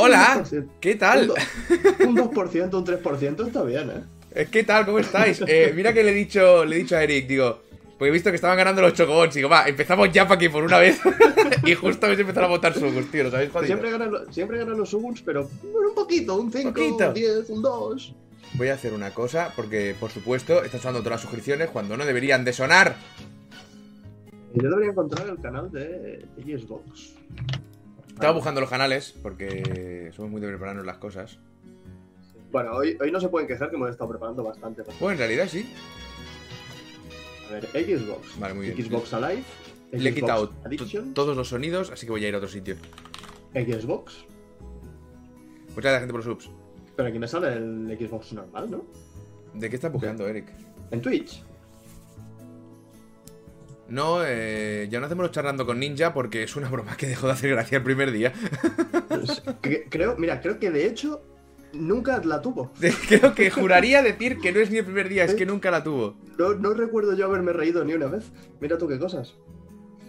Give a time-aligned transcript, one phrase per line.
[0.00, 0.68] Hola, Un 2%.
[0.80, 1.20] ¿qué tal?
[1.22, 4.02] Un, do- un 2%, un 3% está bien, ¿eh?
[4.34, 4.86] Eh, ¿Qué tal?
[4.86, 5.42] ¿Cómo estáis?
[5.46, 7.62] Eh, mira que le he dicho, le he dicho a Eric, digo,
[7.98, 10.62] porque he visto que estaban ganando los chocobons, digo, va, empezamos ya para que por
[10.62, 11.00] una vez.
[11.64, 13.66] y justo habéis empezado a botar sugus, tío, ¿lo sabéis jodido?
[13.66, 17.08] Siempre ganan, siempre ganan los Suguns, pero un poquito, un 5, Poquito.
[17.08, 18.14] un 10, un 2.
[18.54, 22.06] Voy a hacer una cosa, porque por supuesto están sonando todas las suscripciones cuando no
[22.06, 22.94] deberían de sonar.
[24.54, 27.14] Yo debería encontrar el canal de Xbox.
[28.18, 31.38] Estaba buscando los canales, porque somos muy de prepararnos las cosas.
[32.50, 34.82] Bueno, hoy, hoy no se pueden quejar que hemos estado preparando bastante.
[34.98, 35.72] Bueno, en realidad sí.
[37.48, 38.40] A ver, Xbox.
[38.40, 38.84] Vale, muy bien.
[38.84, 39.44] Xbox Alive.
[39.92, 41.14] Le he Xbox quitado Addiction.
[41.14, 42.74] todos los sonidos, así que voy a ir a otro sitio.
[43.54, 44.24] Xbox.
[45.68, 46.50] Muchas gracias, gente, por los subs.
[46.96, 48.84] Pero aquí me sale el Xbox normal, ¿no?
[49.54, 50.52] ¿De qué estás buscando, Eric?
[50.90, 51.44] En Twitch.
[53.88, 57.26] No, eh, ya no hacemos los charlando con Ninja porque es una broma que dejó
[57.26, 58.32] de hacer gracia el primer día.
[59.08, 61.22] Pues, cre- creo, mira, creo que de hecho
[61.72, 62.70] nunca la tuvo.
[63.08, 65.82] Creo que juraría decir que no es ni el primer día, es que nunca la
[65.84, 66.16] tuvo.
[66.38, 68.30] No, no recuerdo yo haberme reído ni una vez.
[68.60, 69.34] Mira tú qué cosas.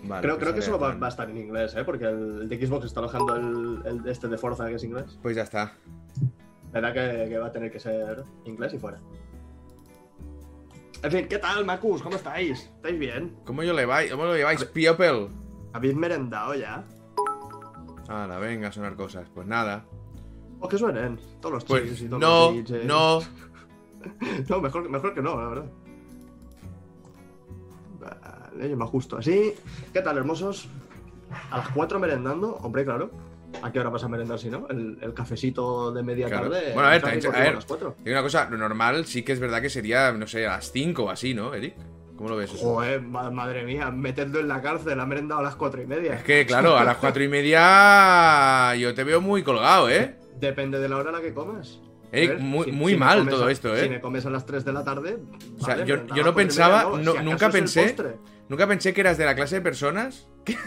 [0.04, 1.84] Vale, creo pues creo que solo va, a estar en inglés, ¿eh?
[1.84, 3.36] Porque el, el de Xbox está alojando
[3.86, 5.18] el, este de Forza que es inglés.
[5.22, 5.74] Pues ya está.
[6.72, 9.00] Verdad que, que va a tener que ser inglés y fuera.
[11.02, 12.02] En fin, ¿qué tal, Macus?
[12.02, 12.70] ¿Cómo estáis?
[12.76, 13.36] ¿Estáis bien?
[13.46, 14.12] ¿Cómo yo le vais?
[14.12, 15.30] ¿Cómo lo lleváis, People?
[15.74, 16.84] ¿Habéis merendado ya?
[18.08, 19.30] Hala, venga a sonar cosas.
[19.34, 19.86] Pues nada.
[20.60, 22.84] O que suenen todos los Pues y todos no, los eh.
[22.86, 23.20] no.
[24.50, 25.72] No, mejor, mejor que no, la verdad.
[28.00, 29.54] Vale, yo me ajusto así.
[29.94, 30.70] ¿Qué tal, hermosos?
[31.52, 33.12] A las 4 merendando, hombre, claro.
[33.62, 34.68] ¿A qué hora vas a merendar si no?
[34.70, 36.50] El, el cafecito de media Claro.
[36.50, 36.72] tarde.
[36.74, 37.56] Bueno, a ver, también- a ver.
[37.56, 37.96] las 4.
[38.04, 40.72] Digo una cosa, lo normal sí que es verdad que sería, no sé, a las
[40.72, 41.76] 5 o así, ¿no, Eric?
[42.16, 42.64] ¿Cómo lo ves eso?
[42.64, 46.14] Joder, ma- madre mía, meterlo en la cárcel, ha merendado a las 4 y media.
[46.16, 50.16] Es que, claro, a las 4 y media yo te veo muy colgado, ¿eh?
[50.40, 51.80] Depende de la hora a la que comas.
[52.12, 53.84] Eric, ver, muy, si- muy si me mal todo a- esto, ¿eh?
[53.84, 55.18] Si me comes a las 3 de la tarde.
[55.60, 57.96] O sea, vale, yo- no pensaba- media, no- si acaso nunca pensé-.
[58.50, 60.58] Nunca pensé que eras de la clase de personas que,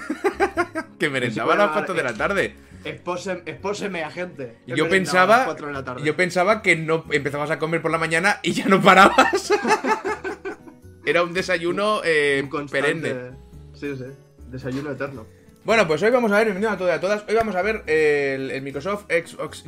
[0.98, 2.54] que merendaban a las 4 de la tarde.
[2.84, 4.56] Expóseme, expóseme a gente.
[4.66, 6.04] Yo a pensaba, 4 de la tarde.
[6.04, 9.52] yo pensaba que no empezabas a comer por la mañana y ya no parabas.
[11.04, 13.32] Era un desayuno eh, Un perenne.
[13.74, 14.04] Sí, sí.
[14.50, 15.26] Desayuno eterno.
[15.64, 17.24] Bueno, pues hoy vamos a ver, bienvenido a todas y a todas.
[17.28, 19.64] Hoy vamos a ver el, el Microsoft Xbox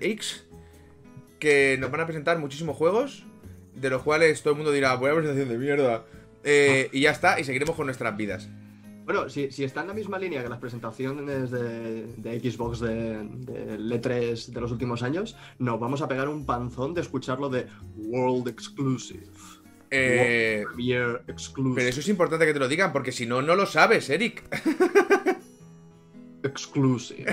[0.00, 0.46] X,
[1.38, 3.24] que nos van a presentar muchísimos juegos,
[3.74, 6.04] de los cuales todo el mundo dirá, buena presentación de mierda.
[6.44, 8.48] Eh, y ya está, y seguiremos con nuestras vidas.
[9.06, 13.22] Bueno, si, si está en la misma línea que las presentaciones de, de Xbox de,
[13.22, 17.68] del E3 de los últimos años, nos vamos a pegar un panzón de escucharlo de
[17.96, 19.28] World Exclusive.
[19.92, 21.76] Eh, World Exclusive.
[21.76, 24.42] pero eso es importante que te lo digan, porque si no, no lo sabes, Eric.
[26.42, 27.32] Exclusive.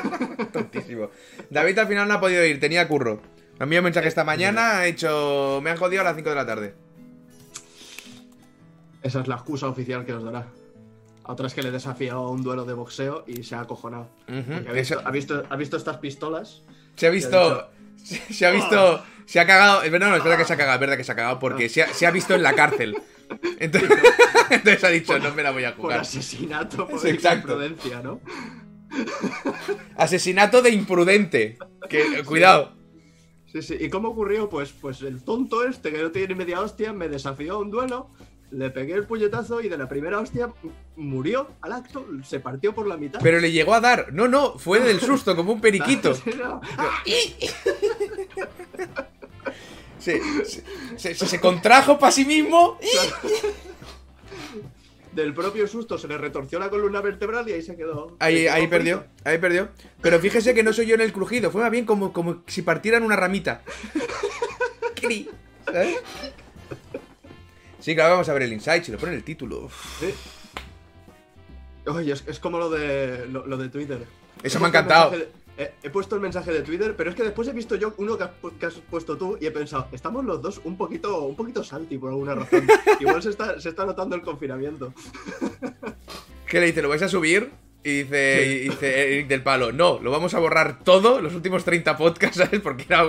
[0.52, 1.08] Tontísimo.
[1.48, 3.22] David al final no ha podido ir, tenía curro.
[3.58, 5.60] Me enviado un mensaje esta mañana, ha hecho.
[5.62, 6.74] Me han jodido a las 5 de la tarde.
[9.02, 10.46] Esa es la excusa oficial que os dará.
[11.24, 13.60] A otra es que le he desafiado a un duelo de boxeo y se ha
[13.60, 14.08] acojonado.
[14.26, 16.62] Porque ha, visto, ha, visto, ha visto estas pistolas.
[16.96, 17.68] Se ha visto.
[18.02, 19.02] Se, se ha visto.
[19.24, 19.82] Se ha cagado.
[19.82, 21.38] Es verdad, no, es verdad que se ha cagado, es verdad que se ha cagado
[21.38, 22.96] porque se ha, se ha visto en la cárcel.
[23.58, 23.90] Entonces,
[24.50, 26.00] entonces ha dicho, no me la voy a Por jugar.
[26.00, 27.52] asesinato, por Sí, exacto.
[27.52, 28.20] imprudencia, ¿no?
[29.96, 31.58] Asesinato de imprudente.
[31.88, 32.72] Que, cuidado.
[33.50, 33.76] Sí, sí.
[33.80, 34.48] ¿Y cómo ocurrió?
[34.48, 37.70] Pues, pues el tonto este que no tiene ni media hostia me desafió a un
[37.70, 38.10] duelo,
[38.56, 40.48] le pegué el puñetazo y de la primera hostia
[40.96, 43.20] murió al acto, se partió por la mitad.
[43.22, 44.12] Pero le llegó a dar.
[44.12, 46.12] No, no, fue del susto, como un periquito.
[46.38, 46.60] No.
[49.98, 52.78] Se, se, se- se contrajo para sí mismo.
[55.12, 58.14] Del propio susto se le retorció la columna vertebral y ahí se quedó.
[58.18, 59.70] Ahí, quedó ahí perdió, ahí perdió.
[60.02, 62.60] Pero fíjese que no soy yo en el crujido, fue más bien como, como si
[62.60, 63.62] partieran una ramita.
[64.94, 65.30] Cri,
[65.64, 65.96] ¿sabes?
[67.84, 69.68] Sí, claro, vamos a ver el insight, si lo pone el título.
[70.00, 70.14] Sí.
[71.86, 74.06] Oye, es, es como lo de, lo, lo de Twitter.
[74.42, 75.10] Eso me ha encantado.
[75.10, 75.28] de-
[75.58, 78.16] he, he puesto el mensaje de Twitter, pero es que después he visto yo uno
[78.16, 81.24] que has, pu- que has puesto tú y he pensado, estamos los dos un poquito,
[81.26, 82.66] un poquito salty por alguna razón.
[83.00, 84.94] Igual se está, se está notando el confinamiento.
[86.48, 86.80] ¿Qué le dice?
[86.80, 87.50] ¿Lo vais a subir?
[87.86, 91.64] Y dice, y dice Eric del Palo, no, lo vamos a borrar todo, los últimos
[91.64, 92.60] 30 podcasts, ¿sabes?
[92.62, 93.04] Porque era,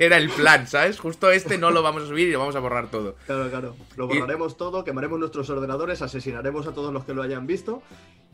[0.00, 0.98] era el plan, ¿sabes?
[0.98, 3.14] Justo este no lo vamos a subir y lo vamos a borrar todo.
[3.26, 3.76] Claro, claro.
[3.96, 7.84] Lo Y- borraremos todo, quemaremos nuestros ordenadores, asesinaremos a todos los que lo hayan visto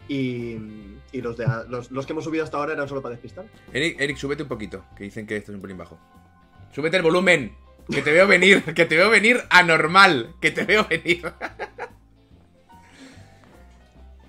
[0.09, 0.57] y,
[1.13, 3.45] y los, de, los, los que hemos subido hasta ahora eran solo para despistar.
[3.75, 6.01] Eric, Eric, súbete un poquito, que dicen que esto es un pelín bajo.
[6.75, 7.55] Súbete el volumen,
[7.91, 11.31] que te veo venir, que te veo venir anormal, que te veo venir.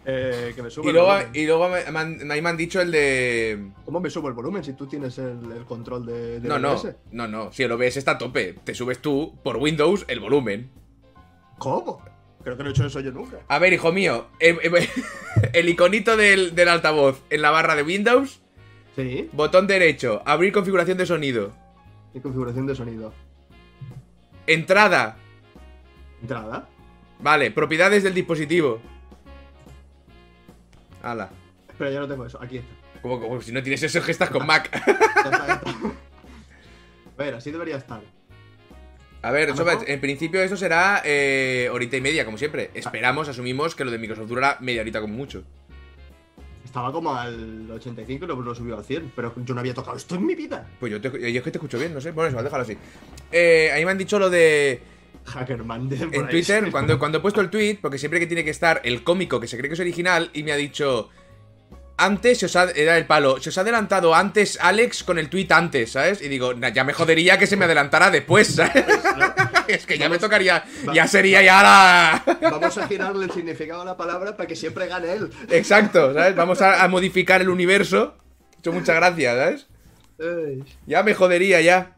[0.06, 1.32] Eh, que me subo Y el luego, volumen.
[1.34, 3.68] y luego me, me han, ahí me han dicho el de.
[3.86, 6.74] ¿Cómo me subo el volumen si tú tienes el, el control de, de No, no,
[6.74, 6.96] OBS?
[7.12, 7.52] no, no.
[7.54, 10.70] Si el OBS está a tope, te subes tú por Windows el volumen.
[11.58, 12.04] ¿Cómo?
[12.44, 13.38] Creo que no he hecho eso yo nunca.
[13.48, 18.42] A ver, hijo mío, el, iconito del, del altavoz en la barra de Windows,
[18.98, 19.30] Sí.
[19.32, 21.54] botón derecho, abrir configuración de sonido,
[22.14, 23.14] Y configuración de sonido.
[24.48, 25.18] entrada,
[26.22, 26.68] Entrada.
[27.20, 28.82] vale, propiedades del dispositivo.
[31.04, 31.30] Ala.
[31.70, 32.42] Espera, ya no tengo eso.
[32.42, 32.74] Aquí está.
[33.02, 34.72] Como, como si no tienes eso, que estás con Mac.
[34.72, 34.80] Ya
[35.30, 35.70] está, ya está.
[35.70, 38.02] A ver, así debería estar.
[39.22, 42.72] A ver, ¿A en principio eso será eh, horita y media, como siempre.
[42.74, 45.44] Esperamos, asumimos que lo de Microsoft durará media horita como mucho.
[46.66, 49.96] Estaba como al 85 y luego lo subió al 100, pero yo no había tocado
[49.96, 50.68] esto en mi vida.
[50.80, 52.12] Pues yo, te, yo es que te escucho bien, no sé.
[52.12, 52.78] Bueno, eso, déjalo así.
[53.32, 54.82] Eh, ahí me han dicho lo de
[55.26, 56.30] Hackerman, por en.
[56.30, 59.40] Twitter, cuando, cuando he puesto el tweet, porque siempre que tiene que estar el cómico
[59.40, 61.10] que se cree que es original, y me ha dicho.
[61.96, 62.72] Antes se os ha.
[62.72, 63.40] Era el palo.
[63.40, 66.24] Se os ha adelantado antes Alex con el tweet antes, ¿sabes?
[66.24, 68.84] Y digo, "Nah, ya me jodería que se me adelantara después, ¿sabes?
[69.68, 70.64] es que ya me tocaría.
[70.92, 72.24] Ya sería ya la.
[72.42, 75.30] Vamos a girarle el significado a la palabra para que siempre gane él.
[75.50, 76.36] Exacto, ¿sabes?
[76.36, 78.18] Vamos a, a modificar el universo.
[78.56, 79.68] He hecho muchas gracias, ¿sabes?
[80.88, 81.96] Ya me jodería ya.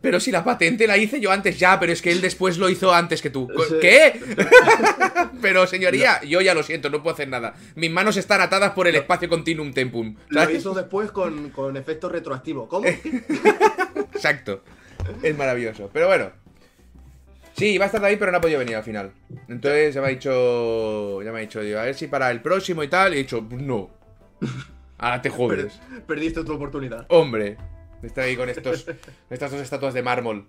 [0.00, 2.70] Pero si la patente la hice yo antes ya, pero es que él después lo
[2.70, 3.48] hizo antes que tú.
[3.68, 3.74] Sí.
[3.82, 4.18] ¿Qué?
[5.42, 7.54] pero señoría, yo ya lo siento, no puedo hacer nada.
[7.74, 10.16] Mis manos están atadas por el espacio continuum tempum.
[10.28, 12.66] Lo hizo después con, con efecto retroactivo.
[12.68, 12.86] ¿Cómo?
[14.14, 14.62] Exacto.
[15.22, 15.90] Es maravilloso.
[15.92, 16.30] Pero bueno.
[17.56, 19.12] Sí, iba a estar ahí, pero no ha podido venir al final.
[19.48, 21.20] Entonces ya me ha dicho.
[21.22, 23.12] Ya me ha dicho, digo, a ver si para el próximo y tal.
[23.12, 23.90] Y he dicho, no.
[24.98, 25.74] Ahora te jodes.
[25.90, 27.04] Per- Perdiste tu oportunidad.
[27.08, 27.58] Hombre.
[28.02, 28.86] Está ahí con estos.
[29.30, 30.46] Estas dos estatuas de mármol.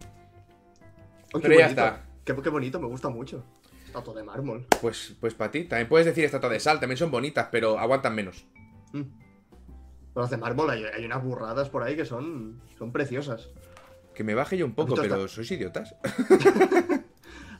[1.33, 1.81] Oh, qué Pero ya bonito.
[1.81, 2.05] está.
[2.23, 3.43] Qué, qué bonito, me gusta mucho.
[3.85, 4.65] Estatua de mármol.
[4.81, 5.65] Pues, pues para ti.
[5.65, 8.45] También puedes decir estatua de sal, también son bonitas, pero aguantan menos.
[8.93, 9.03] Mm.
[10.15, 13.49] Las de mármol hay, hay unas burradas por ahí que son, son preciosas.
[14.13, 15.95] Que me baje yo un poco, pero ¿sois idiotas?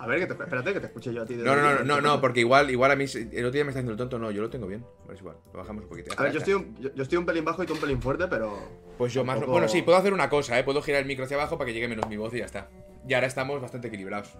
[0.02, 1.36] A ver, que te, espérate que te escuche yo a ti.
[1.36, 3.70] desde No, no, no, no, no, porque igual, igual a mí el otro día me
[3.70, 4.84] está haciendo el tonto, no, yo lo tengo bien.
[5.14, 6.14] Es igual, lo bajamos un poquito.
[6.18, 8.02] A ver, yo estoy, un, yo, yo estoy un pelín bajo y tú un pelín
[8.02, 8.58] fuerte, pero.
[8.98, 9.36] Pues yo más.
[9.36, 10.64] tampoco- Bueno, sí, puedo hacer una cosa, ¿eh?
[10.64, 12.68] Puedo girar el micro hacia abajo para que llegue menos mi voz y ya está.
[13.08, 14.34] Y ahora estamos bastante equilibrados.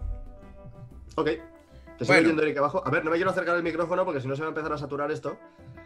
[1.16, 1.26] Ok.
[1.26, 2.22] Te sigo Bueno.
[2.30, 2.82] oyendo Eric abajo.
[2.86, 4.74] A ver, no me quiero acercar el micrófono porque si no se va a empezar
[4.74, 5.38] a saturar esto.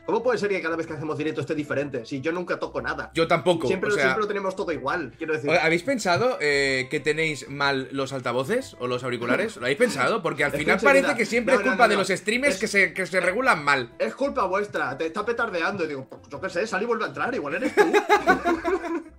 [0.06, 2.06] ¿Cómo puede ser que cada vez que hacemos directo esté diferente?
[2.06, 3.10] Si yo nunca toco nada.
[3.16, 3.68] Yo tampoco.
[3.68, 5.50] siempre, o sea, siempre lo tenemos todo igual, quiero decir.
[5.50, 9.56] ¿Habéis pensado eh, que tenéis mal los altavoces o los auriculares?
[9.58, 10.22] ¿Lo habéis pensado?
[10.22, 12.54] Porque al final Escucha, parece mira, que siempre no, es culpa no, de los streamers
[12.56, 13.94] Es- que, se, que se regulan mal.
[13.98, 15.84] Es culpa vuestra, te está petardeando.
[15.86, 17.82] Y digo, pues yo qué sé, sal y vuelve a entrar, igual eres tú.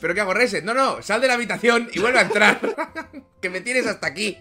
[0.00, 0.64] ¿Pero qué hago, Reset?
[0.64, 2.60] No, no, sal de la habitación y vuelve a entrar.
[3.40, 4.38] que me tienes hasta aquí.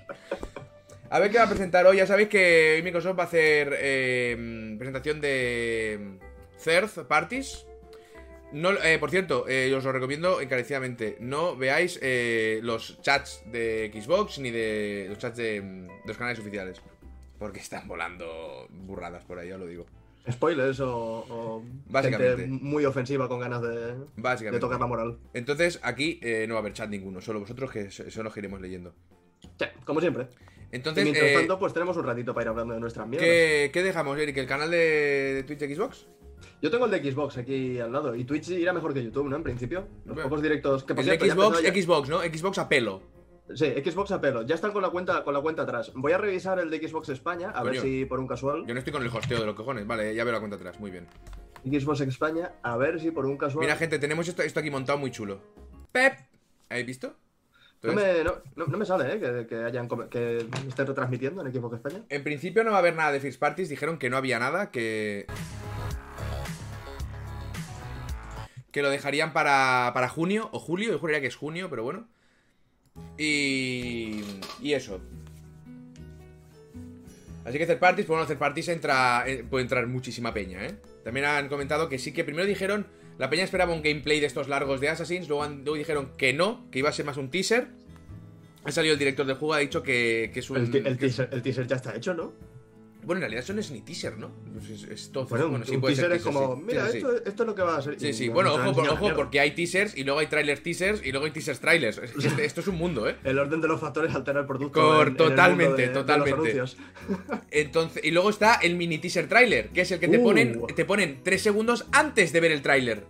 [1.10, 1.98] A ver qué va a presentar hoy.
[1.98, 6.18] Ya sabéis que hoy Microsoft va a hacer eh, presentación de
[6.64, 7.66] third parties.
[8.52, 11.18] No, eh, por cierto, eh, os lo recomiendo encarecidamente.
[11.20, 16.18] No veáis eh, los chats de Xbox ni de los chats de, mm, de los
[16.18, 16.82] canales oficiales.
[17.40, 19.86] Porque están volando burradas por ahí, ya lo digo.
[20.30, 20.90] Spoilers o,
[21.30, 22.36] o Básicamente.
[22.44, 24.60] gente muy ofensiva con ganas de, de Básicamente.
[24.60, 25.18] tocar la moral.
[25.34, 28.42] Entonces, aquí no va a haber chat ninguno, solo vosotros que so- son los que
[28.42, 28.94] iremos leyendo.
[29.58, 30.28] Sí, como siempre.
[30.72, 33.28] Entonces, y mientras eh, tanto, pues tenemos un ratito para ir hablando de nuestras mierdas.
[33.28, 34.36] ¿qué, qué dejamos, Eric?
[34.38, 34.78] ¿El canal de,
[35.36, 36.08] de Twitch Xbox?
[36.62, 38.16] Yo tengo el de Xbox aquí al lado.
[38.16, 39.36] Y Twitch irá mejor que YouTube, ¿no?
[39.38, 39.88] En principio.
[40.06, 40.24] Los Bueno.
[40.30, 42.20] pocos directos que por El cierto, Xbox, ya- Xbox, ¿no?
[42.22, 43.02] Xbox a pelo.
[43.54, 44.42] Sí, Xbox a pelo.
[44.42, 45.92] Ya están con la cuenta, con la cuenta atrás.
[45.96, 48.66] Voy a revisar el de Xbox España, a ver si por un casual.
[48.68, 49.88] Yo no estoy con el hosteo de los cojones.
[49.88, 51.08] Vale, ya veo la cuenta atrás, muy bien.
[51.64, 53.62] Xbox España, a ver si por un casual.
[53.64, 55.40] Mira, gente, tenemos esto, esto aquí montado muy chulo.
[55.94, 56.14] Pep.
[56.70, 57.16] ¿Habéis visto?
[57.84, 59.20] No, me, no, no- no me sale, ¿eh?
[59.20, 62.04] Que, que hayan que estén retransmitiendo en Xbox España.
[62.10, 63.70] En principio no va a haber nada de First Parties.
[63.70, 65.26] Dijeron que no había nada, que.
[68.72, 70.92] Que lo dejarían para, para junio o julio.
[70.92, 72.08] Yo juraría que es junio, pero bueno.
[73.18, 74.22] Y.
[74.62, 75.00] Y eso.
[77.46, 80.76] Así que Third Parties, pues bueno, Third Parties entra, eh, puede entrar muchísima peña, ¿eh?
[81.06, 82.86] También han comentado que sí que primero dijeron.
[83.18, 85.28] La peña esperaba un gameplay de estos largos de Assassins.
[85.28, 87.68] Luego, dijeron que no, que iba a ser más un teaser.
[88.64, 90.58] Ha salido el director del juego, ha dicho que, que es un.
[90.58, 92.34] El, ti- el que es- teaser, el teaser ya está hecho, ¿no?
[93.08, 94.30] Bueno, en realidad eso no es ni teaser, ¿no?
[94.92, 95.26] Es, todo.
[95.28, 96.62] Bueno, Bueno, un, sí un puede teaser ser es como, sí.
[96.68, 98.00] mira, Sí, esto, esto es lo que va a ser.
[98.00, 98.28] Sí, sí.
[98.28, 101.26] no Bueno, ojo, por- ojo, porque hay teasers y luego hay trailers teasers y luego
[101.26, 101.98] hay teasers trailers.
[102.00, 103.16] Este- esto es un mundo, ¿eh?
[103.24, 104.80] El orden de los factores altera el producto.
[104.80, 106.64] Cor- en- en el mundo totalmente, de- de los totalmente.
[107.52, 110.24] Entonces, y luego está el mini teaser trailer, que es el que te Uh.
[110.24, 113.06] ponen, te ponen tres segundos antes de ver el tráiler.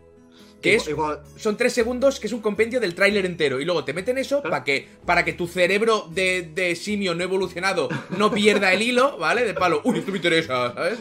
[0.61, 3.59] Que es, Igual- son tres segundos, que es un compendio del tráiler entero.
[3.61, 4.49] Y luego te meten eso Claro.
[4.51, 9.17] para que, para que tu cerebro de, de simio no evolucionado no pierda el hilo,
[9.17, 9.45] ¿vale?
[9.45, 10.99] De palo, uy, esto me interesa, ¿sabes?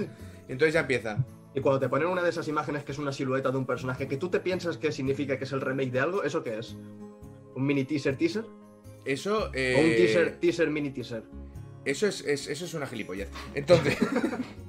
[0.48, 1.16] Y entonces ya empieza.
[1.54, 4.06] Y cuando te ponen una de esas imágenes que es una silueta de un personaje
[4.06, 6.76] que tú te piensas que significa que es el remake de algo, ¿eso qué es?
[7.54, 8.44] ¿Un mini teaser teaser?
[9.06, 11.22] Eso, ¿O un eh, teaser teaser mini teaser?
[11.86, 13.28] Eso es, es- eso es una gilipollez.
[13.54, 13.96] Entonces.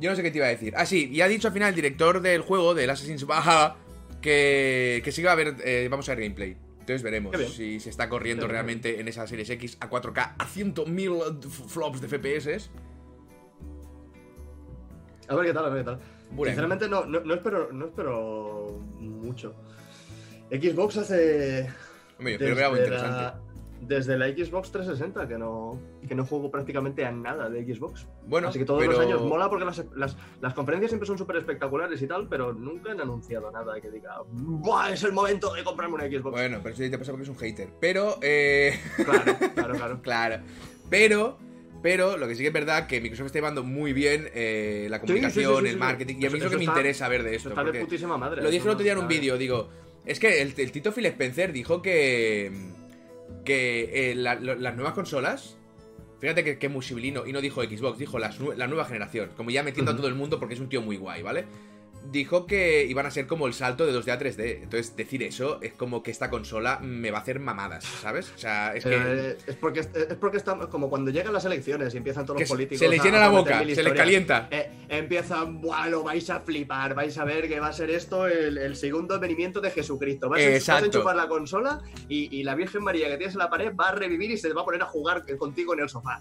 [0.00, 0.74] yo no sé qué te iba a decir.
[0.76, 3.76] Ah, sí, y ha dicho al final el director del juego, del Assassin's Valhalla,
[4.20, 5.56] que, que sí que va a haber.
[5.64, 6.56] eh, vamos a ver gameplay.
[6.80, 10.34] Entonces veremos si se está corriendo Qué bien, realmente en esa Series X a 4K
[10.38, 12.70] a 100.000 flops de FPS.
[15.28, 15.98] A ver qué tal, a ver qué tal.
[16.30, 16.50] Bueno.
[16.50, 19.54] Sinceramente no, no, no espero, no espero mucho.
[20.50, 21.68] Xbox hace...
[22.18, 23.22] Hombre, yo espero ver algo desde interesante.
[23.22, 23.40] la-
[23.82, 25.78] Desde la Xbox 360 que no,
[26.08, 28.06] que no juego prácticamente a nada de Xbox.
[28.26, 28.92] Bueno, Así que todos pero...
[28.92, 32.52] los años mola porque las, las- las conferencias siempre son súper espectaculares y tal, pero
[32.52, 34.90] nunca han anunciado nada que diga ¡Buah!
[34.92, 36.30] Es el momento de comprarme una Xbox.
[36.32, 37.68] Bueno, pero eso ya te pasa porque es un hater.
[37.80, 38.78] Pero, eh.
[38.96, 40.02] Claro, claro, claro.
[40.02, 40.42] Claro.
[40.90, 41.38] Pero,
[41.82, 45.00] pero lo que sí que es verdad que Microsoft está llevando muy bien eh, la
[45.00, 46.14] comunicación, sí, sí, el marketing.
[46.20, 47.60] Y a mí es lo que me está- interesa ver de Eso esto.
[47.60, 48.42] está de putísima madre.
[48.42, 49.68] lo dije el otro día en un vídeo, digo.
[50.04, 52.50] Es que el, el Tito Phil Spencer dijo que.
[53.46, 55.56] Que eh, la- las nuevas consolas.
[56.20, 57.26] Fíjate que, que musibilino.
[57.26, 59.30] Y no dijo Xbox, dijo las la nueva generación.
[59.36, 61.44] Como ya metiendo a todo el mundo porque es un tío muy guay, ¿vale?
[62.10, 64.62] Dijo que iban a ser como el salto de 2D a 3D.
[64.62, 68.30] Entonces, decir eso es como que esta consola me va a hacer mamadas, ¿sabes?
[68.34, 69.28] O sea, es Pero, que.
[69.30, 69.88] eh, es porque es
[70.20, 72.78] porque está como cuando llegan las elecciones y empiezan todos los políticos.
[72.78, 74.48] se les llena a la boca, se les calienta.
[74.50, 78.26] Eh, empiezan, Buah, lo vais a flipar, vais a ver que va a ser esto
[78.26, 80.28] el, el segundo venimiento de Jesucristo.
[80.28, 83.74] Vas a enchufar la consola y, y la Virgen María que tienes en la pared
[83.74, 86.20] va a revivir y se va a poner a jugar contigo en el sofá.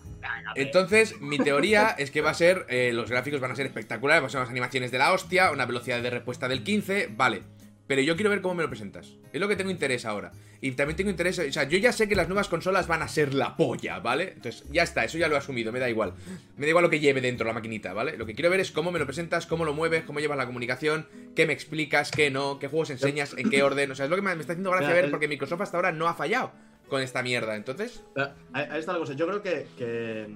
[0.56, 2.66] Entonces, mi teoría es que va a ser.
[2.70, 5.52] eh, los gráficos van a ser espectaculares, van a ser unas animaciones de la hostia,
[5.52, 7.44] una velocidad de respuesta del 15, vale.
[7.88, 9.14] Pero yo quiero ver cómo me lo presentas.
[9.32, 10.32] Es lo que tengo interés ahora.
[10.60, 11.38] Y también tengo interés.
[11.38, 14.34] O sea, yo ya sé que las nuevas consolas van a ser la polla, ¿vale?
[14.36, 16.14] Entonces, ya está, eso ya lo he asumido, me da igual.
[16.58, 18.18] Me da igual lo que lleve dentro la maquinita, ¿vale?
[18.18, 20.48] Lo que quiero ver es cómo me lo presentas, cómo lo mueves, cómo llevas la
[20.48, 23.92] comunicación, qué me explicas, qué no, qué juegos enseñas, en qué orden.
[23.92, 26.08] O sea, es lo que me está haciendo gracia ver porque Microsoft hasta ahora no
[26.08, 26.54] ha fallado
[26.90, 27.56] con esta mierda.
[27.56, 29.14] Entonces, Pero, Ahí está la cosa.
[29.14, 30.28] Yo creo que, que,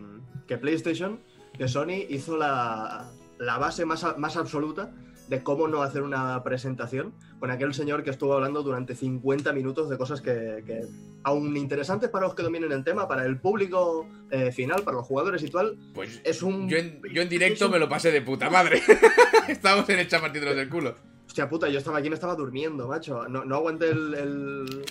[0.47, 1.19] que PlayStation,
[1.57, 4.91] que Sony hizo la, la base más, más absoluta
[5.29, 9.89] de cómo no hacer una presentación con aquel señor que estuvo hablando durante 50 minutos
[9.89, 10.81] de cosas que, que
[11.23, 15.05] aún interesantes para los que dominen el tema, para el público eh, final, para los
[15.05, 16.67] jugadores y tal, pues es un...
[16.67, 18.81] Yo en, yo en directo un- me lo pasé de puta madre.
[19.47, 20.95] Estábamos en hecha partiéndonos del culo.
[21.27, 23.27] Hostia puta, yo estaba aquí, me estaba durmiendo, macho.
[23.29, 24.85] No, no aguanté el, el,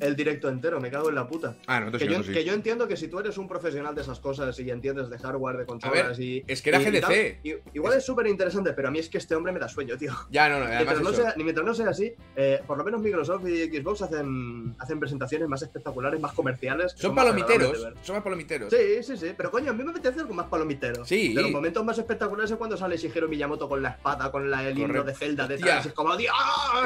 [0.00, 1.56] el directo entero, me cago en la puta.
[1.66, 2.32] Ah, nosotros Que yo, sí.
[2.32, 5.18] que yo entiendo que si tú eres un profesional de esas cosas y entiendes de
[5.18, 6.44] hardware, de consolas y.
[6.46, 7.62] es que era y- GDC.
[7.74, 10.12] igual es súper interesante, pero a mí es que este hombre me da sueño, tío.
[10.30, 13.00] Ya, no, no, Mientras no, sea, ni mientras no sea así, eh, por lo menos
[13.00, 16.92] Microsoft y Xbox hacen, hacen presentaciones más espectaculares, más comerciales.
[16.96, 17.94] Son más palomiteros, ver.
[18.02, 18.72] son más palomiteros.
[18.72, 21.04] Sí, sí, sí, pero coño, a mí me apetece algo más palomitero.
[21.04, 21.34] Sí.
[21.34, 24.62] De los momentos más espectaculares es cuando sale Shigeru Miyamoto con la espada, con la,
[24.68, 25.06] el himno Correcto.
[25.08, 25.86] de Zelda detrás.
[25.86, 26.34] Es como, ¡Dios!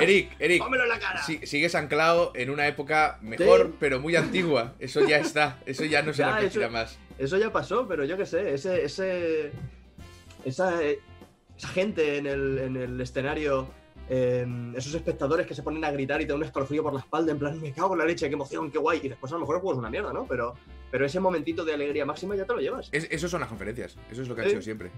[0.00, 1.22] Eric, Eric, ¡Pómelo en la cara!
[1.22, 3.74] si- sigues anclado en una época mejor, Sí.
[3.80, 4.74] pero muy antigua.
[4.78, 6.98] Eso ya está, eso ya no se Ya, repetirá eso- más.
[7.18, 9.52] Eso ya pasó, pero yo qué sé, ese, ese,
[10.44, 13.68] esa, esa gente en el, en el escenario,
[14.08, 17.00] eh, esos espectadores que se ponen a gritar y te da un escalofrío por la
[17.00, 19.36] espalda, en plan, me cago en la leche, qué emoción, qué guay, y después a
[19.36, 20.26] lo mejor el juego es una mierda, ¿no?
[20.26, 20.54] Pero,
[20.90, 22.88] pero ese momentito de alegría máxima ya te lo llevas.
[22.92, 24.50] Es- eso son las conferencias, eso es lo que ha Sí.
[24.50, 24.90] sido siempre.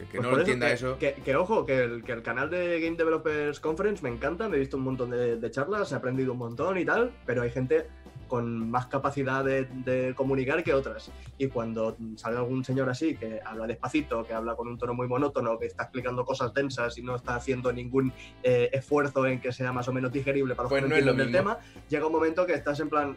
[0.00, 0.98] El que Pues no entienda que, eso.
[0.98, 4.56] Que, que, ojo, que el, que el canal de Game Developers Conference me encanta, me
[4.56, 7.50] he visto un montón de, de charlas, he aprendido un montón y tal, pero hay
[7.50, 7.86] gente
[8.30, 11.10] con más capacidad de, de comunicar que otras.
[11.36, 15.08] Y cuando sale algún señor así, que habla despacito, que habla con un tono muy
[15.08, 19.52] monótono, que está explicando cosas densas y no está haciendo ningún eh, esfuerzo en que
[19.52, 21.58] sea más o menos digerible para los Pues que no es lo entienden del tema,
[21.88, 23.16] llega un momento que estás en plan...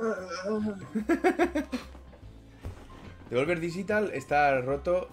[3.30, 5.08] Devolver Digital está roto.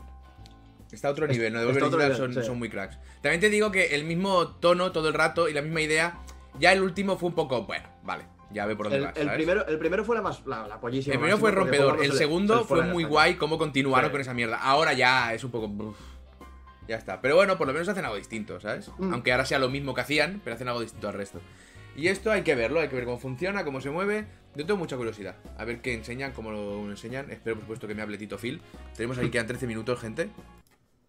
[0.91, 1.59] Está a otro nivel, ¿no?
[1.59, 2.43] Devolver Digital nivel, son, sí.
[2.47, 2.97] son muy cracks.
[3.21, 6.19] También te digo que el mismo tono todo el rato y la misma idea.
[6.59, 7.63] Ya el último fue un poco.
[7.63, 8.25] Bueno, vale.
[8.51, 9.17] Ya ve por dónde El, vas.
[9.17, 12.13] el primero, el primero fue la más la, la pollísima El primero fue rompedor, el
[12.13, 14.11] segundo fue muy guay cómo continuaron Sí.
[14.13, 14.55] con esa mierda.
[14.57, 15.65] Ahora ya es un poco...
[15.67, 15.97] uf,
[16.87, 17.19] ya está.
[17.19, 18.89] Pero bueno, por lo menos hacen algo distinto, ¿sabes?
[18.97, 19.11] Mm.
[19.13, 21.41] Aunque ahora sea lo mismo que hacían, pero hacen algo distinto al resto.
[21.97, 24.27] Y esto hay que verlo, hay que ver cómo funciona, cómo se mueve.
[24.55, 25.35] Yo tengo mucha curiosidad.
[25.57, 27.31] A ver qué enseñan, cómo lo enseñan.
[27.31, 28.61] Espero, por supuesto, que me hable Tito Phil.
[28.95, 30.29] Tenemos aquí, quedan 13 minutos, gente.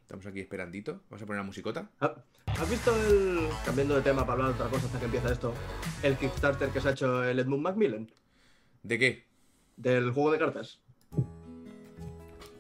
[0.01, 1.03] Estamos aquí esperandito.
[1.11, 1.91] Vamos a poner la musicota.
[2.01, 2.15] Ah,
[2.47, 3.49] ¿Has visto el.
[3.67, 5.53] Cambiando de tema para hablar de otra cosa hasta que empieza esto.
[6.03, 8.11] El Kickstarter que se ha hecho el Edmund Macmillan
[8.83, 9.27] ¿De qué?
[9.77, 10.81] del juego de cartas.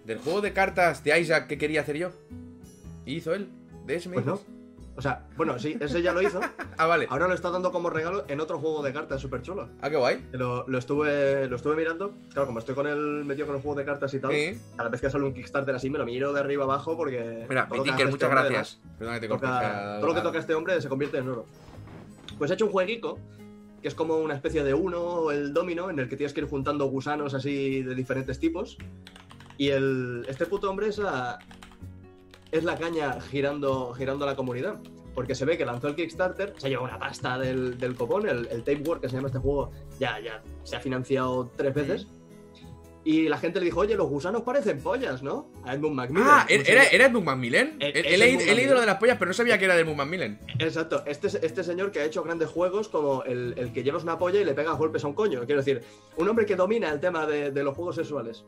[0.05, 2.13] Del juego de cartas de Isaac que quería hacer yo.
[3.07, 3.49] Y hizo él.
[3.87, 4.58] ¿De ese me Pues no.
[4.99, 6.40] O sea, bueno, sí, ese ya lo hizo.
[6.76, 7.07] Ah, vale.
[7.09, 9.69] Ahora lo está dando como regalo en otro juego de cartas súper chulo.
[9.81, 10.26] Ah, qué guay.
[10.33, 12.14] Lo, lo estuve, lo estuve mirando.
[12.33, 14.61] Claro, como estoy con el metido con el juego de cartas y tal, Sí.
[14.76, 17.47] cada vez que sale un Kickstarter así me lo miro de arriba abajo porque.
[17.49, 18.81] Mira, Tinker, muchas este hombre, gracias.
[18.99, 21.47] Perdona que te toca- todo lo que toca este hombre se convierte en oro.
[22.37, 23.21] Pues he hecho un jueguico
[23.81, 26.49] que es como una especie de uno, el domino, en el que tienes que ir
[26.49, 28.76] juntando gusanos así de diferentes tipos.
[29.57, 31.38] Y el, este puto hombre es la,
[32.50, 34.81] es la caña girando, girando a la comunidad.
[35.14, 38.47] Porque se ve que lanzó el Kickstarter, se llevó una pasta del, del copón, el,
[38.52, 42.07] el Tape War, que se llama este juego, ya, ya se ha financiado tres veces.
[43.05, 45.50] Y la gente le dijo, oye, los gusanos parecen pollas, ¿no?
[45.64, 46.28] A Edmund Macmillan.
[46.28, 47.76] Ah, ¿era, era Edmund Macmillan?
[47.81, 49.99] Eh, He, leído, he lo de las pollas, pero no sabía que era de Edmund
[49.99, 50.38] Macmillan.
[50.59, 54.19] Exacto, este, este señor que ha hecho grandes juegos como el, el que llevas una
[54.19, 55.40] polla y le pegas golpes a un coño.
[55.47, 55.83] Quiero decir,
[56.17, 58.45] un hombre que domina el tema de, de los juegos sexuales.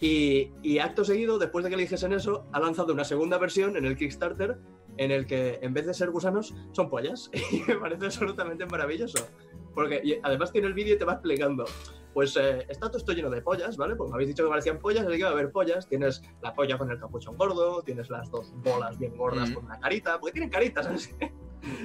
[0.00, 3.76] Y, y acto seguido, después de que le dijesen eso, ha lanzado una segunda versión
[3.76, 4.58] en el Kickstarter
[4.96, 7.30] en el que en vez de ser gusanos, son pollas.
[7.50, 9.26] Y me parece absolutamente maravilloso.
[9.74, 11.64] Porque y además tiene el vídeo y te va explicando.
[12.14, 13.96] Pues eh, está todo esto lleno de pollas, ¿vale?
[13.96, 15.86] Pues me habéis dicho que parecían pollas, así que va a haber pollas.
[15.88, 19.54] Tienes la polla con el capuchón gordo, tienes las dos bolas bien gordas Mm.
[19.54, 21.14] con una carita, porque tienen caritas, ¿sabes?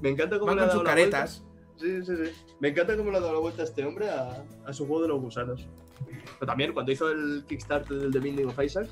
[0.00, 1.18] Me encanta cómo Van le ha dado sus la vuelta.
[1.18, 1.44] caretas.
[1.76, 2.32] Sí, sí, sí.
[2.58, 5.02] Me encanta cómo le ha dado la vuelta a este hombre a, a su juego
[5.02, 5.68] de los gusanos.
[6.38, 8.86] Pero también cuando hizo el Kickstarter del The Binding of Isaac,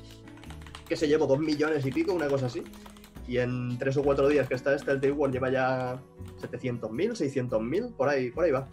[0.87, 2.63] que se llevó dos millones y pico, una cosa así.
[3.27, 5.99] Y en tres o cuatro días que está este, el Day One lleva ya
[6.41, 8.67] 700.000, 600.000, por ahí, por ahí va.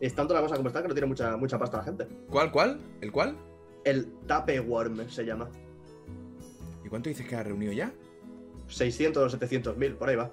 [0.00, 2.06] Es tanto la cosa como está que no tiene mucha, mucha pasta la gente.
[2.30, 2.80] ¿Cuál, cuál?
[3.00, 3.36] ¿El cuál?
[3.84, 5.48] El Tapeworm se llama.
[6.84, 7.92] ¿Y cuánto dices que ha reunido ya?
[8.68, 10.30] 600 o 700.000, por ahí va.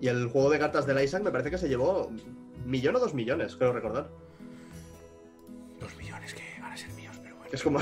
[0.00, 2.10] Y el juego de cartas del Isaac me parece que se llevó
[2.64, 4.08] millón o dos millones, creo recordar.
[5.80, 7.50] Dos millones que van a ser míos, pero bueno.
[7.52, 7.78] Es como...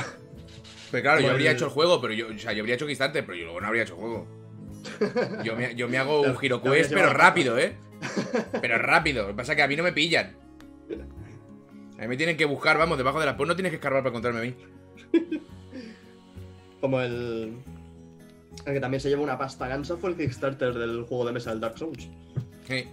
[0.90, 2.87] Pero claro, yo habría el- hecho el juego, pero yo, o sea, yo habría hecho
[2.87, 4.26] Kickstarter, pero yo luego no habría hecho juego.
[5.43, 7.75] Yo me, yo me hago un Claro, Hero te habrías Quest, pero rápido, ¿eh?
[8.61, 9.23] Pero rápido.
[9.23, 10.37] Lo que pasa es que a mí no me pillan.
[11.99, 13.37] A mí me tienen que buscar, vamos, debajo de la...
[13.37, 14.55] Pues no tienes que escarbar para encontrarme a mí.
[16.81, 17.57] Como el.
[18.67, 21.51] El que también se lleva una pasta gansa fue el Kickstarter del juego de mesa
[21.51, 22.09] del Dark Souls.
[22.67, 22.89] Sí.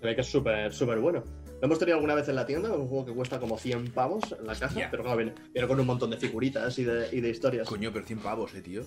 [0.00, 1.24] Se ve que es súper, súper bueno.
[1.60, 4.24] Lo hemos tenido alguna vez en la tienda, un juego que cuesta como 100 pavos
[4.38, 7.20] en la caja, pero claro, viene, viene con un montón de figuritas y de, y
[7.20, 7.66] de historias.
[7.66, 8.82] Coño, pero 100 pavos, eh, tío.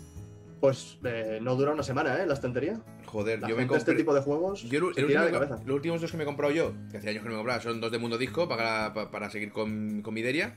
[0.62, 2.26] Pues eh, no dura una semana, ¿eh?
[2.28, 2.80] La estantería.
[3.06, 4.04] Joder, La yo me gente este compré...
[4.04, 5.56] tipo de juegos Yo el- se el tira de cabeza.
[5.65, 7.62] los últimos dos que me he comprado yo, que hace años que no me compraba,
[7.62, 10.56] son dos de Mundo Disco para, para, para seguir con, con Mideria.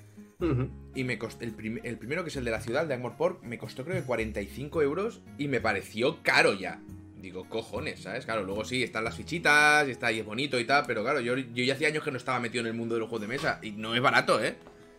[0.94, 2.94] Y me costó, el, prim- el primero, que es el de la ciudad, el de
[2.94, 6.80] Angmorpork, me costó creo que 45 euros y me pareció caro ya.
[7.16, 8.26] Digo, cojones, ¿sabes?
[8.26, 11.20] Claro, luego sí, están las fichitas, y está ahí es bonito y tal, pero claro,
[11.20, 13.26] yo, yo ya hacía años que no estaba metido en el mundo de los juegos
[13.26, 14.56] de mesa y no es barato, ¿eh?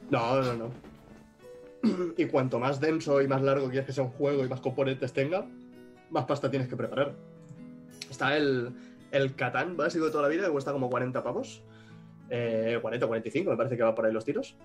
[0.09, 0.71] No, no, no.
[2.17, 5.13] Y cuanto más denso y más largo quieres que sea un juego y más componentes
[5.13, 5.45] tenga,
[6.09, 7.13] más pasta tienes que preparar.
[8.09, 8.71] Está el,
[9.11, 11.61] el Catán básico de toda la vida, que cuesta como 40 pavos.
[12.29, 14.55] Eh, 40 45, me parece que va por ahí los tiros.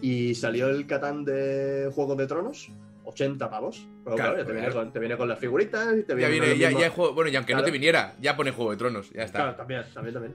[0.00, 2.70] Y salió el Catán de Juego de Tronos,
[3.04, 3.86] 80 pavos.
[4.04, 6.28] Pero Claro, claro, ya te, viene con, te viene con las figuritas y te Ya
[6.28, 8.70] viene viene, ya, mismo- ya juego, bueno, y aunque no te viniera, ya pone Juego
[8.72, 9.38] de Tronos, ya está.
[9.38, 10.34] Claro, también, también, también.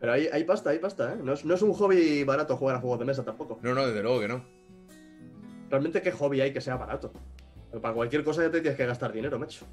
[0.00, 1.16] Pero hay, hay pasta, hay pasta, ¿eh?
[1.22, 3.58] No es, no es un hobby barato jugar a juegos de mesa tampoco.
[3.62, 4.44] No, no, desde luego que no.
[5.68, 7.12] Realmente, ¿qué hobby hay que sea barato?
[7.70, 9.66] Pero para cualquier cosa ya te tienes que gastar dinero, macho.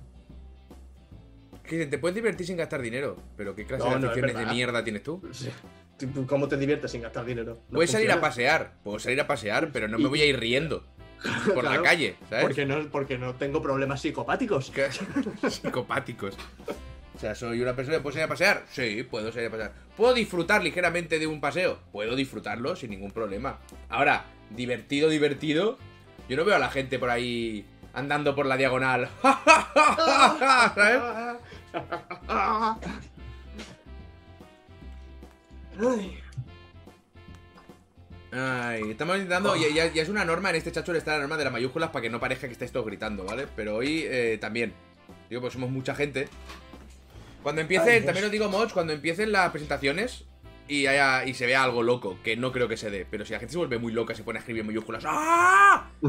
[1.64, 4.46] Que te puedes divertir sin gastar dinero, pero ¿qué clase No, de no, aficiones de
[4.46, 5.22] mierda tienes tú?
[6.28, 7.60] ¿Cómo te diviertes sin gastar dinero?
[7.70, 10.40] No Puedes salir a pasear, puedo salir a pasear, pero no me voy a ir
[10.40, 10.84] riendo
[11.54, 12.46] por la calle, ¿sabes?
[12.46, 14.72] Porque no, porque no tengo problemas psicopáticos.
[15.50, 16.38] Psicopáticos.
[17.18, 18.64] O sea, soy una persona puedo salir a pasear.
[18.70, 19.74] Sí, puedo salir a pasear.
[19.96, 21.80] ¿Puedo disfrutar ligeramente de un paseo?
[21.92, 23.58] Puedo disfrutarlo sin ningún problema.
[23.90, 25.80] Ahora, divertido, divertido.
[26.30, 29.10] Yo no veo a la gente por ahí andando por la diagonal.
[30.76, 31.02] ¿Sabes?
[38.32, 39.56] Ay, estamos intentando.
[39.56, 42.12] Ya, es una norma en este chacho está la norma de las mayúsculas para que
[42.12, 43.48] no parezca que estáis todos gritando, ¿vale?
[43.56, 44.72] Pero hoy eh, también.
[45.30, 46.28] Digo, pues somos mucha gente.
[47.44, 50.26] Cuando empiecen, Ay, también os digo, mods, cuando empiecen las presentaciones
[50.68, 53.32] y, haya, y se vea algo loco, que no creo que se dé, pero si
[53.34, 55.90] la gente se vuelve muy loca, se pone a escribir mayúsculas, ¡ah!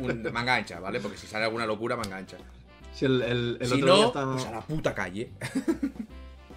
[0.00, 1.00] Un- manga ancha, ¿vale?
[1.00, 2.38] Porque si sale alguna locura, manga ancha.
[2.94, 5.30] Si el, el- el si otro día estábamos- pues a la puta calle.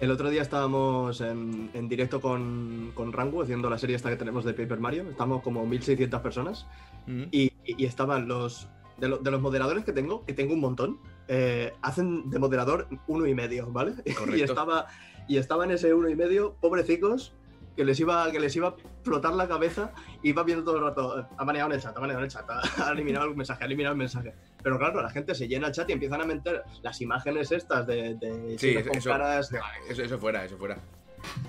[0.00, 4.16] El otro día estábamos en, en directo con, con Rango haciendo la serie esta que
[4.16, 5.08] tenemos de Paper Mario.
[5.08, 6.66] Estamos como 1600 personas
[7.06, 7.22] Mm.
[7.30, 8.66] y, y estaban los
[8.98, 12.86] de, lo- de los moderadores que tengo, que tengo un montón, eh, hacen de moderador
[13.06, 13.92] uno y medio, ¿vale?
[14.16, 14.36] Correcto.
[14.36, 14.86] Y estaba
[15.28, 17.32] y estaban ese uno y medio, pobrecicos,
[17.76, 19.90] que les iba que les iba a flotar la cabeza
[20.22, 22.30] y iba viendo todo el rato, ha manejado en el chat, ha manejado en el
[22.30, 24.32] chat, ha eliminado el mensaje, ha eliminado el mensaje.
[24.62, 27.86] Pero claro, la gente se llena el chat y empiezan a meter las imágenes estas
[27.86, 30.76] de, de Sí, chicas con eso- caras de- Eso, eso fuera, eso fuera.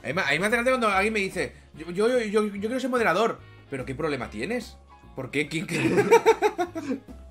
[0.03, 2.19] A mí, me- a mí me hace gracia cuando alguien me dice, yo, yo, yo,
[2.19, 4.77] yo- yo quiero ser moderador, pero ¿qué problema tienes?
[5.15, 5.47] ¿Por qué?
[5.47, 5.79] ¿Quién qué?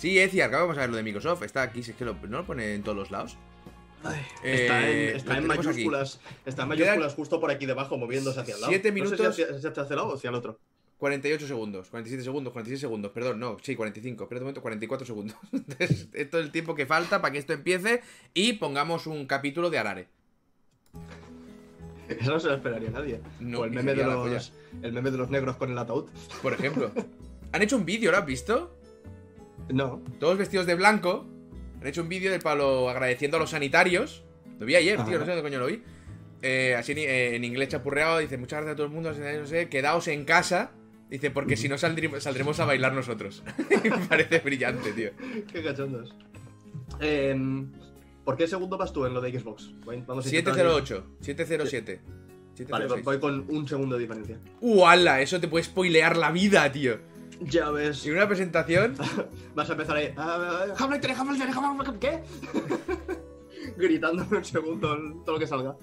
[0.00, 1.42] sí, Eciar, vamos a ver lo de Microsoft.
[1.42, 3.36] Está aquí, si es que lo- no lo pone en todos los lados.
[4.02, 6.20] Ay, Eh, está en, está mayúsculas.
[6.46, 8.70] Está en mayúsculas justo por aquí debajo, moviéndose hacia el lado.
[8.72, 9.36] Siete No sé minutos.
[9.36, 10.58] si hacia, hacia el lado o hacia el otro.
[10.98, 15.36] 48 segundos, 47 segundos, 46 segundos, perdón, no, sí, 45, espera un momento, 44 segundos.
[15.52, 18.02] Entonces, esto es el tiempo que falta para que esto empiece
[18.34, 20.08] y pongamos un capítulo de Arare.
[22.08, 23.20] Eso no se lo esperaría nadie.
[23.38, 26.08] No, o el meme, de los, el meme de los negros con el ataúd.
[26.42, 26.90] Por ejemplo.
[27.52, 28.76] Han hecho un vídeo, ¿lo has visto?
[29.72, 30.02] No.
[30.18, 31.26] Todos vestidos de blanco.
[31.80, 34.24] Han hecho un vídeo del palo agradeciendo a los sanitarios.
[34.58, 35.18] Lo vi ayer, tío, Ajá.
[35.18, 35.82] no sé dónde coño lo vi.
[36.42, 39.46] Eh, así en, eh, en inglés chapurreado, dice, muchas gracias a todo el mundo, no
[39.46, 40.72] sé, quedaos en casa.
[41.08, 43.42] Dice, porque si no saldremos, saldremos a bailar nosotros.
[43.84, 45.10] Me parece brillante, tío.
[45.52, 46.14] Qué cachondos.
[47.00, 47.70] Em,
[48.24, 49.70] ¿Por qué segundo vas tú en lo de Xbox?
[50.06, 52.00] Vamos a intentar- 708, 707.
[52.68, 53.04] Vale, 706.
[53.04, 54.38] voy con un segundo de diferencia.
[54.60, 55.20] ¡Uala!
[55.22, 56.98] Eso te puede spoilear la vida, tío.
[57.40, 58.04] Ya ves.
[58.04, 58.96] Y una presentación.
[59.54, 60.12] Vas a empezar ahí.
[60.16, 60.66] ah,
[61.98, 62.20] ¿Qué?
[63.76, 65.76] Gritando en un segundo todo lo que salga.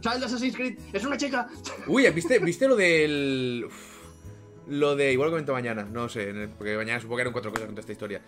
[0.00, 1.48] Child Assassin's Creed, es una chica.
[1.86, 3.64] Uy, ¿viste, ¿viste lo del.
[3.66, 3.98] uf,
[4.68, 5.12] lo de.
[5.12, 7.80] Igual lo comento mañana, no sé, porque mañana supongo que eran cuatro cosas con toda
[7.80, 8.22] esta historia.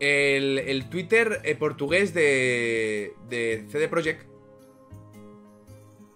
[0.00, 3.14] El, el Twitter eh, portugués de.
[3.28, 4.26] de CD Projekt.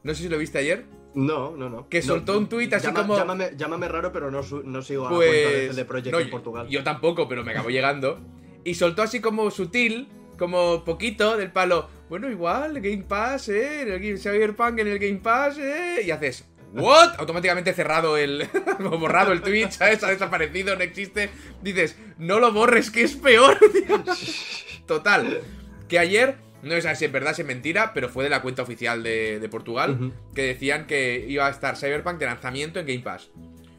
[0.02, 0.84] No sé si lo viste ayer.
[1.14, 1.88] No, no, no.
[1.88, 5.09] Que No, soltó un tuit así llama- como- Llámame, llámame raro, pero no, no sigo
[5.09, 5.77] a la cuenta de Pues.
[5.77, 6.68] CD Projekt no, en Portugal.
[6.68, 8.21] Yo tampoco, pero me acabó llegando.
[8.64, 11.88] Y soltó así como sutil, como poquito del palo.
[12.09, 13.83] Bueno, igual, Game Pass, ¿eh?
[13.83, 16.03] En el Cyberpunk en el Game Pass, ¿eh?
[16.07, 16.47] Y haces.
[16.75, 17.14] ¿What?
[17.18, 18.47] Automáticamente cerrado el.
[19.01, 20.05] borrado el tweet, ¿sabes?
[20.05, 21.31] Ha desaparecido, no existe.
[21.62, 24.05] Dices, no lo borres, que es peor, tío.
[24.87, 25.40] Total.
[25.88, 28.62] Que ayer, no sé si es verdad, si es mentira, pero fue de la cuenta
[28.62, 33.01] oficial de, de Portugal, que decían que iba a estar Cyberpunk de lanzamiento en Game
[33.01, 33.31] Pass.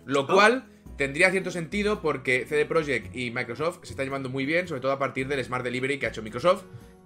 [0.05, 0.27] Lo Ah.
[0.33, 0.65] cual
[0.97, 4.91] tendría cierto sentido porque CD Projekt y Microsoft se están llevando muy bien, sobre todo
[4.91, 6.63] a partir del Smart Delivery que ha hecho Microsoft,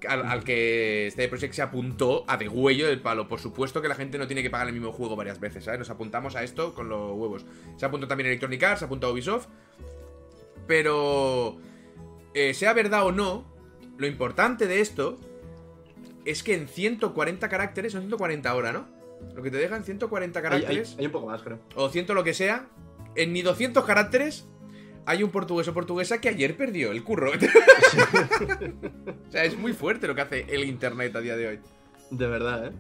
[0.08, 3.28] al, al que CD Projekt se apuntó a de huello del palo.
[3.28, 5.80] Por supuesto que la gente no tiene que pagar el mismo juego varias veces, ¿sabes?
[5.80, 7.46] Nos apuntamos a esto con los huevos.
[7.78, 9.48] Se apuntó también Electronic Arts, se apuntó a Ubisoft.
[10.68, 11.58] Pero,
[12.34, 13.46] eh, sea verdad o no,
[13.98, 15.20] lo importante de esto
[16.26, 18.88] es que en 140 caracteres, son 140 ahora, ¿no?
[19.36, 21.60] Lo que te dejan 140 Hay, hay- caracteres, hay un poco más, creo.
[21.76, 22.68] o 100 lo que sea,
[23.16, 24.48] en ni 200 caracteres
[25.06, 27.32] hay un portugués o portuguesa que ayer perdió el curro.
[29.28, 31.60] o sea, es muy fuerte lo que hace el internet a día de hoy.
[32.10, 32.72] De verdad, ¿eh?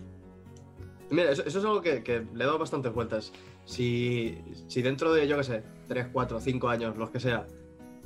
[1.10, 3.32] Mira, eso, eso es algo que, que le he dado bastantes vueltas.
[3.66, 7.46] Si, si dentro de, yo qué sé, 3, 4, 5 años, los que sea,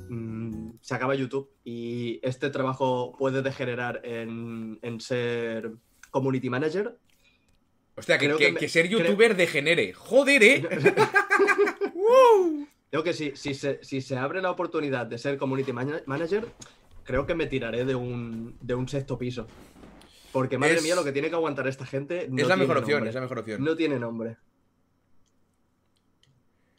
[0.08, 5.72] mm, se acaba YouTube y este trabajo puede degenerar en, en ser
[6.10, 6.96] community manager,
[7.96, 9.92] que, Creo que- que me- que ser creo- youtuber degenere.
[9.92, 10.68] Joder, eh.
[12.90, 16.46] Creo que si, si, se, si se abre la oportunidad de ser community mana- manager,
[17.04, 19.46] creo que me tiraré de un, de un sexto piso.
[20.32, 22.28] Porque madre Es- mía, lo que tiene que aguantar esta gente.
[22.30, 23.08] No es la tiene mejor opción, nombre.
[23.10, 23.62] es la mejor opción.
[23.64, 24.36] No tiene nombre.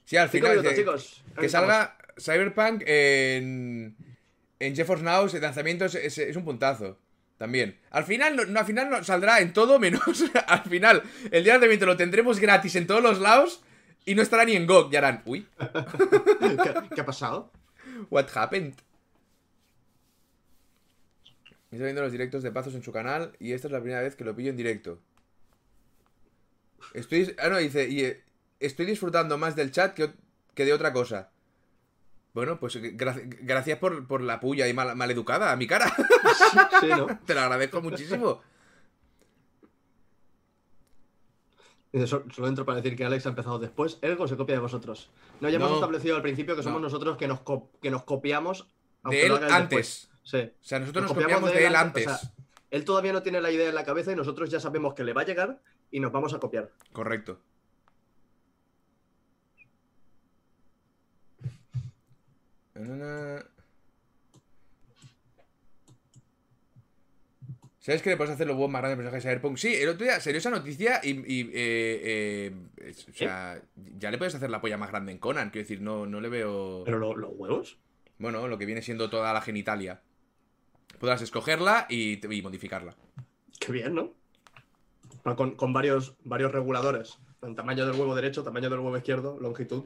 [0.06, 1.24] Sí, al final minutos, que, chicos.
[1.36, 3.95] que Ahí salga Cyberpunk en,
[4.60, 6.99] en GeForce Now, ese lanzamiento es, es- es un puntazo.
[7.38, 7.79] También.
[7.91, 10.01] Al final, no, al final no, saldrá en todo menos.
[10.47, 13.63] al final, el día de lanzamiento lo tendremos gratis en todos los lados
[14.05, 14.91] y no estará ni en GOG.
[14.91, 15.47] Y harán, uy.
[15.58, 16.58] ¿Qué,
[16.95, 17.51] qué ha pasado?
[18.10, 18.73] what happened?
[21.71, 24.15] Está viendo los directos de Pazos en su canal y esta es la primera vez
[24.15, 24.99] que lo pillo en directo.
[26.93, 27.36] Estoy.
[27.39, 27.88] Ah, no, dice.
[27.88, 28.23] Y, eh,
[28.60, 30.12] estoy disfrutando más del chat que,
[30.55, 31.32] que de otra cosa.
[32.34, 35.92] Bueno, pues eh, gra- gracias por, por la puya y mal, maleducada a mi cara.
[36.80, 37.08] Sí, ¿no?
[37.26, 38.42] Te lo agradezco muchísimo.
[41.92, 43.98] Dice, "So- Solo entro para decir que Alex ha empezado después.
[44.02, 45.10] Ergo se copia de vosotros.
[45.42, 46.86] No, ya hemos establecido al principio que somos No.
[46.88, 47.39] nosotros que nos,
[47.82, 48.68] que nos copiamos.
[49.04, 50.10] De él antes.
[50.24, 50.38] Sí.
[50.38, 52.06] O sea, nosotros nos Nos copiamos de él antes.
[52.08, 52.32] o sea,
[52.70, 55.13] él todavía no tiene la idea en la cabeza y nosotros ya sabemos que le
[55.13, 56.70] va a llegar y nos vamos a copiar.
[56.92, 57.39] Correcto.
[67.80, 69.58] ¿Sabes que le puedes hacer los huevos más grandes al personaje de Cyberpunk?
[69.58, 71.12] Sí, el otro día salió esa noticia y.
[71.12, 73.62] y, eh, eh, es- o sea,
[73.98, 75.50] ya le puedes hacer la polla más grande en Conan.
[75.50, 76.84] Quiero decir, no, no le veo.
[76.86, 77.78] ¿Pero lo- los huevos?
[78.18, 80.02] Bueno, lo que viene siendo toda la genitalia.
[81.00, 82.96] Podrás escogerla y, y modificarla.
[83.60, 84.13] Qué bien, ¿no?
[85.36, 87.18] Con, con varios, varios reguladores.
[87.42, 89.86] En tamaño del huevo derecho, tamaño del huevo izquierdo, longitud.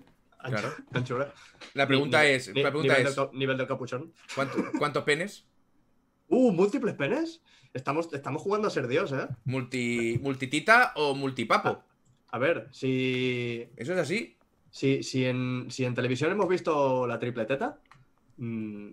[0.49, 0.73] Claro.
[0.93, 1.33] Anchura.
[1.73, 4.13] La pregunta Ni- es, ni- la pregunta nivel es, Del, nivel del capuchón.
[4.35, 5.45] ¿cuánto- ¿cuántos penes?
[6.27, 7.41] Uh, múltiples penes.
[7.73, 9.27] Estamos, estamos jugando a ser Dios, ¿eh?
[9.45, 11.83] Multi, ¿Multitita o multipapo?
[12.31, 14.37] A ver, si, ¿Eso es así?
[14.69, 17.79] si, si, en, si en televisión hemos visto la triple teta,
[18.37, 18.89] mm,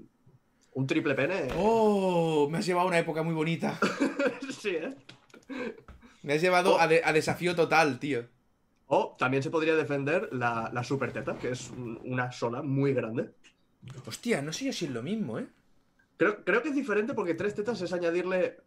[0.73, 1.49] un triple pene.
[1.57, 2.49] ¡Oh!
[2.51, 3.79] Me has llevado a una época muy bonita.
[4.61, 4.95] sí, ¿eh?
[6.23, 8.27] Me has llevado a, de- a desafío total, tío.
[8.93, 12.93] O también se podría defender la, la super teta, que es un- una sola muy
[12.93, 13.31] grande.
[14.05, 15.47] Hostia, no sé yo si es lo mismo, ¿eh?
[16.17, 18.59] Creo, creo que es diferente porque tres tetas es añadirle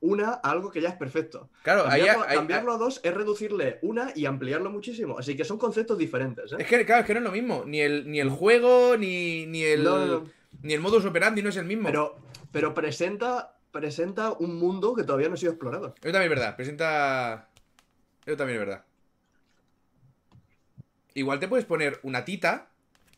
[0.00, 1.50] una a algo que ya es perfecto.
[1.62, 5.18] Claro, Cambiarlo, cambiarlo a dos es reducirle una y ampliarlo muchísimo.
[5.18, 6.56] Así que son conceptos diferentes, ¿eh?
[6.60, 7.64] Es que, claro, es que no es lo mismo.
[7.66, 9.82] Ni el, ni el juego, ni, ni el.
[9.82, 10.24] No, no, no.
[10.62, 11.86] Ni el modus operandi no es el mismo.
[11.88, 12.16] Pero,
[12.52, 15.88] pero presenta, presenta un mundo que todavía no ha sido explorado.
[16.00, 16.56] Eso también es verdad.
[16.56, 17.48] Presenta.
[18.24, 18.84] Eso también es verdad.
[21.14, 22.70] Igual te puedes poner una tita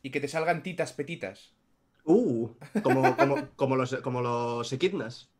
[0.02, 1.52] y que te salgan titas petitas.
[2.04, 2.50] Uh,
[2.82, 5.30] como, como, como los, como los equidnas.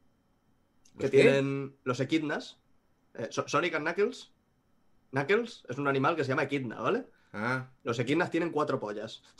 [0.99, 2.59] Que tienen los equidnas.
[3.15, 4.31] eh, So- Sonic and Knuckles.
[5.11, 7.05] Knuckles es un animal que se llama equidna, ¿vale?
[7.33, 7.69] Ah.
[7.83, 9.23] Los equidnas tienen cuatro pollas.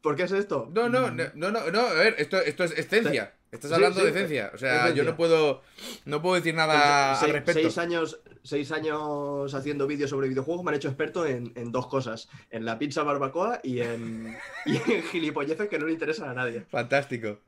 [0.00, 0.70] ¿Por qué es esto?
[0.74, 3.34] No, no, no, no, no, no, a ver, esto, esto es, es ciencia.
[3.50, 4.50] Estás hablando sí, de ciencia.
[4.54, 5.62] O sea, es yo no puedo.
[6.06, 7.60] No puedo decir nada Seis- al respecto.
[7.62, 11.86] Seis años, seis años haciendo vídeos sobre videojuegos me han hecho experto en, en dos
[11.86, 16.34] cosas: en la pizza barbacoa y en, y en gilipolleces que no le interesan a
[16.34, 16.62] nadie.
[16.70, 17.38] Fantástico.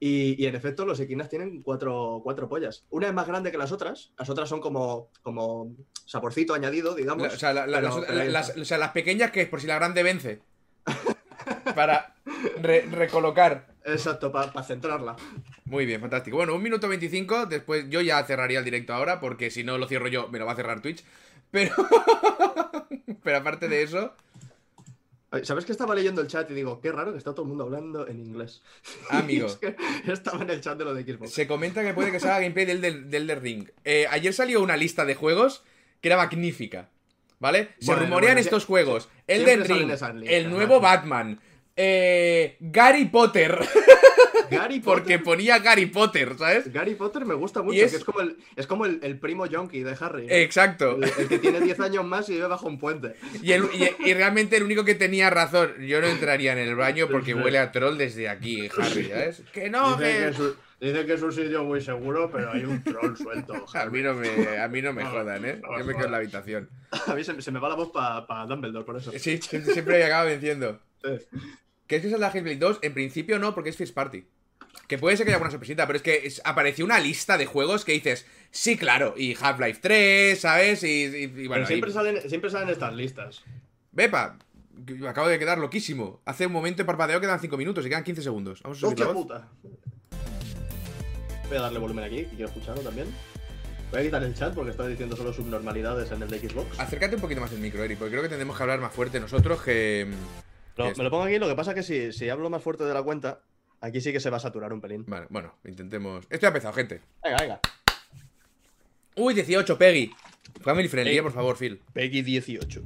[0.00, 2.84] Y, y en efecto, los equinas tienen cuatro, cuatro pollas.
[2.90, 4.10] Una es más grande que las otras.
[4.18, 7.28] Las otras son como, como saborcito añadido, digamos.
[7.28, 9.60] La- o, sea, la- la- pero- las, pero o sea, las pequeñas que es por
[9.60, 10.40] si la grande vence.
[11.76, 12.14] Para
[12.60, 13.68] re- recolocar.
[13.84, 15.16] Exacto, para centrarla.
[15.72, 16.36] Muy bien, fantástico.
[16.36, 17.46] Bueno, un minuto 25.
[17.46, 20.44] Después yo ya cerraría el directo ahora, porque si no lo cierro yo, me lo
[20.44, 21.02] va a cerrar Twitch.
[21.50, 21.74] Pero.
[23.24, 24.12] Pero aparte de eso.
[25.44, 27.64] ¿Sabes que estaba leyendo el chat y digo, qué raro que está todo el mundo
[27.64, 28.60] hablando en inglés?
[29.08, 29.46] Amigo.
[29.46, 29.76] Y es que
[30.12, 31.32] estaba en el chat de lo de Xbox.
[31.32, 33.70] Se comenta que puede que salga gameplay del, del, del Ring.
[33.84, 35.64] Eh, ayer salió una lista de juegos
[36.02, 36.90] que era magnífica.
[37.38, 37.70] ¿Vale?
[37.80, 39.08] Se Bueno, rumorean bueno, estos juegos.
[39.26, 39.90] Elden Ring,
[40.26, 40.80] el nuevo.
[40.80, 41.40] Batman,
[41.76, 43.58] eh, Gary Potter,
[44.50, 45.02] Gary Potter.
[45.02, 46.72] porque ponía Gary Potter, ¿sabes?
[46.72, 49.46] Gary Potter me gusta mucho, es- que es como el, es como el, el primo
[49.46, 50.26] Yonky de Harry.
[50.26, 50.32] ¿no?
[50.32, 50.96] Exacto.
[50.96, 53.14] El, el que tiene 10 años más y vive bajo un puente.
[53.42, 56.74] Y, el- y- y realmente el único que tenía razón, yo no entraría en el
[56.76, 59.42] baño porque huele a troll desde aquí, Harry, ¿sabes?
[59.52, 60.28] Que no, Dice que, que...
[60.28, 63.64] es un, dice que es un sitio muy seguro, pero hay un troll suelto.
[63.74, 65.60] A mí no me, a mí no me jodan, ¿eh?
[65.78, 66.68] Yo me quedo en la habitación.
[67.06, 69.10] A mí se, se me va la voz para Dumbledore, por eso.
[69.12, 70.78] Sí, siempre, siempre acaba venciendo.
[71.02, 71.38] Sí.
[71.92, 72.78] ¿Qué es que saldrá Hellblade 2?
[72.80, 74.24] En principio no, porque es First Party.
[74.88, 77.44] Que puede ser que haya alguna sorpresita, pero es que es- apareció una lista de
[77.44, 80.82] juegos que dices, sí, claro, y Half-Life 3, ¿sabes?
[80.84, 83.42] Y, y- y bueno, Pero siempre, y- salen, siempre salen estas listas.
[83.90, 84.38] Bepa,
[84.86, 86.22] que me acabo de quedar loquísimo.
[86.24, 88.62] Hace un momento he parpadeado quedan 5 minutos y quedan 15 segundos.
[88.62, 89.26] Vamos a subir la ¡Hostia voz.
[89.26, 89.48] puta!
[91.50, 93.08] Voy a darle volumen aquí, que quiero escucharlo también.
[93.90, 96.80] Voy a quitar el chat porque estoy diciendo solo subnormalidades en el de Xbox.
[96.80, 99.20] Acércate un poquito más el micro, Eri, porque creo que tendremos que hablar más fuerte
[99.20, 100.06] nosotros que...
[100.76, 102.94] Me lo pongo aquí, lo que pasa es que si, si hablo más fuerte de
[102.94, 103.40] la cuenta,
[103.80, 105.04] aquí sí que se va a saturar un pelín.
[105.06, 106.26] Vale, bueno, intentemos...
[106.30, 107.00] Esto ha empezado, gente.
[107.22, 107.60] Venga, venga.
[109.16, 110.10] Uy, 18, Peggy.
[110.62, 111.80] Family friendly, eh, por favor, Phil.
[111.92, 112.82] Peggy 18.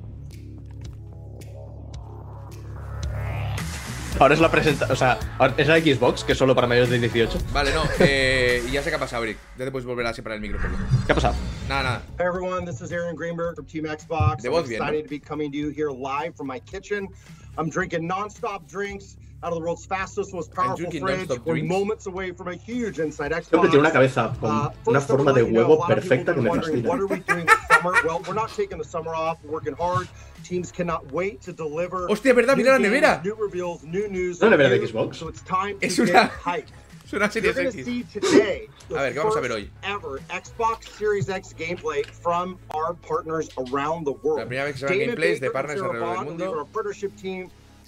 [4.19, 5.19] Ahora es la presenta, o sea,
[5.59, 7.39] es la Xbox, que es solo para mayores de 18.
[7.53, 9.37] Vale, no, eh, y ya sé qué ha pasado, Eric.
[9.59, 10.69] Ya te puedes volver a separar el poco.
[11.05, 11.35] ¿Qué ha pasado?
[11.69, 12.03] Nada, nada.
[12.19, 14.41] Hey everyone, this is Aaron Greenberg from Team Xbox.
[14.41, 15.05] De I'm voz bien, excited ¿no?
[15.05, 17.09] to be coming to you here live from my kitchen.
[17.59, 21.29] I'm drinking non-stop drinks out of the world's fastest, most powerful fridge.
[21.29, 23.49] non-stop We're moments away from a huge Inside Xbox.
[23.51, 25.77] Siempre tiene una cabeza con Uh, una first, I forma de let know, huevo a
[25.77, 26.89] lot of people perfecta que me wondering, fascina.
[26.89, 27.93] What are we doing this summer?
[28.05, 29.39] Well, we're not taking the summer off.
[29.45, 30.09] We're working hard.
[30.43, 32.07] Teams cannot wait to deliver.
[32.09, 32.57] Hostia, ¿verdad?
[32.57, 33.23] new Mira la games, nevera.
[33.25, 34.41] New reveals, new news.
[34.43, 35.17] ¿Una nevera de new- Xbox?
[35.17, 36.71] So it's time to Es get hyped.
[37.07, 37.85] Es una serie You're gonna X.
[37.85, 39.71] see today the A ver, ¿qué vamos a ver hoy?
[39.85, 44.41] ever Xbox Series X gameplay from our partners around the world.
[44.41, 46.69] La primera vez que se ven gameplays de partners alrededor del mundo.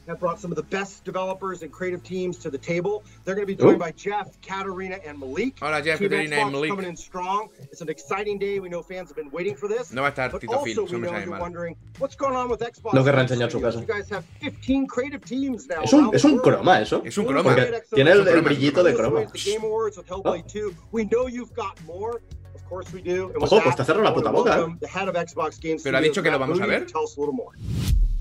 [0.09, 2.39] Who lead our partnership team, have brought some of the best developers and creative teams
[2.39, 3.03] to the table.
[3.25, 3.79] They're going to be joined Oh.
[3.79, 5.59] by Jeff, Katarina, and Malik.
[5.61, 6.71] Hola, Jeff, Team Katarina y Malik.
[6.71, 7.49] coming in strong.
[7.71, 8.61] It's an exciting day.
[8.61, 9.93] We know fans have been waiting for this.
[9.93, 11.41] No va a estar But Tito Phil, also, eso we me know sabe you're mal.
[11.41, 12.95] wondering what's going on with Xbox.
[12.95, 13.75] No querrá Live enseñar su Studios.
[13.75, 13.81] casa.
[13.81, 15.83] You guys have 15 creative teams now.
[15.83, 17.03] Es un, around es un croma eso.
[17.05, 17.51] Es un We'll croma.
[17.51, 19.27] look Porque at tiene el, the el brillito de croma.
[19.27, 20.75] The Game Awards with Hellblade 2.
[20.93, 22.23] We know you've got more.
[22.55, 23.31] Of course we do.
[23.33, 24.77] And with Ojo, pues that, te cerró la wanna puta boca.
[24.81, 26.87] The head of Xbox Game Pero ha Studios, dicho que lo vamos a ver.
[26.87, 27.53] Tell us a little more.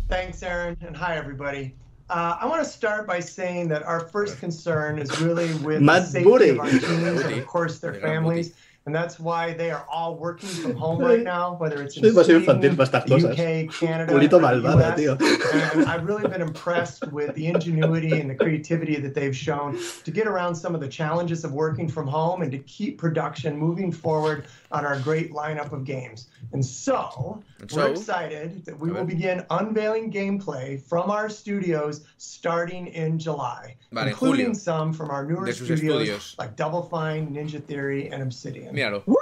[0.09, 1.75] Thanks, Aaron, and hi, everybody.
[2.09, 6.03] Uh, I want to start by saying that our first concern is really with Matt
[6.03, 8.53] the safety of our teams and, of course, their Legal families.
[8.87, 12.09] And that's why they are all working from home right now, whether it's in Soy
[12.11, 13.31] demasiado Sweden, infantil para estas the cosas.
[13.33, 14.97] UK, Canada, Pulito or the malvado, US.
[14.97, 15.73] tío.
[15.75, 20.09] And I've really been impressed with the ingenuity and the creativity that they've shown to
[20.09, 23.91] get around some of the challenges of working from home and to keep production moving
[23.91, 26.29] forward on our great lineup of games.
[26.53, 32.87] And so, And we're excited that we will begin unveiling gameplay from our studios starting
[32.87, 34.59] in July, Vale, including julio.
[34.59, 38.76] some from our newer De sus studios like Double Fine, Ninja Theory, and Obsidian.
[38.77, 39.03] Míralo.
[39.07, 39.15] Whoa,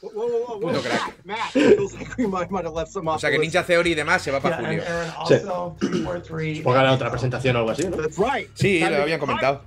[0.00, 0.60] whoa, whoa, whoa.
[0.60, 1.14] Puto crack.
[1.24, 3.42] Matt, feels like we might, might have left some O sea the que.
[3.42, 4.82] Ninja Theory y demás se va para julio.
[5.28, 6.58] 343.
[6.58, 7.96] Supongo que hará otra presentación o algo así, ¿no?
[7.96, 8.48] That's right.
[8.54, 9.62] Sí, lo habían comentado.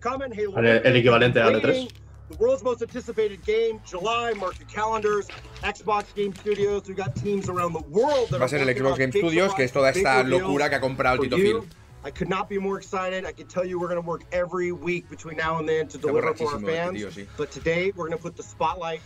[0.00, 0.32] coming.
[0.32, 1.88] El, el equivalente a waiting.
[1.88, 1.92] L3.
[2.30, 4.32] The world's most anticipated game, July.
[4.34, 5.28] Mark calendars.
[5.62, 6.88] Xbox Game Studios.
[6.88, 9.54] We got teams around the world that Va a are ser el Xbox Game Studios,
[9.54, 11.36] que es toda esta locura que ha comprado el Tito.
[11.36, 11.60] Phil.
[12.04, 13.24] I could not be more excited.
[13.24, 15.98] I can tell you we're going to work every week between now and then to
[15.98, 16.98] deliver for our este fans.
[16.98, 17.26] tío, sí.
[17.36, 19.00] But today we're going to put the spotlight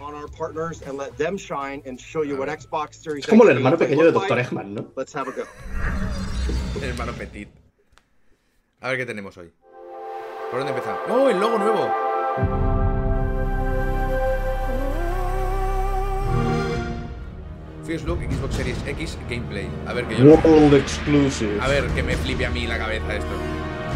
[0.00, 3.44] on our partners and let them shine and show you what Xbox Series Es como
[3.44, 4.36] el X hermano gameplay pequeño de looks Dr.
[4.36, 4.48] like.
[4.48, 4.90] Eggman, ¿no?
[4.96, 5.44] Let's have a go.
[6.76, 7.48] El hermano Petit.
[8.80, 9.52] A ver qué tenemos hoy.
[10.50, 11.00] ¿Por dónde empezamos?
[11.08, 12.79] ¡Oh, el logo nuevo!
[17.84, 19.68] First Look Xbox Series X Gameplay.
[19.86, 20.24] A ver que yo.
[20.24, 21.58] World Exclusive.
[21.60, 23.30] A ver que me flipe a mí la cabeza esto.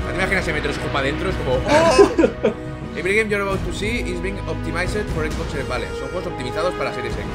[0.08, 1.30] ¿Te imaginas si meter su para adentro?
[1.30, 1.54] Es como.
[1.54, 2.52] ¡Oh!
[2.96, 5.68] Every game you're about to see is being optimized for Xbox Series.
[5.68, 7.26] Vale, son juegos optimizados para Series X.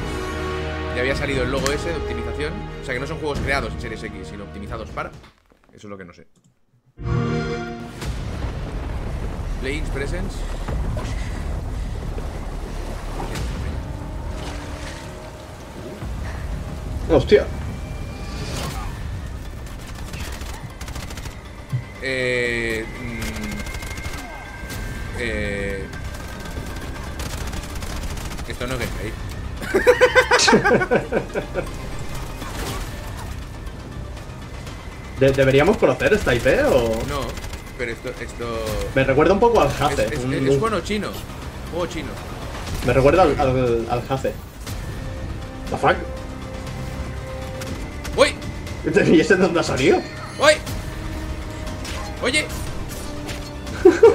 [0.94, 2.52] Ya había salido el logo ese de optimización.
[2.82, 5.10] O sea que no son juegos creados en Series X, sino optimizados para.
[5.72, 6.26] Eso es lo que no sé.
[9.60, 10.36] Playing Presence.
[17.10, 17.44] Hostia.
[22.02, 23.58] Eh, mm,
[25.18, 25.84] eh,
[28.48, 28.80] esto no es.
[35.20, 36.94] De- ¿Deberíamos conocer esta IP o.?
[37.08, 37.20] No,
[37.76, 38.08] pero esto.
[38.20, 40.14] esto Me recuerda un poco al es, Jace.
[40.14, 41.08] es- un- es bueno chino.
[41.72, 42.08] Juego chino.
[42.86, 44.32] Me recuerda al, al, al Jace.
[45.70, 45.96] ¿La fuck?
[49.12, 49.98] ¿Y ese de dónde ha salido?
[50.38, 50.52] ¡Uy!
[52.22, 52.46] ¡Oye!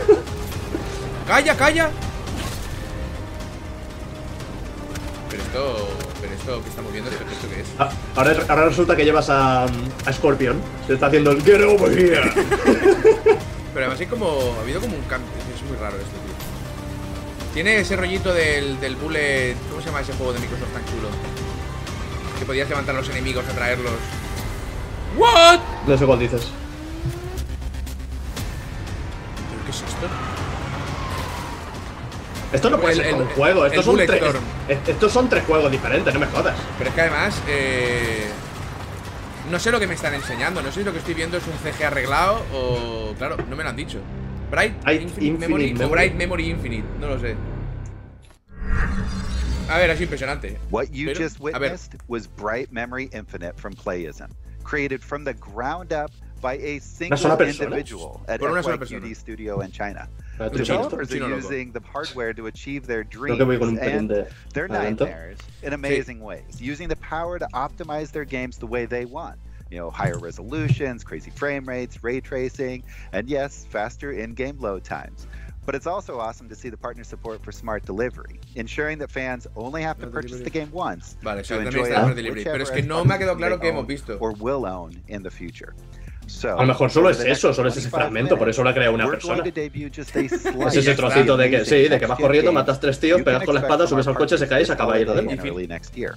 [1.27, 1.89] ¡Calla, calla!
[5.29, 5.89] Pero esto.
[6.21, 7.67] Pero esto que estamos viendo, ¿esto, esto qué es?
[7.77, 10.59] Ah, Ahora, ahora resulta que llevas a, a Scorpion.
[10.87, 12.31] Se está haciendo el Get over here.
[13.73, 14.55] Pero además hay como.
[14.57, 15.29] Ha habido como un cambio.
[15.53, 16.33] Es muy raro esto, tío.
[17.53, 19.55] Tiene ese rollito del, del bullet.
[19.69, 21.09] ¿Cómo se llama ese juego de Microsoft tan chulo?
[22.39, 23.93] Que podías levantar a los enemigos, atraerlos.
[25.17, 25.59] ¿What?
[25.87, 26.47] No sé cuál dices.
[29.49, 30.07] ¿Pero qué es esto?
[32.53, 33.65] Esto no puede El- ser el- un juego.
[33.65, 34.23] Estos son, tres,
[34.87, 36.55] estos son tres juegos diferentes, no me jodas.
[36.77, 37.41] Pero es que además.
[37.47, 38.27] Eh,
[39.51, 40.61] no sé lo que me están enseñando.
[40.61, 43.13] No sé si lo que estoy viendo es un CG arreglado o.
[43.17, 43.99] Claro, no me lo han dicho.
[44.51, 45.89] Bright Infinite, Infinite Memory, o.
[45.89, 46.85] Bright Memory Infinite.
[46.99, 47.35] No lo sé.
[49.67, 50.59] A ver, es impresionante.
[50.69, 54.29] What you Pero- just witnessed was Bright Memory Infinite from Playism,
[54.65, 59.15] created from the ground up by a single individual at Por una FYQD.
[59.15, 60.09] Studio in China.
[60.37, 63.77] The developers are using the hardware to achieve their Creo dreams que voy con un
[63.77, 68.67] pelín and their nightmares in amazing ways, using the power to optimize their games the
[68.67, 69.39] way they want.
[69.71, 75.25] You know, higher resolutions, crazy frame rates, ray tracing, and yes, faster in-game load times.
[75.65, 79.47] But it's also awesome to see the partner support for smart delivery, ensuring that fans
[79.55, 82.01] only have to purchase the game once Vale, o sea, to también enjoy está it
[82.03, 82.43] Smart Delivery.
[82.43, 84.17] Pero es que whichever no me ha Xbox quedado claro they que hemos visto.
[84.19, 85.73] Or will own in the future.
[86.27, 88.69] So, A lo mejor solo es next eso, solo es ese fragmento, por eso lo
[88.69, 89.37] ha creado una we're persona.
[89.41, 91.99] going to debut just a Es slice ese of trocito de que, amazing sí, de
[91.99, 93.87] que vas next-gen corriendo, games matas tres tíos, you pegas can con la expect espada,
[93.87, 95.29] from subes our al coche, se cae y se partners acaba ahí lo this demo.
[95.29, 96.15] holiday and early next year.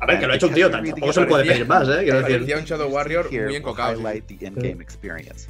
[0.00, 2.00] A ver, que lo ha hecho un tío, tampoco se le puede pedir más, eh.
[2.04, 2.36] Quiero decir.
[2.36, 3.94] Parecía un Shadow Warrior Here muy will encocado.
[3.94, 3.98] sí.
[4.00, 5.48] highlight the in-game experience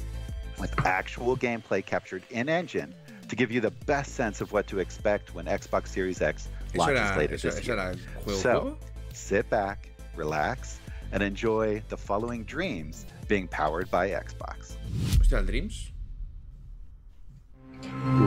[0.59, 2.93] with actual gameplay captured in-engine
[3.29, 6.99] to give you the best sense of what to expect when Xbox Series X launches
[6.99, 7.77] era, later this eso year.
[7.79, 8.41] era el juego.
[8.41, 8.77] So,
[9.13, 10.79] sit back, relax,
[11.11, 14.75] and enjoy the following dreams being powered by Xbox.
[15.19, 15.91] Hostia, Dreams.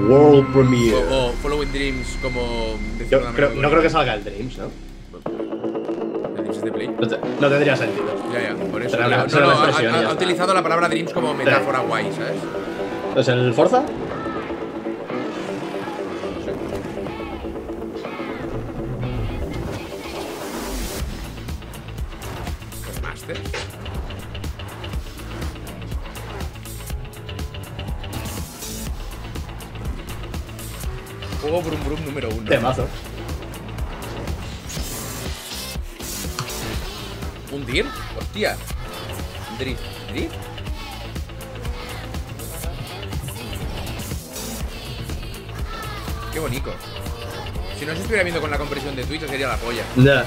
[0.08, 0.94] World Premiere.
[1.10, 2.78] O, o Following Dreams, como.
[3.10, 3.90] Yo creo- no creo que bonita.
[3.90, 4.70] salga el Dreams, ¿no?
[6.28, 6.88] El Dreams es de Play.
[6.88, 8.30] No, te- no tendría sentido.
[8.32, 8.90] Ya, ya, por eso.
[8.90, 11.34] Será una- digo, será no, una no, ha, ha- ha utilizado la palabra Dreams como
[11.34, 12.40] metáfora guay, ¿sabes?
[13.08, 13.84] Entonces, ¿el Forza?
[31.52, 32.48] juego Brum Brum número uno.
[32.48, 32.88] Temazo.
[37.52, 37.84] ¿Un DIR?
[38.18, 38.56] Hostia.
[39.58, 39.80] ¿Drift?
[40.10, 40.34] ¿Drift?
[46.32, 46.72] Qué bonito.
[47.78, 49.82] Si no se estuviera viendo con la compresión de Twitch, sería la polla.
[49.96, 50.02] Ya.
[50.02, 50.26] Yeah.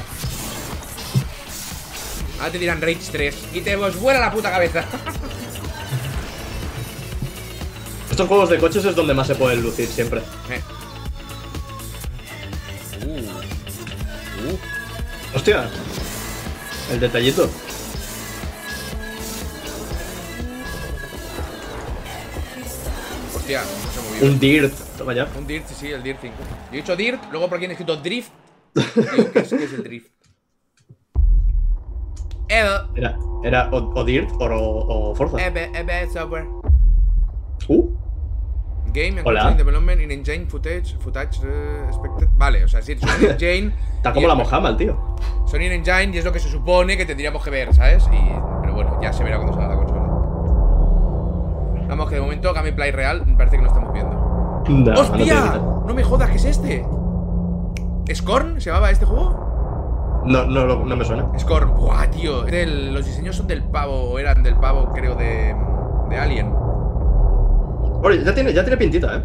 [2.39, 4.83] Ahora te dirán Rage 3 y te vos vuela la puta cabeza.
[8.11, 10.21] Estos juegos de coches es donde más se pueden lucir siempre.
[10.51, 10.84] Eh.
[14.45, 14.57] Uh.
[15.35, 15.69] Hostia.
[16.91, 17.49] El detallito.
[23.35, 24.27] Hostia, no se ha movido.
[24.27, 24.73] Un Dirt.
[24.97, 25.27] Toma ya.
[25.37, 26.33] Un Dirt, sí, sí, el Dirt 5.
[26.39, 28.31] Yo he dicho Dirt, luego por aquí han escrito Drift.
[28.75, 30.07] Digo, ¿qué es, qué es el Drift?
[32.47, 35.43] Evo, Era, era o, o Dirt o, o Forza.
[35.43, 36.45] Ebe, Ebe Software.
[37.67, 38.04] Uh.
[38.95, 39.51] Game Hola.
[39.51, 42.29] development in engine footage, footage eh, expected.
[42.37, 43.73] Vale, o sea, sí, son in engine.
[43.97, 44.97] Está como la Mojama, el tío.
[45.45, 48.07] Son in engine y es lo que se supone que tendríamos que ver, ¿sabes?
[48.13, 48.17] Y,
[48.61, 50.01] pero bueno, ya se verá cuando salga la consola.
[51.89, 54.63] Vamos, que de momento gameplay real me parece que no estamos viendo.
[54.69, 55.61] No, ¡Hostia!
[55.85, 56.85] No me jodas, ¿qué es este?
[58.13, 60.23] ¿Scorn se llamaba este juego?
[60.25, 61.27] No, no, no me suena.
[61.37, 62.45] Scorn, buah, tío.
[62.45, 65.53] Los diseños son del pavo, o eran del pavo, creo, de,
[66.09, 66.64] de Alien.
[68.03, 69.21] Oye, ya tiene, ya tiene pintita, ¿eh?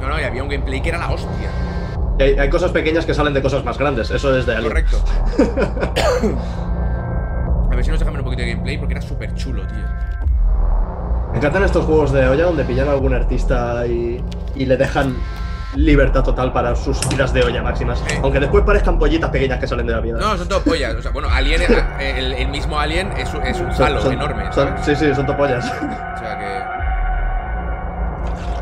[0.00, 1.50] No, no, y había un gameplay que era la hostia.
[2.18, 4.10] Y Hay, hay cosas pequeñas que salen de cosas más grandes.
[4.10, 4.70] Eso es de Alien.
[4.70, 4.98] Correcto.
[7.70, 9.76] A ver si nos dejan un poquito de gameplay porque era súper chulo, tío.
[11.32, 14.22] Me encantan estos juegos de olla donde pillan a algún artista y,
[14.54, 15.14] y le dejan
[15.76, 18.02] libertad total para sus tiras de olla máximas.
[18.22, 20.18] Aunque después parezcan pollitas pequeñas que salen de la vida.
[20.18, 20.94] No, son todo pollas.
[20.94, 21.60] O sea, bueno, Alien,
[22.00, 24.84] el, el mismo Alien es, un- es un Son- halo son- enorme, son- ¿sabes?
[24.86, 25.64] sí, sí, son topollas.
[25.66, 26.57] O sea que.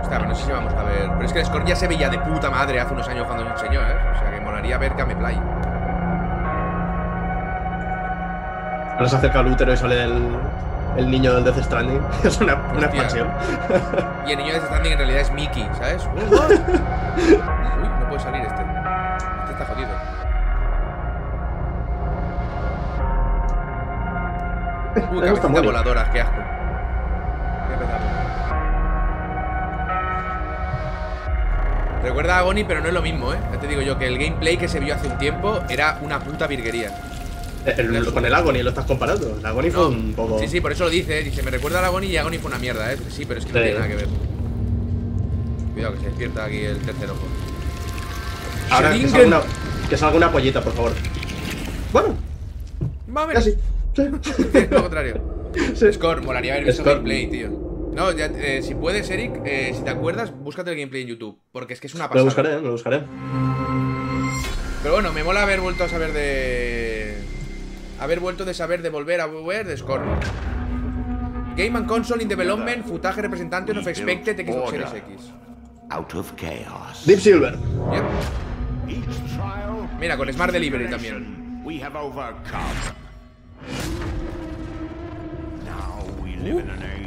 [0.06, 1.10] Hostia, pero no sé si vamos a ver.
[1.14, 3.44] Pero es que el Scorn ya se veía de puta madre hace unos años cuando
[3.44, 3.96] se enseñó, ¿eh?
[4.14, 5.34] O sea que molaría ver gameplay.
[8.94, 10.38] Ahora se acerca al útero y sale el,
[10.96, 12.00] el niño del Death Stranding.
[12.24, 13.28] Es una, una expansión.
[14.28, 16.08] Y el niño de este standing en realidad es Mickey, ¿sabes?
[16.14, 16.28] Uy,
[18.00, 18.62] no puede salir este.
[18.62, 19.90] Este está jodido.
[25.10, 25.62] Uy, mono.
[25.64, 26.36] voladoras, qué asco.
[27.66, 28.25] Voy a
[32.06, 33.38] Recuerda a Agony, pero no es lo mismo, ¿eh?
[33.52, 36.20] Ya te digo yo que el gameplay que se vio hace un tiempo era una
[36.20, 36.96] puta virguería.
[37.66, 39.36] El- con el Agony lo estás comparando.
[39.40, 40.38] El Agony fue un poco.
[40.38, 41.24] Sí, sí, por eso lo dice.
[41.24, 42.96] Dice, me recuerda a Agony y Agony fue una mierda, ¿eh?
[43.10, 43.64] Sí, pero es que no Sí.
[43.64, 44.06] tiene nada que ver.
[45.74, 47.26] Cuidado, que se despierta aquí el tercer ojo.
[48.70, 49.40] Ahora que salga, una,
[49.90, 50.92] que salga una pollita, por favor.
[51.92, 52.14] Bueno,
[53.08, 53.32] menos.
[53.32, 53.50] casi.
[53.96, 54.02] Sí.
[54.70, 55.20] Lo contrario.
[55.92, 57.65] Score, molaría haber visto gameplay, tío.
[57.96, 61.38] No, ya, eh, si puedes, Eric, eh, si te acuerdas, búscate el gameplay en YouTube.
[61.50, 62.24] Porque es que es una Lo pasada.
[62.24, 63.02] buscaré, lo buscaré.
[64.82, 67.16] Pero bueno, me mola haber vuelto a saber de.
[67.98, 70.02] Haber vuelto de saber de volver a ver de Score.
[71.56, 75.32] Game and Console in Development, footage representante of expected Xbox Series X.
[75.88, 77.02] out of chaos.
[77.06, 77.52] Deep Silver.
[77.92, 78.04] Yep.
[78.88, 81.62] Each trial, Mira, con Smart Delivery también.
[81.64, 82.60] we have overcome.
[85.64, 87.05] Now we live in an age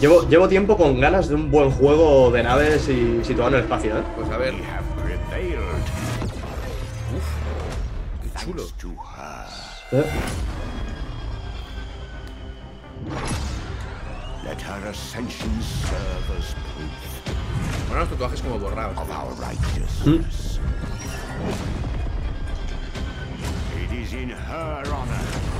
[0.00, 3.60] llevo, llevo tiempo con ganas de un buen juego de naves y situado en el
[3.62, 4.02] espacio, ¿eh?
[4.16, 4.54] Pues a ver.
[5.02, 5.58] Prevailed
[8.22, 8.62] Qué chulo.
[8.62, 10.00] thanks to her.
[10.00, 10.10] ¿Eh?
[14.44, 18.96] Let her ascension serve as proof Bueno, los tatuajes como borrados.
[18.98, 20.58] of our righteousness.
[23.82, 25.51] It is in her honor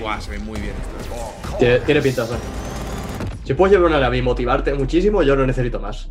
[0.00, 1.56] Buah, se ve muy bien esto.
[1.58, 2.36] Tiene, tiene pintaza.
[3.44, 6.08] Si puedes llevar una nave y motivarte muchísimo, yo no necesito más.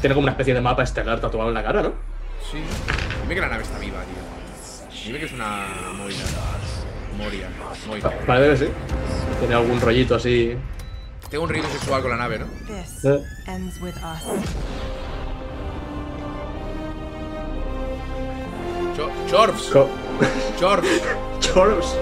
[0.00, 1.92] Tiene como una especie de mapa estelar tatuado en la cara, ¿no?
[2.50, 2.58] Sí.
[3.22, 5.04] Dime que la nave está viva, tío.
[5.06, 5.66] Dime que es una
[5.96, 6.18] Moira.
[7.16, 7.48] Moria.
[7.86, 8.10] Moira.
[8.10, 8.72] Pa- Parece que sí.
[9.40, 10.56] Tiene algún rollito así.
[11.30, 12.46] Tengo un ritmo sexual con la nave, ¿no?
[12.74, 13.24] Eh.
[19.28, 19.64] Chorfs.
[19.72, 19.88] Co-
[20.58, 21.02] Chorfs.
[21.40, 21.96] Chorbs.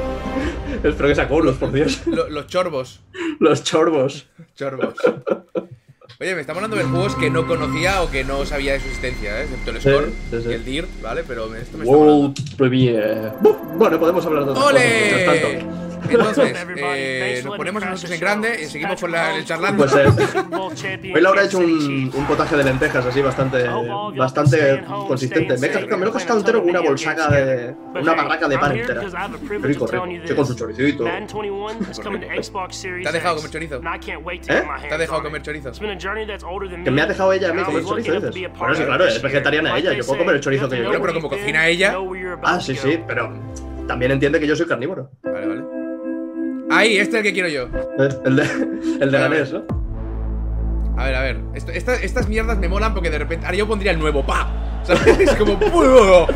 [0.82, 2.03] Espero que sea Colos, por Dios.
[2.07, 3.00] Lo- los chorbos.
[3.38, 4.26] Los chorbos.
[4.57, 4.94] Chorbos.
[6.20, 8.86] Oye, me estamos hablando de juegos que no conocía o que no sabía de su
[8.86, 9.44] existencia, ¿eh?
[9.44, 10.48] Excepto el Score sí, sí.
[10.50, 11.24] y el Dirt, ¿vale?
[11.26, 11.96] Pero esto me está.
[11.96, 13.32] World Premiere.
[13.40, 14.80] Bu- Bueno, podemos hablar de otras ¡Ole!
[14.80, 15.82] cosas mientras tanto.
[16.11, 19.84] Entonces, eh, nos ponemos nosotros en grande y seguimos con la, el charlando.
[19.84, 20.09] Pues eh,
[21.14, 23.66] hoy Laura ha hecho un, un potaje de lentejas así bastante,
[24.18, 25.57] bastante consistente.
[25.59, 27.74] Me, he- me lo he cascado entero con una bolsaca de.
[28.00, 29.00] una barraca de pan entera.
[29.68, 30.05] Rico, rico.
[30.28, 31.07] Sí, con su choricito.
[33.03, 33.80] ¿Te ha dejado comer chorizo?
[34.53, 34.62] ¿Eh?
[34.88, 35.72] ¿Te ha dejado comer chorizo?
[36.84, 38.34] Que me ha dejado ella a mí comer chorizo, dices.
[38.59, 41.00] Bueno, sí, claro, es vegetariana ella, yo puedo comer el chorizo que yo quiero.
[41.03, 41.92] pero como cocina ella.
[42.42, 43.32] Ah, sí, sí, pero
[43.86, 45.11] también entiende que yo soy carnívoro.
[45.22, 45.82] Vale, vale.
[46.73, 47.68] Ahí, este es el que quiero yo.
[48.25, 48.43] El de,
[49.01, 49.62] el de ganés, ¿no?
[50.97, 51.41] A ver, a ver.
[51.55, 53.47] Esto- esta- estas mierdas me molan porque de repente.
[53.47, 54.51] Ahora yo pondría el nuevo, ¡pa!
[55.18, 55.59] Es como.
[55.59, 56.27] ¡puh!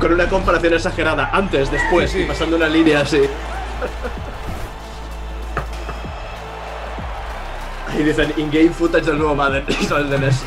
[0.00, 2.24] Con una comparación exagerada, antes, después, Sí, sí.
[2.26, 3.20] pasando una línea así.
[7.88, 10.44] Ahí dicen in-game footage del nuevo Madden, eso es de NES.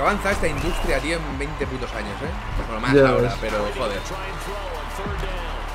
[0.00, 2.30] Avanza esta industria, tío, en 20 putos años, ¿eh?
[2.66, 3.32] Bueno, más Ya ahora, ves.
[3.40, 4.00] pero joder.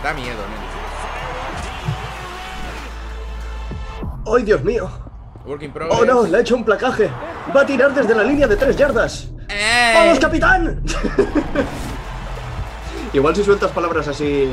[0.02, 0.38] Da miedo,
[4.26, 4.36] ¿no?
[4.36, 4.90] ¡Ay, Dios mío!
[5.90, 6.24] ¡Oh no!
[6.26, 7.10] ¡Le ha hecho un placaje!
[7.56, 9.28] ¡Va a tirar desde la línea de tres yardas!
[9.50, 9.94] ¡Eh!
[9.96, 10.82] ¡Vamos, capitán!
[13.14, 14.52] Igual si sueltas palabras así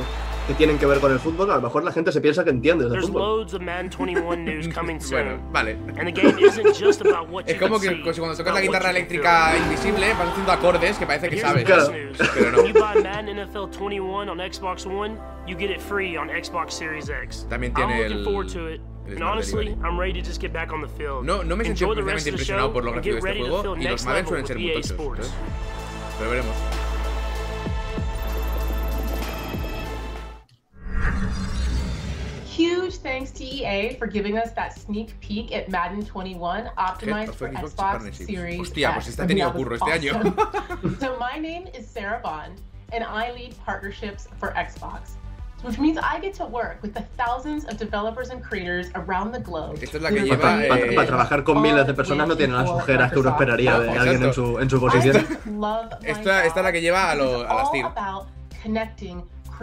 [0.50, 2.50] que tienen que ver con el fútbol, a lo mejor la gente se piensa que
[2.50, 3.38] entiendes de There's fútbol.
[3.38, 5.72] loads of Madden 21 news coming Bueno, vale.
[5.96, 8.60] And the game isn't just about what Es you como que see, cuando tocas la
[8.60, 11.64] guitarra eléctrica invisible, vas haciendo acordes que parece que sabes.
[11.64, 11.92] Claro.
[12.34, 12.58] Pero no.
[12.62, 16.72] When you buy Madden NFL 21 on Xbox One, you get it free on Xbox
[16.72, 17.46] Series X.
[17.48, 18.80] También I'm tiene looking el- forward to it.
[19.06, 19.88] el And Smart honestly, Delivery.
[19.88, 21.24] I'm ready to just get back on the field.
[21.24, 23.02] No, no me sentí Enjoy the rest especialmente of the impresionado show por lo and
[23.02, 24.90] gráfico de este juego y los next Madden level suelen ser with muy EA tochos.
[24.90, 25.26] Sports.
[25.26, 25.30] ¿eh?
[26.18, 26.54] Pero veremos.
[32.46, 37.48] Huge thanks to EA for giving us that sneak peek at Madden 21 optimized for
[37.48, 38.14] Xbox.
[38.26, 40.12] Series Hostia, pues este ha tenido curro este año.
[41.00, 42.60] so my name is Sarah Bond,
[42.92, 45.16] and I lead partnerships for Xbox.
[45.62, 49.40] Which means I get to work with the thousands of developers and creators around the
[49.40, 49.78] globe.
[49.82, 52.56] Esta es la que lleva, are eh, Para trabajar con miles de personas no tienen
[52.56, 55.16] las ojeras que uno esperaría de alguien en su, en su posición.
[56.02, 57.86] Esta- esta es la que lleva a lo- a las All TIR.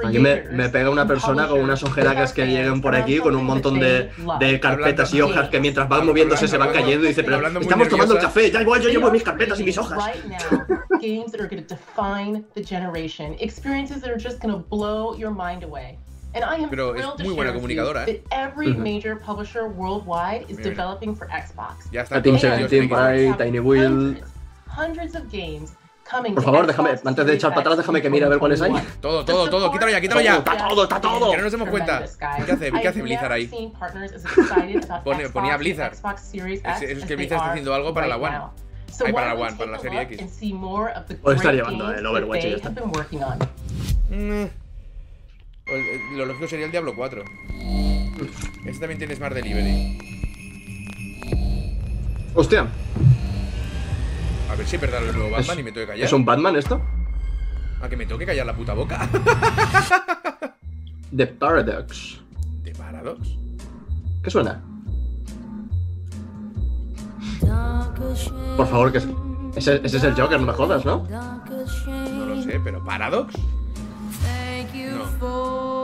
[0.03, 3.79] Me, me pega una persona con unas ojeras que lleguen por aquí con un montón
[3.79, 7.45] de, de carpetas y hojas que mientras van moviéndose se van cayendo y dice, pero
[7.59, 9.97] estamos tomando el café, ya igual yo llevo mis carpetas y mis hojas.
[9.97, 14.53] Right now, games that are going to define the generation, experiences that are just going
[14.53, 15.97] to blow your mind away.
[16.33, 18.21] And I am Pero es thrilled to muy buena share with you comunicadora, ¿eh?
[18.29, 21.89] that every major publisher worldwide is developing for Xbox.
[21.91, 22.21] Ya está.
[22.21, 23.09] Team todos ellos 17 en por equipo.
[23.09, 23.87] ahí, Have Tiny Wheel.
[23.87, 24.31] Hundreds,
[24.67, 25.71] hundreds of games
[26.33, 28.69] Por favor, déjame, antes de echar para atrás, déjame que mire a ver cuáles hay.
[28.71, 29.01] 2021.
[29.01, 29.71] Todo, todo, todo.
[29.71, 30.35] Quítalo ya, quítalo ya.
[30.37, 31.31] Está todo, está todo.
[31.31, 32.03] Que no nos demos cuenta.
[32.45, 33.47] ¿Qué hace- qué hace Blizzard ahí?
[35.03, 35.93] Pone- ponía Blizzard.
[36.75, 38.37] Es- es que Blizzard está haciendo algo para la One.
[38.37, 38.51] now.
[38.91, 40.21] So Ay, why para la One, para la serie X.
[41.23, 42.69] O está great llevando el Overwatch y ya está.
[44.09, 44.45] Mm.
[45.65, 47.23] El- Lo lógico sería el Diablo 4.
[48.65, 49.97] Este también tiene Smart Delivery.
[52.33, 52.67] Hostia,
[54.51, 56.05] A ver si perdón el nuevo Batman y me tengo que callar.
[56.05, 56.81] ¿es un Batman esto?
[57.81, 59.07] A que me tengo que callar la puta boca.
[61.15, 62.19] The Paradox.
[62.63, 63.29] ¿De Paradox?
[64.23, 64.61] ¿Qué suena?
[68.57, 69.07] Por favor, que es-
[69.55, 71.07] ese, ese es el Joker, no me jodas, ¿no?
[71.09, 73.33] No lo sé, pero ¿Paradox?
[73.37, 73.43] No.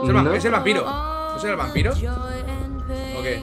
[0.02, 0.24] Es el, No.
[0.30, 0.84] va- es el vampiro.
[0.84, 1.92] ¿No es el vampiro?
[1.92, 3.42] ¿O qué?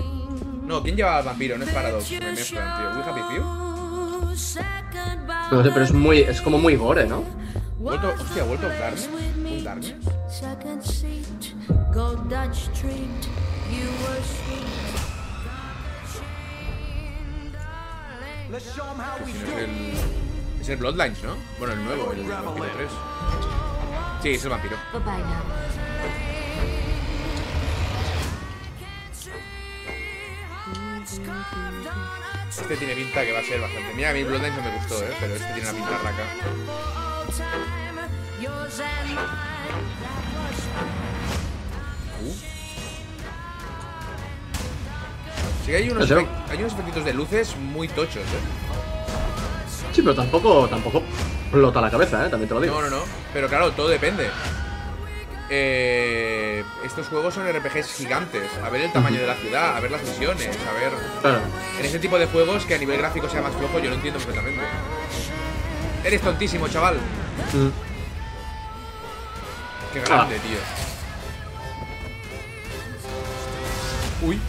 [0.66, 1.58] No, ¿quién lleva al vampiro?
[1.58, 2.12] No es Paradox.
[2.12, 2.90] Me mezclan, tío.
[2.98, 3.71] ¿We Happy Few?
[5.52, 7.24] No sé, pero es muy, es como muy gore, ¿no?
[7.78, 9.10] ¿Vuelto, hostia, ¿vuelto Darkness?
[9.12, 9.96] ¿Un Darkness?
[18.54, 19.94] Es el...
[20.62, 21.36] Es el Bloodlines, ¿no?
[21.58, 22.90] Bueno, el nuevo, el Vampiro 3.
[24.22, 24.78] Sí, es el vampiro.
[32.60, 33.94] Este tiene pinta que va a ser bastante.
[33.94, 35.14] Mira, a mí Bloodlines no me gustó, ¿eh?
[35.22, 36.24] Pero este tiene una pinta raca.
[42.22, 42.34] Uh.
[45.66, 48.72] Sí hay unos, hay unos efectitos de luces muy tochos, ¿eh?
[49.94, 51.04] Sí, pero tampoco, tampoco
[51.44, 52.30] explota la cabeza, ¿eh?
[52.30, 52.82] También te lo digo.
[52.82, 53.04] No, no, no.
[53.34, 54.30] Pero claro, todo depende.
[55.54, 58.50] Eh, estos juegos son RPGs gigantes.
[58.64, 60.94] A ver el tamaño de la ciudad, a ver las misiones, a ver.
[61.20, 61.42] Claro.
[61.78, 64.18] En ese tipo de juegos que a nivel gráfico sea más flojo, yo lo entiendo
[64.18, 64.62] perfectamente.
[66.06, 66.96] Eres tontísimo, chaval.
[67.52, 67.68] Mm.
[69.94, 70.58] Qué grande, tío.
[74.26, 74.40] Uy.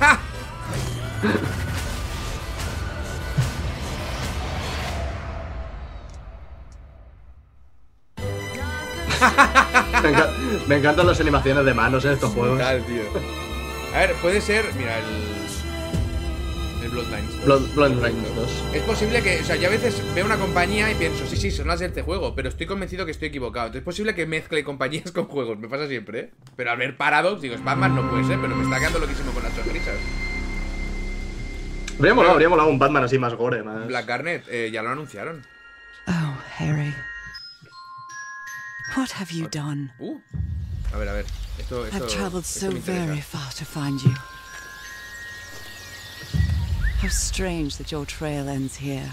[0.00, 0.18] ¡Ja!
[10.70, 12.56] me encantan las animaciones de manos en estos juegos.
[12.56, 13.02] Brutal, tío.
[13.92, 14.64] A ver, puede ser.
[14.78, 15.04] Mira, el.
[16.84, 17.44] El Bloodlines.
[17.44, 18.64] Blood, Bloodlines 2.
[18.74, 21.50] Es posible que, o sea, yo a veces veo una compañía y pienso, sí, sí,
[21.50, 23.66] son las de este juego, pero estoy convencido que estoy equivocado.
[23.66, 26.30] Entonces es posible que mezcle compañías con juegos, me pasa siempre, ¿eh?
[26.54, 29.32] Pero al ver Paradox, digo, es Batman no puede ser, pero me está quedando loquísimo
[29.32, 29.96] con las sonrisas.
[31.98, 33.88] Habría molado, habría molado un Batman así más gore, más.
[33.88, 35.44] Black Garnet, eh, ya lo anunciaron.
[36.06, 36.94] Oh, Harry.
[38.96, 39.92] What have you done?
[39.98, 40.20] Uh.
[40.92, 41.24] A ver, a ver.
[41.58, 44.14] Esto, esto, I've traveled esto so very far to find you.
[47.00, 49.10] How strange that your trail ends here.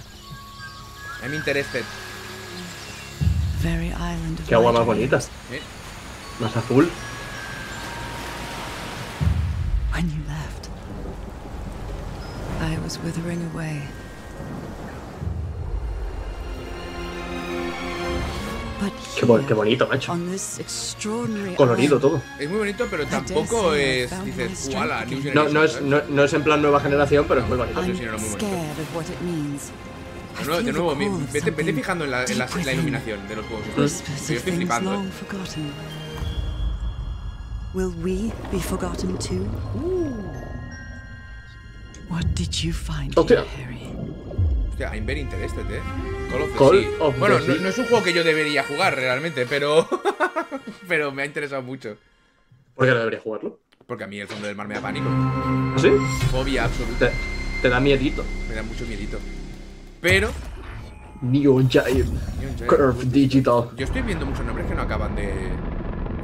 [1.24, 1.84] I'm interested.
[3.60, 5.18] Very island of Qué agua my más bonita.
[5.20, 5.30] dreams.
[5.52, 5.62] ¿Eh?
[6.40, 6.86] Más azul.
[9.94, 10.70] When you left,
[12.60, 13.82] I was withering away.
[19.20, 20.16] Qué, bo- qué bonito, macho.
[21.56, 22.22] Colorido todo.
[22.40, 24.12] Es muy bonito, pero tampoco es.
[24.24, 27.58] Dices, No, Generation", no, es, no, no es en plan nueva generación, pero es muy
[27.58, 27.84] bonito.
[27.84, 28.46] sí, no, muy bonito.
[30.38, 30.96] De nuevo, de nuevo,
[31.34, 33.66] vete, vete fijando en la, en la- en la iluminación de los juegos.
[33.76, 33.84] Yo
[34.36, 34.94] estoy flipando.
[34.94, 35.10] ¿eh?
[37.74, 39.46] Will we be forgotten too?
[42.10, 43.44] What did you find Hostia.
[43.44, 43.94] here, Harry?
[44.70, 45.82] Hostia, I'm very interested, eh.
[46.30, 46.90] Call of the Call Sea.
[47.00, 47.56] of the bueno, no, Sea.
[47.62, 49.88] no es un juego que yo debería jugar realmente, pero.
[50.88, 51.98] pero me ha interesado mucho.
[52.76, 53.60] ¿Por qué no debería jugarlo?
[53.86, 55.08] Porque a mí el fondo del mar me da pánico.
[55.78, 55.90] ¿Sí?
[56.32, 57.10] Fobia absoluta.
[57.10, 57.14] Te,
[57.62, 58.24] te da miedito.
[58.50, 59.20] Me da mucho miedito.
[60.02, 60.30] Pero.
[61.22, 62.10] Neon Giant.
[62.68, 63.70] Curve Digital.
[63.76, 65.50] Yo estoy viendo muchos nombres que no acaban de.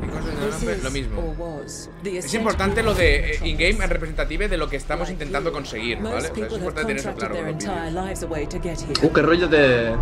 [0.05, 0.77] ¿Qué cosas de nombre?
[0.83, 1.61] Lo mismo.
[2.03, 6.15] Es importante lo de eh, in-game and representative de lo que estamos intentando conseguir, ¿vale?
[6.15, 7.35] O sea, es importante tener eso claro.
[9.01, 9.95] Uh, qué rollo de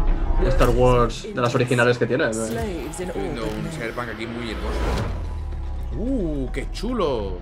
[0.47, 2.25] Star Wars, de las originales que tiene.
[2.25, 2.29] ¿no?
[2.31, 4.79] Estoy viendo un Cyberpunk aquí muy hermoso.
[5.97, 6.51] ¡Uh!
[6.51, 7.37] ¡Qué chulo!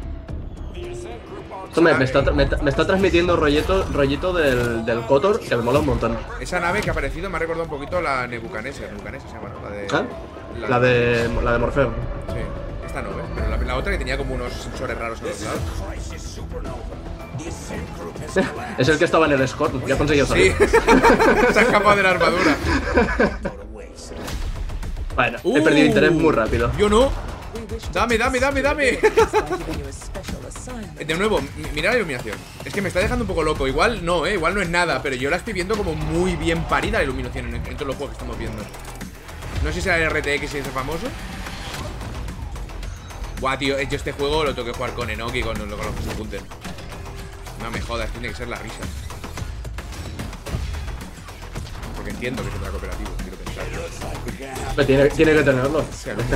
[1.68, 5.80] Esto me, me está, me, está transmitiendo rollito, rollito del, del Kotor que me mola
[5.80, 6.18] un montón.
[6.40, 8.90] Esa nave que ha aparecido me ha recordado un poquito a la Nebuchadnezzar.
[8.92, 9.70] Nebuchadnezzar se llama, ¿no?
[9.70, 9.88] La de.
[9.92, 10.06] ¿Ah?
[10.68, 11.92] La de, la de Morfeo.
[12.28, 12.40] Sí.
[12.86, 13.26] Esta no, ¿ves?
[13.36, 15.60] Pero la, la otra que tenía como unos sensores raros a los lados.
[18.78, 19.86] Es el que estaba en el Scorn.
[19.86, 20.32] Ya conseguido Sí.
[20.32, 20.56] salir.
[21.54, 22.56] se ha escapado de la armadura.
[25.16, 26.72] Bueno, he perdido interés muy rápido.
[26.78, 27.12] Yo no.
[27.94, 29.00] Dame, dame, dame, dame.
[31.06, 32.38] De nuevo, mi- mira la iluminación.
[32.64, 33.68] Es que me está dejando un poco loco.
[33.68, 34.34] Igual no, eh.
[34.34, 35.02] Igual no es nada.
[35.02, 37.96] Pero yo la estoy viendo como muy bien parida la iluminación en, en todos los
[37.96, 38.62] juegos que estamos viendo.
[39.64, 41.08] No sé si será el RTX ese famoso.
[43.42, 43.78] Guau, tío.
[43.78, 46.04] eh, Yo este juego lo tengo que jugar con Enoki y con, con los que
[46.04, 46.42] se apunten.
[47.62, 48.80] No me jodas, tiene que ser la risa.
[51.96, 54.86] Porque entiendo que es otra cooperativa, quiero pensar.
[54.86, 55.86] Tiene, tiene que tenerlo.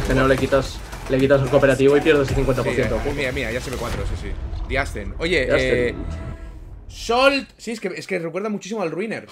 [0.08, 0.78] Género le quitas,
[1.10, 2.64] le quitas el cooperativo y pierdes el 50%.
[2.64, 4.32] Sí, eh, mira, mira, ya se ve cuatro, sí, sí.
[4.68, 5.16] Diasten.
[5.20, 5.78] Oye, Diasten.
[5.78, 5.96] eh.
[6.90, 7.50] Salt.
[7.58, 9.28] Sí, es que, es que recuerda muchísimo al Ruiner.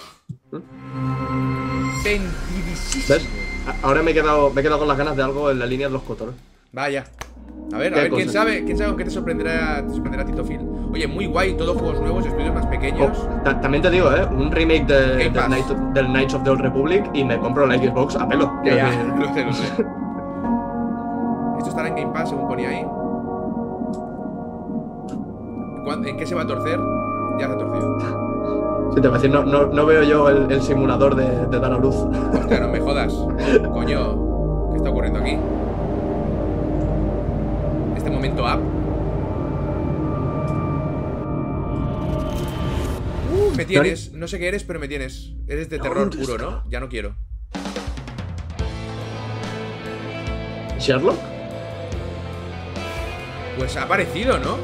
[2.02, 3.04] Vendidísimo.
[3.08, 3.22] ¿Ves?
[3.82, 5.86] Ahora me he, quedado, me he quedado con las ganas de algo en la línea
[5.88, 6.32] de los Kotor.
[6.72, 7.04] Vaya.
[7.72, 10.24] A ver, a ¿Qué ver, quién sabe, quién sabe con qué te sorprenderá, te sorprenderá
[10.24, 10.60] Tito Phil.
[10.92, 13.16] Oye, muy guay, todos juegos nuevos, estudios más pequeños.
[13.18, 14.26] Oh, ta- también te digo, ¿eh?
[14.26, 15.32] Un remake de, del,
[15.94, 18.52] del Knights of the Old Republic y me compro la Xbox a pelo.
[18.64, 19.64] Ya, ya, lo sé, lo sé.
[21.58, 22.84] Esto estará en Game Pass, según ponía ahí.
[25.84, 26.78] ¿Cuán- ¿En qué se va a torcer?
[27.38, 27.96] Ya se ha torcido.
[28.94, 31.58] Sí, te voy a decir, no, no, no veo yo el, el simulador de, de
[31.58, 31.94] dar a luz.
[31.94, 33.12] Hostia, no me jodas.
[33.72, 35.38] Coño, ¿qué está ocurriendo aquí?
[37.96, 38.60] Este momento up.
[43.32, 44.12] Uh, me tienes.
[44.12, 45.32] No sé qué eres, pero me tienes.
[45.48, 46.36] Eres de terror ¿Dónde puro?
[46.36, 46.62] ¿no?
[46.68, 47.14] Ya no quiero.
[50.78, 51.16] ¿Sherlock?
[53.56, 54.58] Pues ha aparecido, ¿no?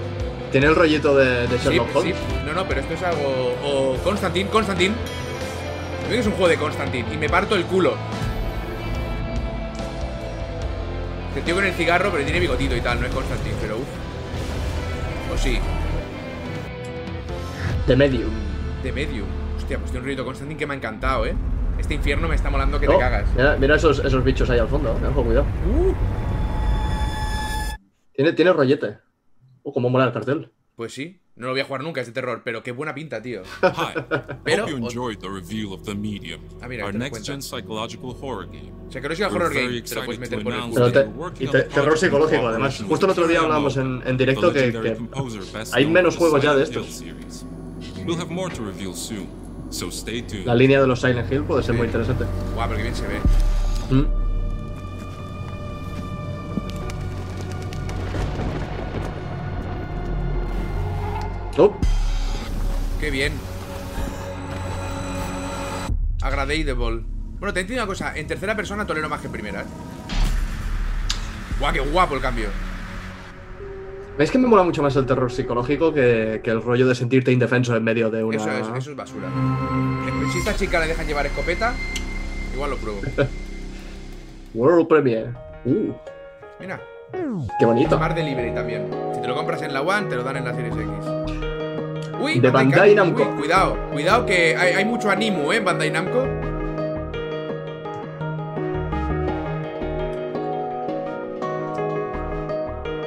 [0.53, 1.97] Tiene el rollito de, Sherlock sí.
[1.99, 2.17] Holmes.
[2.63, 3.55] No, pero esto es algo.
[3.65, 3.97] O.
[4.03, 4.15] Creo
[6.09, 7.95] que es un juego de Constantine y me parto el culo.
[11.37, 13.89] El tío con el cigarro, pero tiene bigotito y tal, no es Constantine, pero uff.
[15.35, 15.59] O sí,
[17.87, 18.31] The Medium.
[18.83, 19.27] de Medium.
[19.57, 21.35] Hostia, pues tiene un ruido Constantine que me ha encantado, eh.
[21.79, 23.25] Este infierno me está molando que te Oh, cagas.
[23.37, 25.47] Mira, mira esos, esos bichos ahí al fondo, eh, ojo, cuidado.
[25.67, 25.93] Uh,
[28.15, 28.99] Tiene, tiene rollete.
[29.63, 30.51] Oh, cómo mola el cartel.
[30.75, 33.23] pues sí, no lo voy a jugar nunca, es de terror, pero qué buena pinta,
[33.23, 33.43] tío.
[33.63, 33.95] Hi.
[34.45, 38.11] Pero- Hope you enjoyed the reveal of The Medium, Ah, mira, our next gen psychological
[38.21, 38.73] horror game.
[38.89, 40.93] O sea, que no sea We're horror game, te lo puedes meter por el culo.
[40.93, 42.83] Te- y te- terror psicológico, además.
[42.89, 44.97] Justo el otro día hablábamos en, en directo que, que
[45.73, 46.87] hay menos juegos ya de estos.
[46.87, 47.47] Hill series.
[48.07, 49.27] We'll have more to reveal soon,
[49.71, 50.47] so stay tuned.
[50.47, 52.25] la línea de los Silent Hill puede ser muy interesante.
[52.55, 53.19] Guau, pero qué bien se ve.
[53.91, 54.28] Mm.
[61.59, 61.75] Oh,
[63.01, 63.33] Qué bien.
[66.23, 66.75] Agradable.
[66.75, 68.17] Bueno, te entiendo una cosa.
[68.17, 69.65] En tercera persona tolero más que en primera, ¿eh?
[71.59, 72.49] Guau, qué guapo el cambio.
[74.17, 77.31] ¿Veis que me mola mucho más el terror psicológico que, que el rollo de sentirte
[77.31, 78.37] indefenso en medio de una.
[78.37, 79.29] Eso es, eso es basura.
[79.29, 81.75] Eh, Si esta chica le dejan llevar escopeta,
[82.53, 83.01] igual lo pruebo.
[84.55, 85.31] World Premiere.
[85.65, 85.93] Uh,
[86.59, 86.81] Mira,
[87.59, 87.97] qué bonito.
[87.97, 88.91] Smart Delivery también.
[89.15, 91.18] Si te lo compras en la One, te lo dan en la Series X.
[92.21, 93.23] Uy, De Bandai Namco.
[93.23, 95.61] Uy, cuidado, cuidado que hay, hay mucho animo, ¿eh?
[95.61, 96.27] Bandai Namco.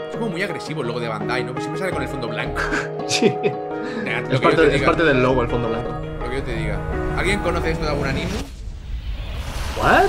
[0.09, 1.51] Es como muy agresivo el logo de Bandai, ¿no?
[1.53, 2.62] Pues siempre sale con el fondo blanco.
[3.07, 3.28] Sí.
[4.05, 5.89] Nah, Es parte, te es diga, parte del logo, el fondo blanco.
[6.24, 6.80] Lo que yo te diga.
[7.18, 8.30] ¿Alguien conoce esto de algún animo?
[9.78, 10.05] ¿What?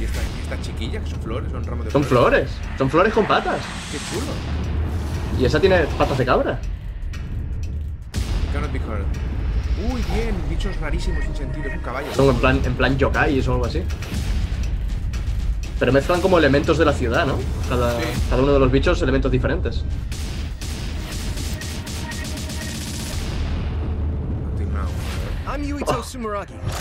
[0.00, 1.00] ¿Y esta, y esta chiquilla?
[1.00, 1.52] que son flores?
[1.52, 2.50] Son ramos de Son flores.
[2.78, 3.58] Son flores con patas.
[3.90, 4.32] Qué chulo.
[5.38, 6.58] Y esa tiene patas de cabra.
[8.72, 9.04] Be heard.
[9.92, 11.68] Uy, bien, bichos rarísimos sin sentido.
[11.68, 12.14] Es un caballo.
[12.14, 13.82] Son en plan, en plan yokai o algo así.
[15.78, 17.38] Pero mezclan como elementos de la ciudad, ¿no?
[17.68, 18.06] Cada, Sí.
[18.30, 19.84] cada uno de los bichos elementos diferentes.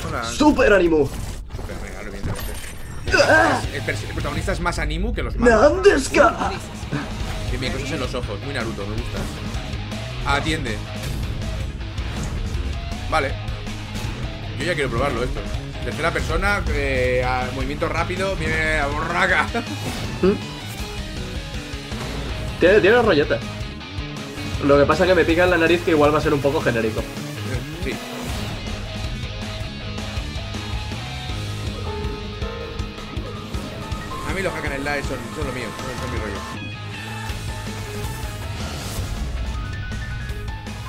[0.08, 0.24] Hola.
[0.24, 1.10] ¡Super ánimo!
[1.56, 2.52] Super regalo, evidentemente.
[3.74, 5.74] El, el protagonista es más animu que los malos.
[5.74, 6.52] ¡Nandeska!
[7.50, 8.40] Bien, bien, cosas en los ojos.
[8.46, 9.20] Muy Naruto, me gusta.
[10.26, 10.78] Atiende.
[13.12, 13.34] Vale.
[14.58, 15.42] Yo ya quiero probarlo esto.
[15.84, 19.48] Tercera persona, eh, a movimiento rápido, viene a borraca.
[22.60, 23.40] Tiene, tiene rollete.
[24.64, 26.32] Lo que pasa es que me pica en la nariz que igual va a ser
[26.32, 27.02] un poco genérico.
[27.84, 27.92] Sí.
[34.30, 36.38] A mí los hack and slash son, son lo mío, son, son mi rollo.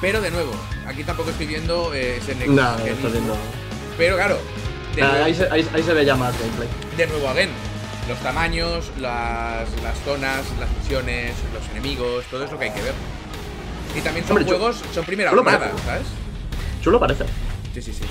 [0.03, 0.53] Pero de nuevo,
[0.87, 2.53] aquí tampoco estoy viendo eh, ese nexo.
[2.53, 2.77] No,
[3.11, 3.37] viendo.
[3.99, 4.39] Pero claro,
[5.01, 6.69] Ah, nuevo, ahí, se, ahí, ahí se ve ya más gameplay.
[6.99, 7.49] de nuevo, again,
[8.09, 12.83] los tamaños, las, las zonas, las misiones, los enemigos, todo es lo que hay que
[12.83, 12.93] ver.
[13.97, 15.73] Y también son Hombre, juegos, son primera jornada.
[15.85, 16.03] ¿sabes?
[16.83, 17.25] Chulo parece.
[17.75, 18.03] Sí, sí, sí.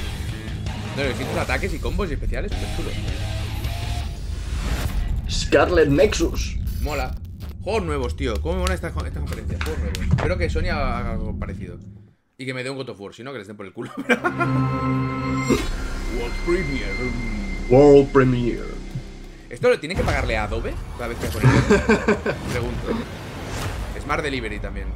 [0.97, 2.89] No, distintos ataques y combos y especiales, pues chulo.
[5.29, 6.57] Scarlet Nexus.
[6.81, 7.15] Mola.
[7.61, 8.33] Juegos nuevos, tío.
[8.41, 9.57] ¿Cómo me mola esta, esta conferencia?
[9.63, 9.99] Juegos nuevos.
[10.17, 11.77] Espero que Sony haga algo parecido.
[12.41, 13.71] Y que me dé un God of War, si no, que les den por el
[13.71, 13.91] culo.
[13.97, 14.25] World
[16.43, 16.91] Premiere.
[17.69, 18.63] World Premiere.
[19.47, 21.51] ¿Esto lo tiene que pagarle a Adobe cada vez que ponen?
[22.51, 22.87] Pregunto.
[24.01, 24.87] Smart Delivery también.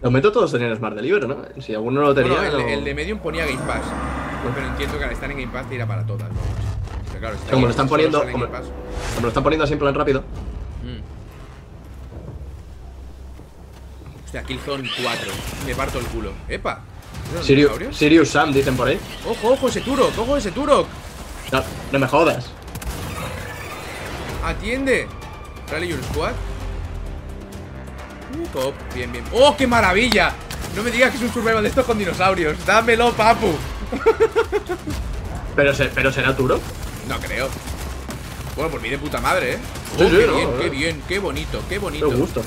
[0.00, 1.36] De momento todos tenían Smart Delivery, ¿no?
[1.60, 2.32] Si alguno no lo tenía.
[2.32, 3.82] Bueno, el, no- el de Medium ponía Game Pass.
[4.54, 6.36] Pero entiendo que al estar en Game Pass te irá para todas, ¿no?
[7.08, 8.20] Pero claro, está Como lo están poniendo.
[8.20, 8.68] Como, Game Pass.
[9.16, 10.24] como lo están poniendo así en plan rápido.
[14.28, 15.32] Hostia, Killzone 4.
[15.66, 16.32] Me parto el culo.
[16.50, 16.80] ¡Epa!
[17.32, 17.96] ¿Esos Sirius?
[17.96, 19.00] Sirius Sam, dicen por ahí.
[19.26, 20.18] ¡Ojo, ojo ese Turok!
[20.18, 20.86] ¡Ojo ese Turok!
[21.50, 21.62] No,
[21.92, 22.44] no me jodas.
[24.44, 25.08] ¡Atiende!
[25.70, 26.32] Rally Your Squad.
[28.38, 28.74] Uh, cop.
[28.94, 29.24] Bien, bien.
[29.32, 30.34] ¡Oh, qué maravilla!
[30.76, 32.66] No me digas que es un survival de estos con dinosaurios.
[32.66, 33.54] ¡Dámelo, papu!
[35.56, 36.60] Pero, se- pero será Turo.
[37.08, 37.48] No creo.
[38.54, 39.58] Bueno, por mí de puta madre, ¿eh?
[39.96, 42.10] Oh, sí, qué bien, qué bien, qué bonito, qué bonito.
[42.10, 42.42] Me gusta.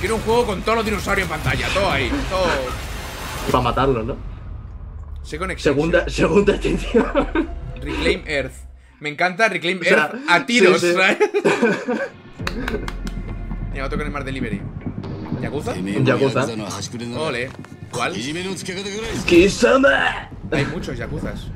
[0.00, 2.46] Quiero un juego con todos los dinosaurios en pantalla, todo ahí, todo.
[3.50, 4.16] Para matarlo, ¿no?
[5.22, 5.56] Second.
[5.58, 7.04] Segunda, segunda extinción.
[7.82, 8.54] Reclaim Earth.
[9.00, 10.94] Me encanta Reclaim O sea, Earth a tiros, sí, sí.
[10.94, 11.18] ¿sabes?
[13.72, 14.60] Mira, otro con el Mar Delivery.
[15.42, 15.74] ¿Yakuza?
[15.76, 16.46] Yakuza.
[17.16, 17.50] Ole.
[17.90, 18.14] ¿Cuál?
[19.26, 20.30] ¡Kisama!
[20.52, 21.48] Hay muchos Yakuzas.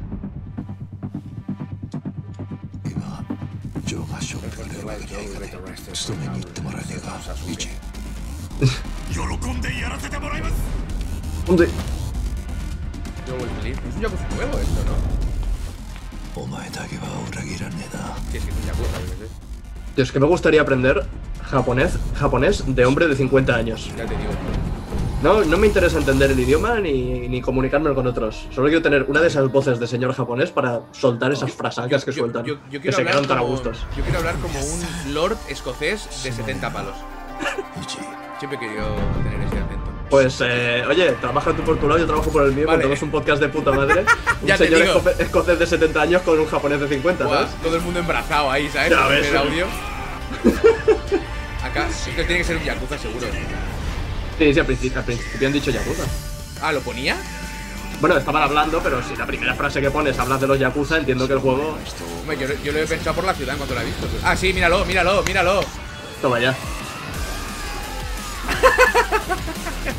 [11.47, 11.69] ¿Dónde?
[13.27, 13.79] Yo voy feliz.
[13.89, 16.41] Es un Yakuza nuevo esto, ¿no?
[18.31, 19.31] Sí, es que es un Yakuza, yo qué sé.
[19.95, 21.07] Tío, es que me gustaría aprender
[21.43, 23.91] japonés, japonés de hombre de 50 años.
[23.97, 24.31] Ya te digo.
[25.23, 28.49] No, no me interesa entender el idioma ni, ni comunicarme con otros.
[28.51, 32.13] Solo quiero tener una de esas voces de señor japonés para soltar esas frasacas que
[32.13, 32.45] sueltan.
[32.45, 33.87] Yo, yo que quiero se hablar quedan tan a como, gustos.
[33.97, 36.95] yo quiero hablar como un lord escocés de 70 palos.
[38.43, 39.91] Siempre he querido tener ese acento.
[40.11, 42.79] Pues, eh, oye, trabaja tú por tu lado, yo trabajo por el mío, Vale.
[42.79, 44.05] montamos un podcast de puta madre.
[44.43, 44.83] un Ya señor
[45.21, 47.55] escocés de 70 años con un japonés de 50, Buah, ¿sabes?
[47.63, 48.91] todo el mundo embrazado ahí, ¿sabes?
[48.91, 49.67] Ya ves, el audio.
[51.65, 53.29] Acá sí que tiene que ser un Yakuza seguro.
[54.39, 56.03] Sí, sí, al principio, al principio han dicho Yakuza.
[56.63, 57.17] Ah, ¿lo ponía?
[58.01, 61.29] Bueno, estaban hablando, pero si la primera frase que pones hablas de los Yakuza, entiendo
[61.29, 61.79] que el juego.
[62.27, 64.09] Yo, yo lo he pensado por la ciudad en cuanto lo he visto.
[64.25, 65.61] Ah, sí, míralo, míralo, míralo.
[66.21, 66.57] Toma ya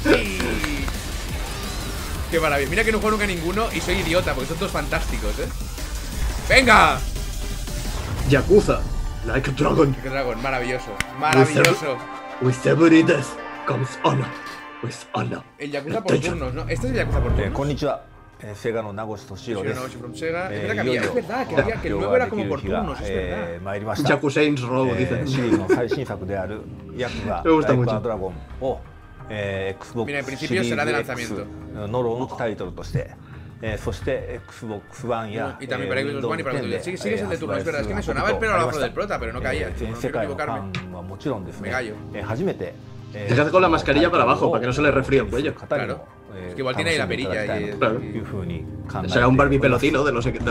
[0.04, 0.86] sí.
[2.32, 2.70] Qué maravilla.
[2.70, 5.48] Mira que no juego nunca ninguno y soy idiota porque son todos fantásticos, ¿eh?
[6.50, 7.00] ¡Venga!
[8.28, 8.82] Yakuza.
[9.26, 9.92] Like a dragon.
[9.92, 10.42] Like a dragon.
[10.42, 10.96] Maravilloso.
[11.20, 11.98] Maravilloso.
[12.42, 13.28] With every death
[13.66, 14.28] comes honor.
[14.82, 15.44] With honor.
[15.58, 16.62] El Yakuza por turnos, ¿no?
[16.64, 17.54] Este es el Yakuza por eh, turnos.
[17.54, 18.13] Konnichiwa.
[18.43, 20.49] えーセガの名越俊郎です Yoshiro Naoshi from Sega.
[20.49, 21.99] Es え verdad que ーい había, よ es いよ verdad que había, que el 発
[21.99, 23.61] nuevo 表 era が como でき por る日が turnos, es え verdad.
[23.61, 25.23] ー参りました、 Yakuza Saints Row, え dice.
[25.23, 26.61] ーシリーズの最新作である
[26.97, 28.01] ヤクザ Me gusta ライク mucho.
[28.01, 28.35] ドラゴン
[28.65, 28.81] を、
[29.29, 31.89] えー Xbox Mira, en シ principio リ será de ーズ X lanzamiento.
[31.89, 33.11] のローンチタイトルとして、
[33.61, 36.85] えーそして Xbox One や Y también para eh, Xbox One y para Windows 10 Windows 10.
[36.85, 37.81] Sí, sí, es el de turno, es verdad.
[37.81, 39.39] Es que me 発売 sonaba el する pelo こと abajo が del prota, pero no
[39.41, 39.69] あり caía.
[39.71, 40.73] ました No 全世 quiero 界のフ equivocarme.
[40.73, 41.95] ァンはもちろんですね Me gallo.
[42.15, 42.73] えー初めて、
[43.15, 45.53] え Se hace con la mascarilla para abajo, para que no se le refríe el cuello.
[45.55, 46.05] Claro.
[46.36, 47.60] Es que igual tiene ahí la perilla.
[47.60, 48.00] Y, claro.
[49.06, 50.44] O sea, un Barbie pelotino de los, de los,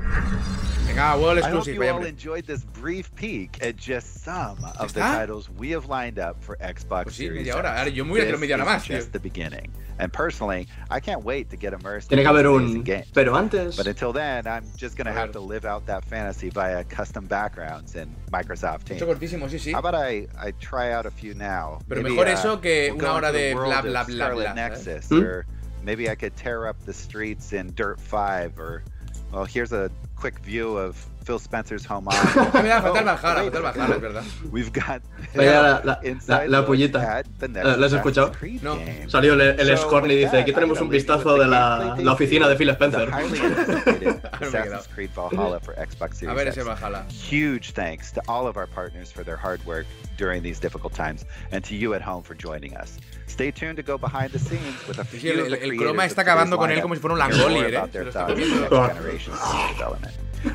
[0.88, 2.10] Venga, World I hope Exclusive, you vaya all hombre.
[2.10, 5.18] enjoyed this brief peek at just some of the ¿Está?
[5.20, 7.70] titles we have lined up for Xbox Pues sí, Series media hora.
[7.70, 7.78] X.
[7.80, 8.96] Ahora, yo me hubiera querido This media hora is más, tío.
[8.98, 9.72] just the beginning.
[10.02, 12.64] And personally, I can't wait to get immersed Tiene in que haber these un.
[12.64, 13.08] amazing games.
[13.14, 13.76] Pero antes.
[13.76, 17.26] But until then, I'm just going to have to live out that fantasy via custom
[17.26, 19.02] backgrounds in Microsoft Teams.
[19.02, 19.74] Hecho cortísimo, sí, sí.
[19.74, 21.80] How about I, I try out a few now?
[21.90, 24.01] Pero Maybe, mejor uh, eso que we'll una go hora into the de world bla,
[24.01, 25.17] of bla, bla, Scarlet bla, Nexus, ¿eh?
[25.17, 25.47] or
[25.83, 28.85] maybe I could tear up the streets in Dirt 5, or
[29.33, 32.37] well, here's a quick view of Phil Spencer's home office.
[32.37, 34.23] Ah, mira, falta el Valhalla, falta el Valhalla, es verdad.
[34.53, 35.03] We've got
[35.35, 37.01] Vaya la, la, la, inside la pollita.
[37.19, 38.33] at the next ¿La has escuchado?
[38.63, 38.77] No.
[38.77, 39.09] game.
[39.09, 42.47] Salió el, el So, Scorn y dice: Aquí tenemos un vistazo de la, la oficina
[42.49, 43.09] de Phil Spencer.
[43.11, 47.05] highly anticipated me he Assassin's Creed Valhalla for Xbox A ver ese Valhalla.
[47.09, 51.25] Huge thanks to all of our partners for their hard work during these difficult times,
[51.53, 52.99] and to you at home for joining us.
[53.27, 55.59] Stay tuned to go behind the scenes with a Sí, few el, the el, el
[55.71, 57.81] creators croma está acabando con él como si fuera un Langolier, ¿eh?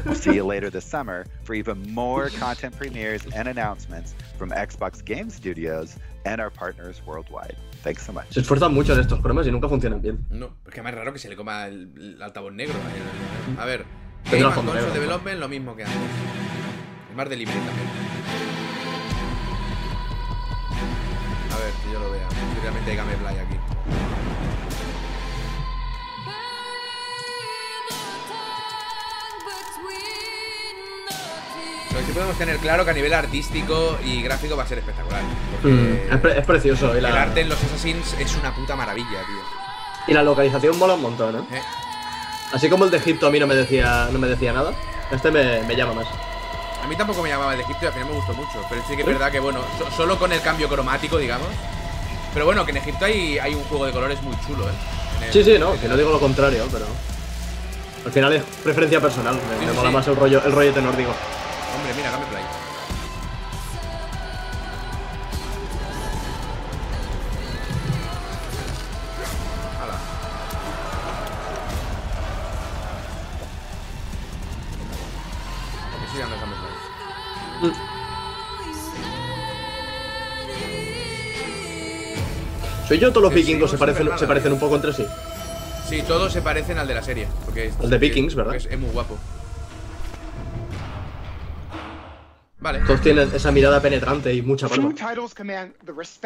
[0.05, 5.03] We'll see you later this summer for even more content premieres and announcements from Xbox
[5.03, 7.55] Game Studios and our partners worldwide.
[7.83, 8.27] Thanks so much.
[8.31, 10.25] Se esfuerzan mucho en estos cromas y nunca funcionan bien.
[10.29, 12.75] No, es que más raro que se le coma el, el altavoz negro.
[13.57, 13.85] A ver,
[14.31, 14.93] Game Console negro.
[14.93, 15.99] Development, lo mismo que antes.
[17.09, 17.87] Es más delivery también.
[21.51, 22.27] A ver, que yo lo vea.
[22.61, 23.55] Realmente hay gameplay aquí.
[31.99, 35.21] Pero sí podemos tener claro que a nivel artístico y gráfico va a ser espectacular.
[35.63, 36.93] Mm, es, pre- es precioso.
[36.93, 39.41] El la, arte en los Assassins es una puta maravilla, tío.
[40.07, 41.39] y la localización mola un montón, ¿eh?
[41.57, 41.61] Eh.
[42.53, 44.73] Así como el de Egipto a mí no me decía, no me decía nada,
[45.11, 46.07] este me, me llama más.
[46.83, 48.63] A mí tampoco me llamaba el de Egipto y al final me gustó mucho.
[48.69, 51.47] Pero sí que es verdad que, bueno, so- solo con el cambio cromático, digamos.
[52.33, 54.71] Pero bueno, que en Egipto hay, hay un juego de colores muy chulo, ¿eh?
[55.27, 56.85] El- Sí, sí, no, que no digo lo contrario, pero.
[58.05, 59.35] Al final es preferencia personal.
[59.35, 59.95] Me, Sí, me sí, mola sí.
[59.95, 61.11] más el rollo, el rollete nórdico.
[61.89, 62.43] Hombre, mira, gameplay.
[69.81, 69.97] Hala.
[76.05, 77.79] Eso ya no es gameplay.
[82.87, 84.75] Soy yo, todos los Sí, vikingos sí, se no parecen, nada, se parecen un poco
[84.75, 85.05] entre sí.
[85.87, 87.27] Sí, todos se parecen al de la serie.
[87.45, 88.55] Porque es, Al de Vikings, ¿verdad?
[88.55, 89.17] Es, es muy guapo.
[92.61, 92.79] Vale.
[92.79, 94.99] Todos tienen esa mirada penetrante y mucha respect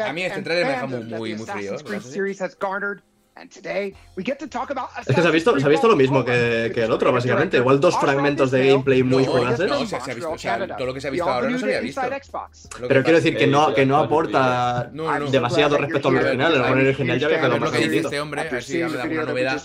[0.08, 2.10] A mí este trailer me deja muy- muy- muy frío, ¿verdad?
[3.36, 5.58] Series has garnered, and today we get to talk about Es que se ha visto,
[5.58, 7.58] se ha visto lo mismo que, que el otro, básicamente.
[7.58, 9.68] Igual dos fragmentos de gameplay muy No, juegaces.
[9.68, 11.58] no, se, se ha visto, o sea, todo lo que se ha visto ahora no
[11.58, 12.00] se había visto.
[12.88, 15.30] Pero quiero decir que no, que no aporta No, no.
[15.30, 16.54] demasiado respecto al original.
[16.54, 19.18] El original ya había A quedado más que este hombre, a ver si habla de
[19.18, 19.62] we novedad.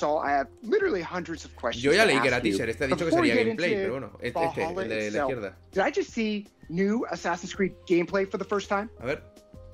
[1.74, 4.45] Yo ya leí que era teaser, este ha dicho que sería gameplay, pero bueno, este,
[4.45, 5.57] este, el de la izquierda.
[5.72, 8.89] Did I just see new Assassin's Creed gameplay for the first time?
[8.99, 9.22] A ver.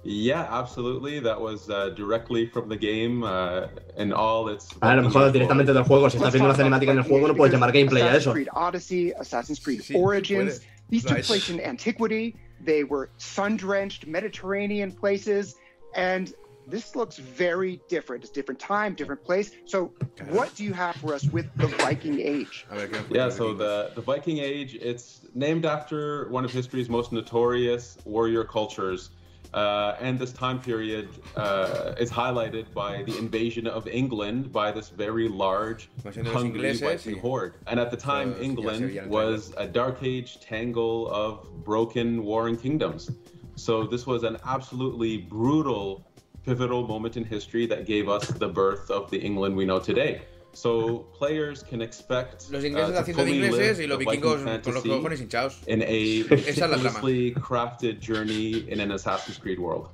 [0.07, 1.19] Yeah, absolutely.
[1.19, 4.69] That was uh, directly from the game uh, and all its.
[4.83, 6.09] A lo mejor directamente del juego.
[6.11, 8.33] Si estás viendo una cinemática en el juego, no puedes llamar gameplay a Assassin's eso.
[8.33, 10.61] Creed Odyssey, Assassin's Creed Sí, Origins.
[10.89, 11.25] These took Right.
[11.25, 12.35] place in antiquity.
[12.63, 15.55] They were sun-drenched Mediterranean places,
[15.95, 16.31] and
[16.67, 18.23] this looks very different.
[18.23, 19.51] It's different time, different place.
[19.65, 19.91] So,
[20.29, 22.67] what do you have for us with the Viking Age?
[23.09, 28.43] Yeah, so the, the Viking Age, it's named after one of history's most notorious warrior
[28.43, 29.09] cultures.
[29.53, 34.89] Uh, and this time period uh, is highlighted by the invasion of England by this
[34.89, 35.89] very large,
[36.25, 37.55] hungry Viking horde.
[37.67, 40.03] And at the time, Eso, sí, ya se England veía en el was a dark
[40.03, 43.11] age tangle of broken warring kingdoms.
[43.55, 46.05] So this was an absolutely brutal
[46.45, 50.21] pivotal moment in history that gave us the birth of the England we know today.
[50.55, 53.99] So players can expect Los uh, ingleses to haciendo de fully ingleses live y los
[53.99, 54.51] vikingos con los
[54.83, 55.67] fantasy cojones hinchados.
[55.67, 55.85] in a
[56.31, 56.83] Esa es la trama.
[56.83, 59.89] meticulously crafted journey in an Assassin's Creed world.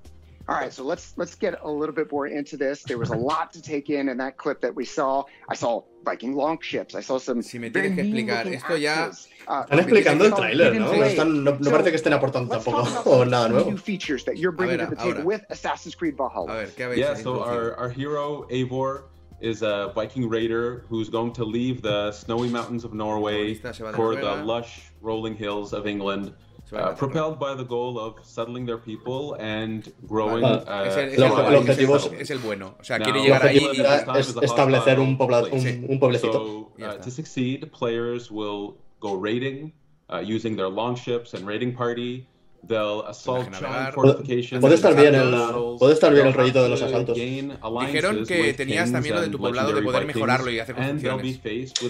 [0.49, 2.84] All right, so let's let's get a little bit more into this.
[2.84, 5.24] There was a lot to take in in that clip that we saw.
[5.49, 6.93] I saw Viking longships.
[6.95, 9.12] I saw some Si me very tienes que mean explicar looking esto ya.
[9.47, 10.86] Uh, Están explicando el tráiler, ¿no?
[10.88, 11.12] No, blade.
[11.16, 13.70] están- no- no So, parece que estén aportando let's tampoco talk about nada some nuevo.
[13.72, 15.26] new features that you're bringing ver, to the table ahora.
[15.26, 16.51] with Assassin's Creed Valhalla.
[16.51, 19.03] A ver, ¿qué Yeah, so our, our hero Eivor
[19.42, 23.92] is a Viking raider who's going to leave the snowy mountains of Norway se va
[23.92, 26.32] de for the lush rolling hills of England,
[26.74, 30.42] uh, propelled by the goal of settling their people and growing.
[30.44, 30.64] Vale.
[30.68, 32.76] uh, es, el, es, el, el bueno, objetivo es, es- el, bueno.
[32.80, 33.82] O sea, Now, quiere llegar ahí y.
[34.20, 36.32] es establecer un, pobla- un, un pueblecito.
[36.34, 39.74] So, uh, to succeed, players will go raiding
[40.10, 42.28] uh, using their longships and raiding party.
[42.68, 44.62] They'll assault giant fortifications.
[44.62, 45.32] Puede estar bien el,
[45.80, 47.16] puede estar bien el rollito de los to asaltos.
[47.18, 51.41] Dijeron que tenías también lo de tu poblado de poder mejorarlo y hacer construcciones.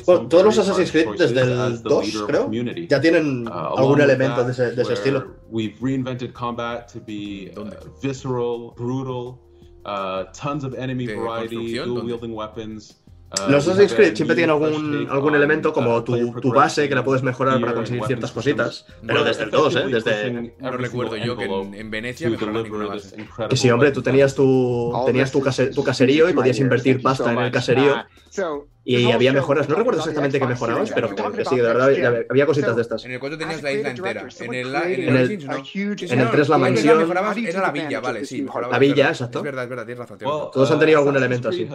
[0.05, 3.47] Bueno, todos los Assassin's Creed desde el as the 2, leader of creo, ya tienen
[3.47, 5.36] Uh, algún elemento de ese, de ese estilo.
[5.49, 7.69] We've reinvented combat to be uh,
[8.01, 9.39] visceral, brutal,
[9.86, 13.01] uh, tons of enemy variety, dual wielding weapons.
[13.32, 16.95] Uh, Los Assassin's Creed siempre tienen algún, algún on, elemento como tu, tu base que
[16.95, 18.86] la puedes mejorar para conseguir ciertas cositas.
[19.07, 19.79] Pero desde el 2, ¿eh?
[19.89, 20.53] Desde...
[20.59, 23.15] No recuerdo yo que en, en Venecia ninguna base.
[23.49, 27.32] Que sí, hombre, tú tenías tu, tenías tu, case- tu caserío y podías invertir pasta
[27.32, 28.03] en el caserío.
[28.84, 31.09] Y había mejoras, no recuerdo exactamente qué mejorabas, pero
[31.47, 33.05] sí, de verdad había, cositas de estas.
[33.05, 34.27] En el 4 tenías la isla entera.
[34.39, 37.11] En el, en el, en el no, 3 la mansión.
[37.11, 38.41] era la villa, vale, sí.
[38.41, 39.39] mejorabas, La villa, exacto.
[39.39, 40.17] Es verdad, es verdad, tienes razón.
[40.19, 41.67] Todos han tenido algún elemento así.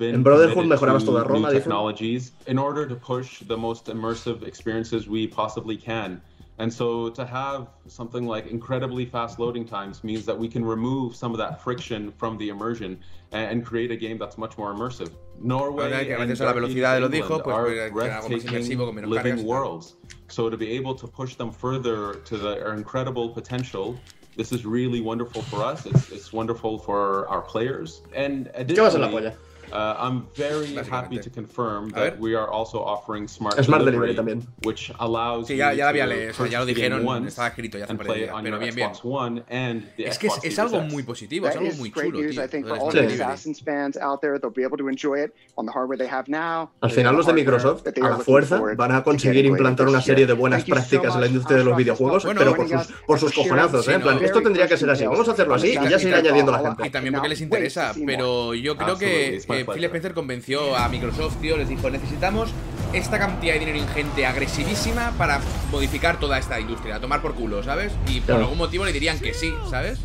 [0.00, 5.08] En Brotherhood mejorabas to toda Roma, technologies in order to push the most immersive experiences
[5.08, 6.22] we possibly can.
[6.58, 11.16] And so to have something like incredibly fast loading times means that we can remove
[11.16, 12.98] some of that friction from the immersion
[13.32, 15.10] and, and create a game that's much more immersive.
[15.40, 18.10] Norway Ahora que and a la velocidad de los Ages England pues are puede crear
[18.12, 19.96] algo más inmersivo con breathtaking living worlds.
[20.28, 23.98] So to be able to push them further to their incredible potential,
[24.36, 25.84] this is really wonderful for us.
[25.84, 28.02] It's, it's wonderful for our players.
[28.14, 29.36] And ¿Qué va a ser la additionally, polla?
[29.72, 34.46] Uh, I'm very happy to confirm that we are also offering smart, Smart delivery también.
[34.64, 37.48] which allows Sí, ya, you ya había to leído, sea, ya lo dijeron, once estaba
[37.48, 38.90] escrito ya hace and un par de play it días, on pero bien, bien.
[38.90, 41.72] Xbox One and the Es que es, Xbox es algo muy positivo, es That algo
[41.72, 42.44] is muy great chulo, news, tío.
[42.44, 43.22] I think, for all the Delivery.
[43.22, 44.38] Assassins fans out there.
[44.38, 46.70] They'll be able to enjoy it on the hardware they have now.
[46.80, 50.64] Al final los de Microsoft, a fuerza, van a conseguir implantar una serie de buenas
[50.64, 53.94] prácticas en la industria de los videojuegos, pero por sus, us por sus cojonazos, ¿eh?
[53.94, 56.18] En plan, esto tendría que ser así, vamos a hacerlo así y ya se irá
[56.18, 56.86] añadiendo la gente.
[56.86, 59.40] Y también porque les interesa, pero yo creo que
[59.70, 59.74] eh.
[59.74, 62.50] Phil Spencer convenció a Microsoft, tío, les dijo, necesitamos
[62.92, 65.40] esta cantidad de dinero ingente, agresivísima, para
[65.70, 67.92] modificar toda esta industria, a tomar por culo, ¿sabes?
[68.08, 68.40] Y por Claro.
[68.42, 69.98] algún motivo le dirían que sí, ¿sabes?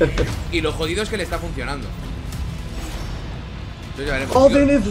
[0.52, 1.86] y lo jodido es que le está funcionando.
[3.90, 4.32] Entonces ya veremos.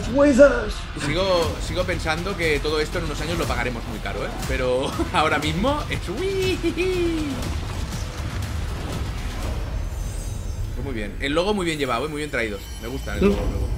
[0.04, 4.28] Sigo, sigo, sigo pensando que todo esto en unos años lo pagaremos muy caro, ¿eh?
[4.48, 5.98] Pero ahora mismo es...
[10.74, 11.14] Pues muy bien.
[11.20, 12.08] El logo muy bien llevado, ¿eh?
[12.08, 12.60] muy bien traídos.
[12.80, 13.68] Me gusta el logo nuevo.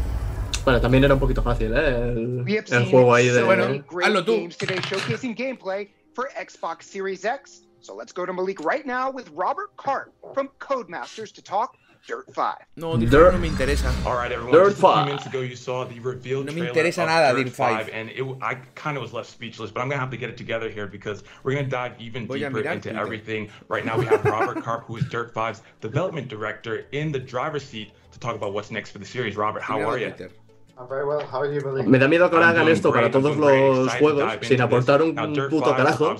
[0.65, 1.89] Bueno, también era un poquito fácil, ¿eh?
[2.17, 3.43] El, el juego ahí de...
[3.43, 4.33] Bueno, hazlo tú.
[4.37, 7.63] games today showcasing gameplay for Xbox Series X.
[7.81, 12.35] So let's go to Malik right now with Robert Cart from Codemasters to talk Dirt
[12.35, 12.57] 5.
[12.77, 13.91] No, Dirt Dirt- no me interesa.
[14.07, 14.53] All right, everyone.
[14.55, 15.07] Dirt just a few five.
[15.07, 17.91] minutes ago, you saw the reveal No me trailer interesa of nada, Dirt Dirt five.
[17.93, 19.71] and it, I kind of was left speechless.
[19.71, 22.37] But I'm gonna have to get it together here because we're gonna dive even Voy
[22.37, 22.99] a deeper into Twitter.
[22.99, 23.51] everything.
[23.69, 27.65] Right now, we have Robert Karp, who is Dirt 5's development director, in the driver's
[27.65, 29.37] seat to talk about what's next for the series.
[29.37, 30.09] Robert, how Mira are you?
[30.11, 30.31] Twitter.
[31.87, 35.49] Me da miedo que ahora hagan esto para todos los juegos sin aportar un puto
[35.51, 36.17] 5 is carajo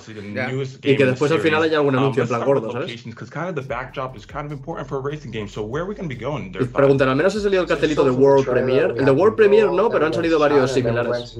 [0.81, 2.87] y que después al final haya algún Um, anuncio en plan gordo, ¿sabes?
[2.89, 5.47] locations, 'cause kind of the backdrop is kind of important for a racing game.
[5.49, 6.73] So where are we going to be going in Y Dirt 5?
[6.77, 8.93] preguntan, al menos ha salido el cartelito de World Premiere.
[8.97, 11.35] El de World Premiere no, pero han salido varios similares.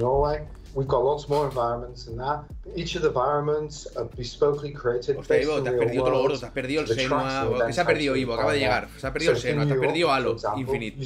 [0.76, 2.40] We've got lots more environments than that.
[2.76, 6.22] Each of the environments are bespokely created Hostia, Ivo, te has perdido todo lo gordo,
[6.24, 6.40] worlds.
[6.40, 7.40] te has perdido el Senua.
[7.40, 8.34] and ¿Qué se ha perdido Ivo?
[8.34, 8.88] Acaba de llegar.
[8.98, 10.96] Se ha perdido el So in Senua, te has perdido Halo Infinite.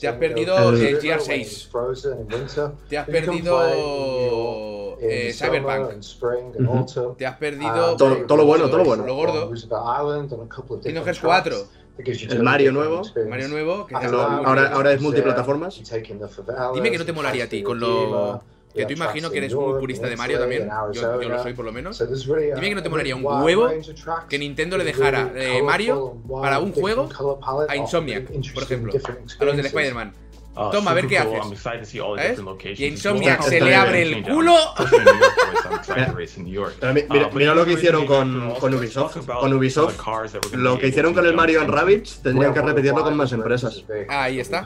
[0.00, 1.28] Te has perdido in the el river GR6.
[1.28, 2.72] when it's frozen in winter.
[2.90, 7.16] Te has But perdido eh, Cyberpunk.
[7.16, 9.06] Te has perdido Todo- todo lo bueno, todo lo bueno.
[9.06, 9.50] Lo gordo.
[10.82, 11.54] Kingdom Hearts 4.
[11.56, 13.02] tracks that gives you El Mario nuevo.
[13.28, 14.04] Mario nuevo, que muy
[14.44, 15.80] Ahora, ahora es you multiplataformas.
[16.74, 18.42] Dime que no te molaría a ti con the lo
[18.74, 20.68] que tú imagino que eres muy purista de Mario también.
[20.92, 21.98] Yo, lo soy por lo menos.
[21.98, 23.68] Dime que no te molaría un huevo
[24.28, 27.08] que Nintendo le dejara eh, Mario para un juego
[27.68, 28.92] a Insomniac, por ejemplo.
[29.38, 29.66] A los del.
[29.70, 30.12] Spider-Man.
[30.56, 31.32] Uh, Toma, a ver qué haces.
[31.40, 32.28] I'm excited to see all the ¿Ves?
[32.30, 32.80] different locations.
[32.80, 33.48] Y Insomniac well.
[33.50, 34.56] se le abre el culo.
[34.78, 36.74] Especially in New York, boys, I'm excited to race in New York.
[36.80, 39.16] Pero mi- Uh, mira, but mira lo que Racing hicieron con, con Ubisoft.
[39.26, 39.96] Con Ubisoft,
[40.52, 41.68] lo que hicieron con el Mario en.
[41.70, 43.84] Rabbids tendrían que repetirlo con más empresas.
[44.08, 44.64] Ahí está.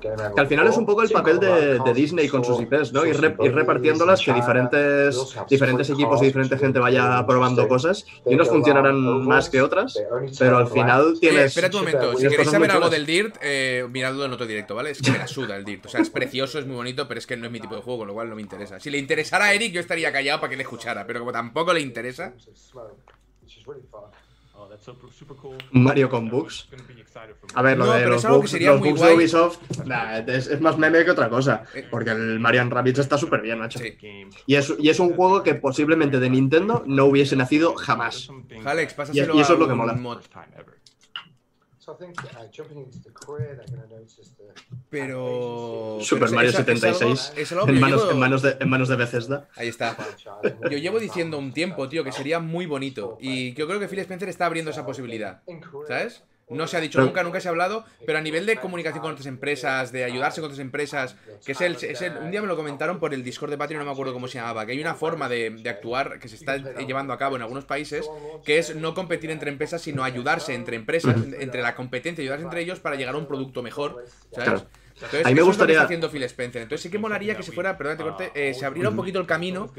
[0.00, 3.06] Que al final es un poco el papel de, de Disney con sus IPs, ¿no?
[3.06, 5.16] Ir, re- ir repartiéndolas, que diferentes,
[5.48, 8.04] diferentes equipos y diferente gente vaya probando cosas.
[8.26, 9.96] Y unos funcionarán más que otras,
[10.38, 11.56] pero al final tienes.
[11.56, 14.90] espera un momento, si queréis saber algo del Dirt, eh, miradlo en otro directo, ¿vale?
[14.90, 15.86] Es que la suda el Dirt.
[15.86, 17.82] O sea, es precioso, es muy bonito, pero es que no es mi tipo de
[17.82, 18.78] juego, con lo cual no me interesa.
[18.80, 21.72] Si le interesara a Eric, yo estaría callado para que le escuchara, pero como tampoco
[21.72, 22.34] le interesa.
[25.72, 26.68] Mario con bugs.
[27.54, 29.14] A ver, lo No, de los bugs, los bugs de.
[29.14, 31.64] Ubisoft nah, es, es más meme que otra cosa.
[31.90, 33.80] Porque el Mario Rabbids está súper bien, macho.
[34.46, 38.28] Y, es, y es un juego que posiblemente de Nintendo no hubiese nacido jamás.
[38.64, 39.94] Alex, Y, y eso a es lo que mola.
[39.94, 40.20] mod.
[44.90, 45.98] Pero.
[46.00, 48.18] Super pero Mario es- es algo- 76 es algo que en, yo manos, llevo- en,
[48.18, 49.48] manos de, en manos de Bethesda.
[49.56, 49.96] Ahí está.
[50.70, 53.16] Yo llevo diciendo un tiempo, tío, que sería muy bonito.
[53.20, 55.42] Y yo creo que Phil Spencer está abriendo esa posibilidad.
[55.88, 56.22] ¿Sabes?
[56.56, 59.12] No se ha dicho nunca, nunca se ha hablado, pero a nivel de comunicación con
[59.12, 62.46] otras empresas, de ayudarse con otras empresas, que es el, es el- un día me
[62.46, 64.80] lo comentaron por el Discord de Patreon, no me acuerdo cómo se llamaba, que hay
[64.80, 68.08] una forma de, de actuar que se está llevando a cabo en algunos países,
[68.44, 72.60] que es no competir entre empresas, sino ayudarse entre empresas, entre la competencia, ayudarse entre
[72.60, 74.48] ellos para llegar a un producto mejor, ¿sabes?
[74.60, 74.66] Claro.
[74.94, 76.62] Entonces, A mí me gustaría- está haciendo Phil Spencer.
[76.62, 79.18] Entonces sí que molaría que si fuera, perdón, te corte, eh, se abriera un poquito
[79.18, 79.70] el camino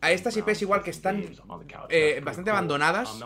[0.00, 1.24] a estas IPs igual que están
[1.88, 3.18] eh, bastante abandonadas,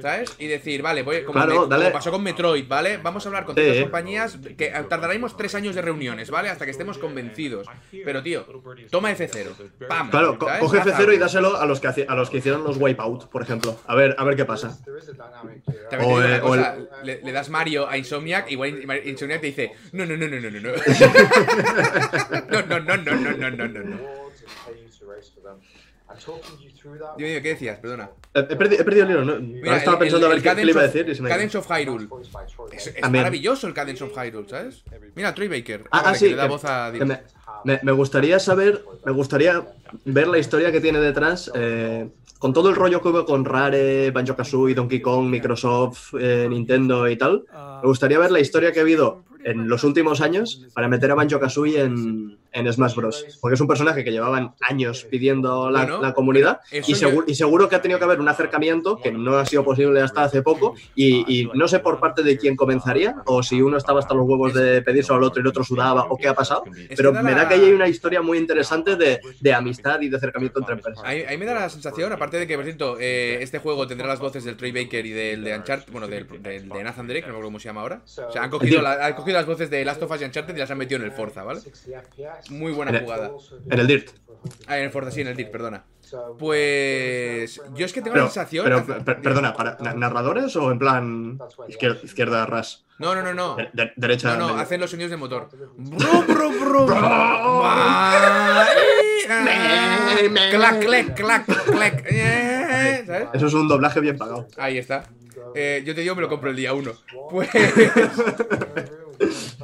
[0.00, 0.34] ¿sabes?
[0.38, 1.90] Y decir, vale, voy, como, Claro, me- como dale.
[1.90, 2.98] pasó con Metroid, ¿vale?
[2.98, 3.60] Vamos a hablar con Sí.
[3.60, 6.48] todas las compañías que tardaremos tres años de reuniones, ¿vale?
[6.48, 7.66] Hasta que estemos convencidos.
[8.04, 8.44] Pero, tío,
[8.90, 9.54] toma F0.
[9.88, 10.10] ¡Pam!
[10.10, 13.28] Claro, coge Haz F0 y dáselo a los que, a los que hicieron los Wipeout,
[13.28, 13.78] por ejemplo.
[13.86, 14.78] A ver, a ver qué pasa.
[16.00, 19.72] O, eh, o cosa, el- le, le das Mario a Insomniac, igual Insomniac te dice,
[19.92, 20.70] no, no, no, no, no, no,
[22.50, 24.28] no, no, no, no, no, no, no, no.
[27.16, 27.78] Dios mío, ¿qué decías?
[27.78, 28.10] Perdona.
[28.34, 29.74] Eh, he, perdido, el hilo, ¿no?
[29.74, 31.22] Estaba pensando a ver qué, le iba a decir.
[31.26, 32.08] Cadence of Hyrule.
[32.72, 34.84] Es, maravilloso el Cadence of Hyrule, ¿sabes?
[35.14, 35.84] Mira, Troy Baker.
[35.90, 36.34] Ah, sí.
[37.64, 39.66] Me, gustaría saber, me gustaría
[40.04, 41.50] ver la historia que tiene detrás.
[41.54, 42.08] Eh,
[42.38, 47.08] con todo el rollo que hubo con Rare, Banjo Kazooie, Donkey Kong, Microsoft, eh, Nintendo
[47.08, 47.44] y tal,
[47.82, 51.14] me gustaría ver la historia que ha habido en los últimos años para meter a
[51.14, 53.38] Banjo Kazooie en, en Smash Bros.
[53.40, 57.34] Porque es un personaje que llevaban años pidiendo la, Bueno, la comunidad y, seguro, y
[57.34, 60.42] seguro que ha tenido que haber un acercamiento que no ha sido posible hasta hace
[60.42, 64.14] poco y, y no sé por parte de quién comenzaría o si uno estaba hasta
[64.14, 66.64] los huevos de pedírselo al otro y el otro sudaba o qué ha pasado,
[66.96, 70.16] pero me da que ahí hay una historia muy interesante de, de amistad y de
[70.16, 71.02] acercamiento entre empresas.
[71.04, 74.06] Ahí, ahí me da la sensación, aparte de que, por cierto, eh, este juego tendrá
[74.06, 77.22] las voces del Troy Baker y del de Uncharted, bueno, del, del- de Nathan Drake,
[77.22, 78.00] no me acuerdo cómo se llama ahora.
[78.04, 80.54] O sea, han cogido, la- han cogido las voces de Last of Us y Uncharted
[80.54, 81.60] y las han metido en el Forza, ¿vale?
[82.50, 83.30] Muy buena jugada.
[83.70, 84.10] En el DIRT.
[84.66, 85.84] Ah, en el Forza, sí, en el DIRT, perdona.
[86.38, 87.60] Pues.
[87.74, 88.64] Yo es que tengo Pero, la sensación.
[88.64, 92.86] pero, per- perdona, ¿para na- narradores o en plan izquierda, izquierda ras?
[92.98, 93.56] No, no, no, no.
[93.56, 94.30] De- de- derecha.
[94.32, 94.60] No, no, medio.
[94.60, 95.48] hacen los sonidos de motor.
[95.76, 96.90] Brum, brum, brum.
[96.94, 98.66] Ah,
[100.50, 102.06] Clac, clac, clac, clac.
[102.10, 103.28] Eh, ¿Sabes?
[103.34, 104.48] Eso es un doblaje bien pagado.
[104.56, 105.04] Ahí está.
[105.54, 106.92] Eh, yo te digo, me lo compro el día uno.
[107.30, 107.48] Pues.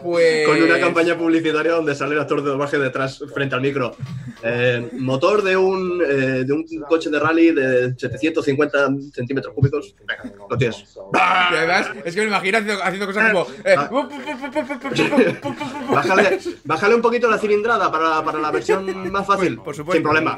[0.03, 0.47] Pues.
[0.47, 3.97] Con una campaña publicitaria donde sale el actor de doblaje detrás frente al micro.
[4.43, 9.95] Eh, motor de un, eh, de un coche de rally de 750 centímetros cúbicos.
[10.01, 10.85] Venga, lo tienes.
[11.13, 11.17] Y
[11.57, 13.47] además, es que me imagino haciendo, haciendo cosas como.
[13.65, 13.77] eh,
[15.91, 19.59] Bájale, bájale un poquito la cilindrada para, para la versión más fácil.
[19.61, 20.37] Por supuesto, Sin problema.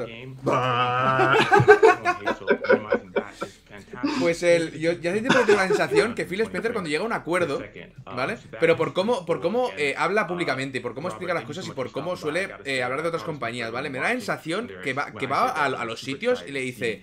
[4.20, 7.12] Pues el, yo ya siempre tengo la sensación que Phil Spencer cuando llega a un
[7.12, 7.62] acuerdo,
[8.04, 8.38] ¿vale?
[8.60, 11.90] Pero por cómo, por cómo eh, habla públicamente, por cómo explica las cosas y por
[11.92, 13.90] cómo suele eh, hablar de otras compañías, ¿vale?
[13.90, 17.02] Me da la sensación que va, que va a, a los sitios y le dice,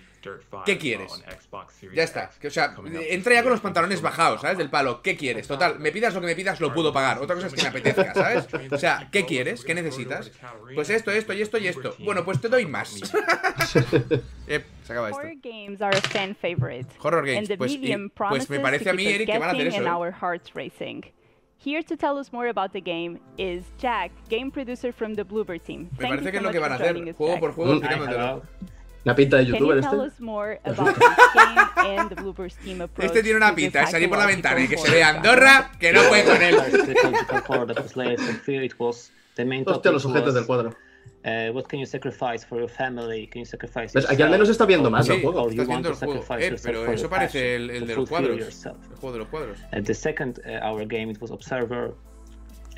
[0.65, 1.11] ¿qué quieres?
[1.93, 2.29] Ya está.
[2.39, 2.75] Que, o sea,
[3.09, 4.57] entra ya con los pantalones bajados, ¿sabes?
[4.57, 5.47] Del palo, ¿qué quieres?
[5.47, 7.19] Total, me pidas lo que me pidas, lo puedo pagar.
[7.19, 8.47] Otra cosa es que me apetezca, ¿sabes?
[8.71, 9.63] O sea, ¿qué quieres?
[9.63, 10.31] ¿Qué necesitas?
[10.73, 11.95] Pues esto, esto y esto y esto.
[11.99, 12.95] Bueno, pues te doy más.
[14.47, 15.19] Eh, se acaba esto.
[15.21, 16.87] Horror games are a fan favorite.
[16.99, 19.27] Horror games, and the pues, y- medium pues promises me parece to a mí, Eric,
[19.27, 19.99] que van a hacer guessing eso, and ¿eh?
[19.99, 21.03] our hearts racing.
[21.57, 25.57] Here to tell us more about the game is Jack, game producer from the Bloober
[25.57, 25.89] team.
[25.97, 27.39] Me parece you que es lo que van a hacer, juego Jack.
[27.39, 28.43] por juego, explicándotelo.
[29.05, 29.95] Una pinta de youtuber este.
[32.99, 35.91] Este tiene una pinta de salir por la ventana y que se vea Andorra, que
[35.91, 36.55] no puede con él.
[39.65, 40.75] Hostia, los objetos del cuadro.
[41.25, 43.27] Uh, what can you sacrifice for your family?
[43.27, 44.09] Can you sacrifice ¿Ves?
[44.09, 45.49] Aquí al menos está viendo más Sí, el juego.
[45.49, 46.25] estás viendo el juego.
[46.38, 48.65] Eh, pero eso parece el, el de los cuadros.
[48.65, 49.57] El juego de los cuadros.
[49.71, 51.93] Uh, the second, uh, our game, it was Observer.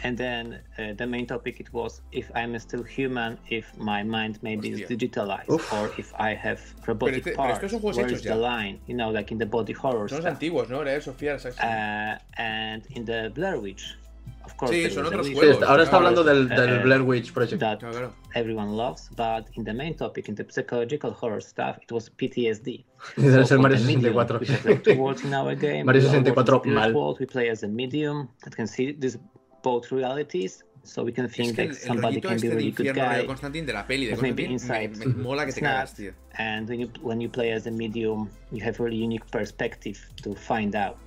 [0.03, 4.39] and then uh, the main topic it was if I'm still human, if my mind
[4.41, 4.85] maybe Hostia.
[4.85, 5.73] is digitalized Uf.
[5.73, 7.59] or if I have robotic pero este, parts.
[7.59, 8.79] Pero estos son juegos where is the line?
[8.87, 10.07] You know, like in the body horror.
[10.09, 10.33] Son stuff.
[10.33, 10.83] antiguos, ¿no?
[10.83, 13.95] Real Sofía, uh, and in the Blair Witch.
[14.43, 15.57] Of course, sí, son otros juegos.
[15.57, 17.59] Sí, ahora está hablando del, del uh, Blair Witch Project.
[17.59, 18.13] That claro.
[18.35, 22.83] everyone loves, but in the main topic, in the psychological horror stuff, it was PTSD.
[23.17, 23.87] Debe so ser Mario 64.
[23.87, 26.93] Medium, like in our game, Mario 64 mal.
[26.93, 29.17] World, we play as a medium that can see this
[29.65, 32.93] both realities so we can think es que that somebody can be a really good
[32.95, 33.25] guy.
[33.25, 34.91] De la peli de inside.
[34.91, 35.23] Me, me mm-hmm.
[35.23, 36.13] mola que te cagas, tío.
[36.37, 39.97] And when you, when you play as a medium, you have a really unique perspective
[40.21, 40.97] to find out.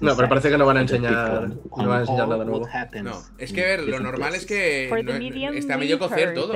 [0.00, 2.68] No, pero parece que no van a enseñar, no van a enseñar nada nuevo.
[3.02, 6.52] No, es que ver, lo normal es que no, está medio cocer todo.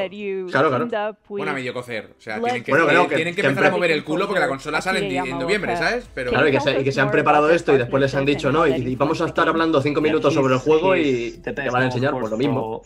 [0.50, 1.16] Claro, claro.
[1.28, 2.14] Bueno, a medio cocer.
[2.18, 4.40] O sea, tienen que, bueno, eh, que, tienen que empezar a mover el culo porque
[4.40, 6.08] la consola sale en, en noviembre, ¿sabes?
[6.14, 6.30] Pero...
[6.30, 9.20] Claro, y que, se, han preparado esto y después les han dicho, no, y, vamos
[9.20, 12.36] a estar hablando cinco minutos sobre el juego y te van a enseñar por lo
[12.36, 12.82] mismo.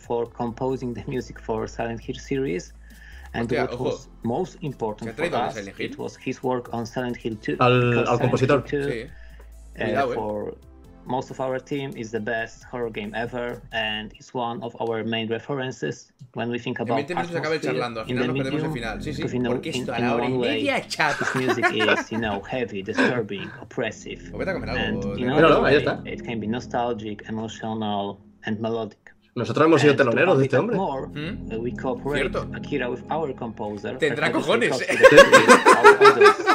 [3.33, 4.57] And what was most
[6.85, 8.63] Silent Hill Al, compositor.
[8.67, 9.07] sí.
[9.75, 10.15] Eh, Cuidado, eh.
[10.15, 10.57] for
[11.05, 15.03] most of our team is the best horror game ever and it's one of our
[15.03, 18.63] main references when we think about en 20 minutos acaba charlando, al final nos perdemos
[18.63, 19.01] el final.
[19.01, 21.15] Sí, sí, you porque esto a la hora y media chat.
[21.35, 24.31] music is, you know, heavy, disturbing, oppressive.
[24.31, 24.79] Pues comer algo.
[24.79, 26.01] And, you know, no, no, ahí está.
[26.05, 29.11] It can be nostalgic, emotional and melodic.
[29.33, 30.75] Nosotros hemos sido teloneros de este hombre.
[30.75, 32.13] More, ¿Mm?
[32.13, 32.49] Cierto.
[32.53, 34.81] Akira with our composer, Tendrá cojones.
[34.81, 34.97] Eh.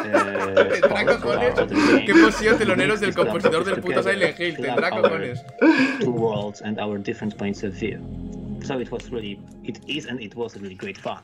[0.06, 2.04] Uh, Tendrá cojones.
[2.04, 4.56] Que hemos sido teloneros del compositor del puto Silent Hill.
[4.56, 5.42] Tendrá cojones.
[6.00, 7.98] Two worlds and our different points of view.
[8.62, 11.22] So it was really, it is and it was really great fun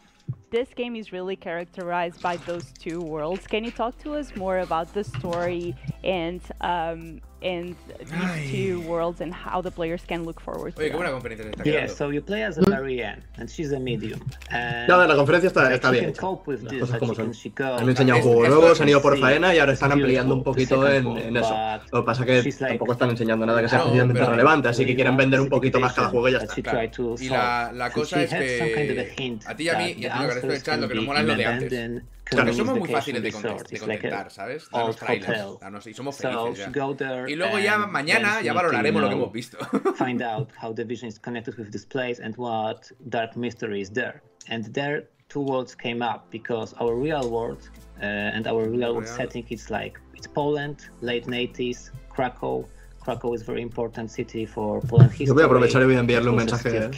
[0.53, 3.47] this game is really characterized by those two worlds.
[3.47, 5.75] Can you talk to us more about the story
[6.05, 11.53] and um, and these two worlds and how the players can look forward Oye, to
[11.57, 11.67] that?
[11.67, 12.71] Yeah, so you play as a mm.
[12.71, 14.21] Marianne and she's a medium.
[14.51, 16.13] And no, la conferencia está, está bien.
[16.13, 17.33] Las cosas como son.
[17.79, 21.07] Han enseñado juegos nuevos, han ido por faena y ahora están ampliando un poquito en,
[21.17, 21.55] en eso.
[21.91, 24.95] Lo que pasa es que tampoco están enseñando nada que sea especialmente relevante, así que
[24.95, 26.85] quieren vender un poquito más cada juego y ya está.
[27.19, 30.27] Y la, la cosa es que a ti y a mí, y a ti me
[30.43, 32.03] estoy echando, que nos mola lo de antes.
[32.31, 34.69] Porque somos muy fáciles de, contentar, ¿sabes?
[34.71, 37.25] Danos trailers, y somos felices ya.
[37.29, 39.59] Y luego ya mañana ya valoraremos lo que hemos visto.
[39.97, 43.91] Find out how the vision is connected with this place and what dark mystery is
[43.91, 44.23] there.
[44.49, 47.71] And there two worlds came up because our real world
[48.01, 52.67] uh, and our real world setting is like it's Poland, late 80s, Krakow.
[53.01, 55.27] Krakow is very important city for Poland history.
[55.27, 56.69] Yo voy a aprovechar y voy a enviarle un mensaje.
[56.77, 56.91] Eh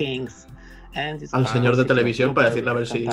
[1.32, 3.06] al señor de televisión para decirle a ver si.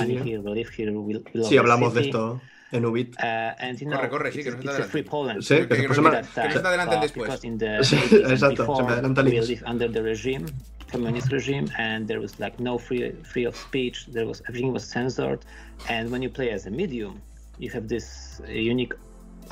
[1.44, 2.40] Si hablamos de esto
[2.70, 3.16] en Ubit.
[3.16, 5.38] Uh, corre, corre, sí, que no se está adelante.
[5.38, 6.68] Uh, sí, que, después se me.
[6.68, 7.44] adelante después.
[8.30, 10.46] exacto, se me adelanta el
[10.92, 14.84] communist regime and there was like no free free of speech there was everything was
[14.84, 15.40] censored
[15.88, 17.20] and when you play as a medium
[17.58, 18.92] you have this uh, unique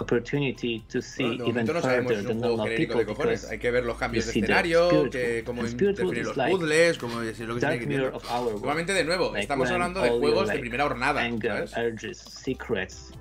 [0.00, 4.26] opportunity to see no, even further than normal people because Hay que ver los cambios
[4.26, 8.12] de escenario, que, cómo interferir los puzzles, cómo decir lo que tiene que tener.
[8.12, 11.72] Nuevamente, de nuevo, estamos hablando de juegos de primera jornada, ¿sabes?
[11.76, 13.12] urges, secrets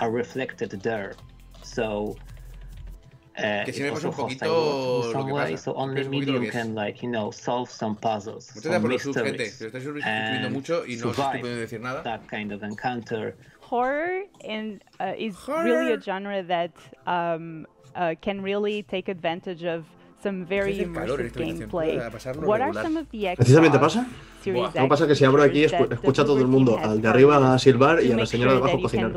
[0.00, 1.14] are reflected there.
[1.62, 2.16] So
[3.38, 5.56] uh, que si vemos un poquito lo que pasa.
[5.56, 9.98] So only un medium can like, you know, solve some puzzles, Muchas gracias por lo
[9.98, 12.02] estáis mucho y no os estoy pudiendo decir nada.
[12.02, 13.36] That kind of encounter
[13.68, 15.64] horror and uh, is horror.
[15.64, 16.72] really a genre that
[17.06, 19.84] um, uh, can really take advantage of
[20.22, 21.92] some very este immersive gameplay.
[22.42, 24.06] What are some of the ¿Precisamente pasa?
[24.44, 24.72] Buah.
[24.74, 28.02] No pasa que si abro aquí escucha todo el mundo al de arriba a silbar
[28.02, 29.12] y a la señora de abajo cocinar.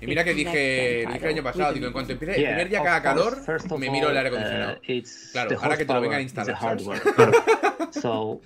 [0.00, 2.82] Y mira que dije, dije el año pasado, digo, en cuanto empiece el primer día
[2.82, 3.38] que haga calor,
[3.78, 4.78] me miro el aire acondicionado.
[5.32, 6.56] Claro, ahora que te lo vengan a instalar.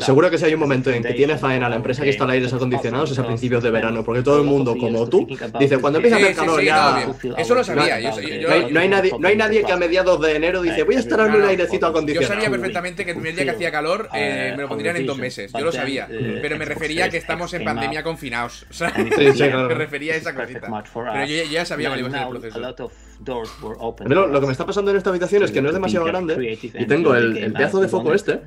[0.00, 2.52] seguro que si hay un momento en que tiene faena la empresa que instala aires
[2.52, 5.26] acondicionados es a principios de verano, porque todo el mundo, como tú,
[5.58, 7.06] dice cuando empieza a hacer calor ya.
[7.36, 8.00] Eso lo sabía.
[8.70, 11.20] No, hay, nadie, no hay nadie que a mediados de enero dice voy a estar
[11.20, 12.34] en un airecito acondicionado.
[12.34, 15.06] Yo sabía perfectamente que el primer día que hacía calor eh, me lo pondrían en
[15.06, 15.52] dos meses.
[15.52, 16.08] Yo lo sabía.
[16.08, 18.66] Pero me refería a que estamos en pandemia confinados.
[18.92, 20.68] Me refería a esa cosita.
[20.92, 22.90] Pero yo, yo ya sabía cuál iba a ser el proceso
[23.24, 26.58] doors lo que me está pasando en esta habitación es que no es demasiado grande
[26.62, 28.40] y tengo el pedazo de foco este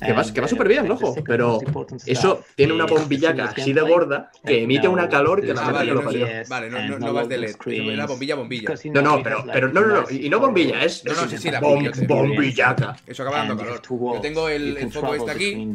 [0.00, 1.58] que va, que va súper bien, loco, pero
[2.06, 5.92] eso tiene una bombillaca así de gorda que emite una calor que la gente que
[5.92, 6.26] lo parió.
[6.48, 7.56] Vale, eh, no, no, vas de LED,
[7.96, 8.74] la bombilla, bombilla.
[8.92, 11.50] No, no, pero, pero no, no, no, y no bombilla, es, no, no, sí, sí,
[11.50, 12.96] la bombillaca.
[13.06, 13.80] Eso acaba dando calor.
[13.82, 15.74] Yo tengo el, foco este aquí.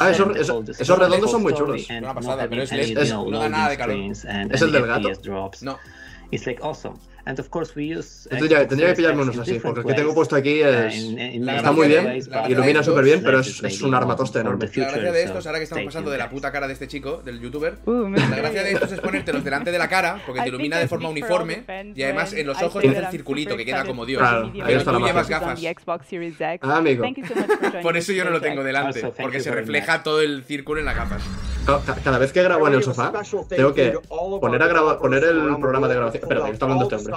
[0.00, 1.88] ah, esos, esos, esos redondos son muy chulos.
[1.90, 3.96] Una pasada, pero es LED, no da nada de calor.
[3.96, 4.24] ¿Es
[4.62, 5.10] el del gato?
[5.62, 5.78] No.
[6.32, 6.96] It's like awesome.
[7.30, 10.12] And of course we use tendría, tendría que pillarme unos así, porque el que tengo
[10.12, 14.68] puesto aquí es, está muy bien, ilumina súper bien, pero es, es un armatoste enorme.
[14.74, 17.22] La gracia de estos, ahora que estamos pasando de la puta cara de este chico,
[17.24, 20.80] del youtuber, la gracia de estos es ponértelos delante de la cara, porque te ilumina
[20.80, 21.62] de forma uniforme,
[21.94, 24.20] y además en los ojos tienes el circulito que queda como Dios.
[24.20, 25.60] Claro, ahí está la llevas gafas.
[26.62, 27.04] Ah, amigo.
[27.80, 30.96] Por eso yo no lo tengo delante, porque se refleja todo el círculo en las
[30.96, 31.22] gafas.
[32.02, 33.12] Cada vez que grabo en el sofá,
[33.48, 33.92] tengo que
[34.40, 36.22] poner, a grabar, poner el programa de grabación.
[36.24, 37.14] Espera, está hablando este hombre.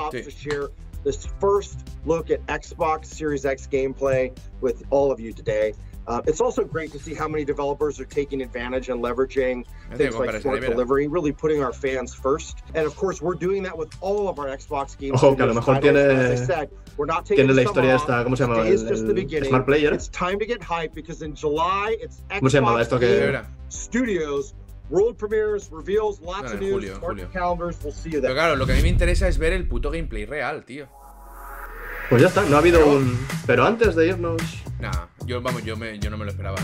[1.04, 5.74] This first look at Xbox Series X gameplay with all of you today.
[6.06, 9.66] Uh, it's also great to see how many developers are taking advantage and leveraging
[9.96, 12.62] things like smart delivery, really putting our fans first.
[12.74, 15.16] And of course, we're doing that with all of our Xbox games.
[15.24, 16.70] Ojo, que a lo mejor tiene, said,
[17.26, 18.68] tiene la historia esta, ¿cómo se llama?
[18.68, 19.94] El, el Smart Player.
[19.94, 23.42] It's time to get hype because in July it's Xbox ¿Cómo se llama esto que
[23.70, 24.54] Studios
[24.90, 27.30] World premieres, reveals, lots of news, julio, julio.
[27.32, 28.22] calendars, we'll see you there.
[28.22, 30.88] Pero claro, lo que a mí me interesa es ver el puto gameplay real, tío.
[32.10, 33.18] Pues ya está, no ha habido un.
[33.48, 34.42] Pero antes de irnos.
[34.80, 36.58] Nah, yo, vamos, yo, me, yo no me lo esperaba.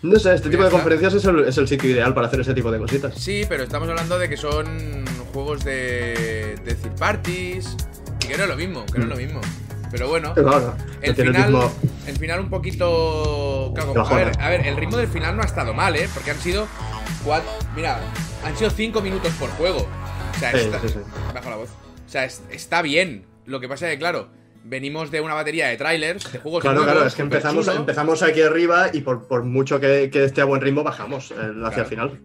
[0.00, 2.54] No sé, este tipo de conferencias es el, es el, sitio ideal para hacer ese
[2.54, 3.14] tipo de cositas.
[3.16, 7.76] Sí, pero estamos hablando de que son juegos de, de third parties
[8.22, 9.40] y que no es lo mismo, que no es lo mismo.
[9.90, 13.74] Pero bueno, claro, el, final, el, el, final un poquito...
[13.76, 16.08] A, ver, a ver, el ritmo del final no ha estado mal, ¿eh?
[16.12, 16.66] Porque han sido...
[17.24, 18.00] Cuatro, mira,
[18.44, 19.86] han sido cinco minutos por juego.
[20.34, 20.98] O sea, sí, está, sí, sí.
[21.34, 21.70] bajo la voz.
[22.06, 23.24] O sea, es, está bien.
[23.46, 24.28] Lo que pasa es que, claro,
[24.64, 28.22] venimos de una batería de trailers, de juegos Claro, nuevos, claro, es que empezamos, empezamos
[28.22, 31.54] aquí arriba y por, por mucho que, que, esté a buen ritmo bajamos eh, hacia
[31.60, 31.82] claro.
[31.82, 32.20] el final.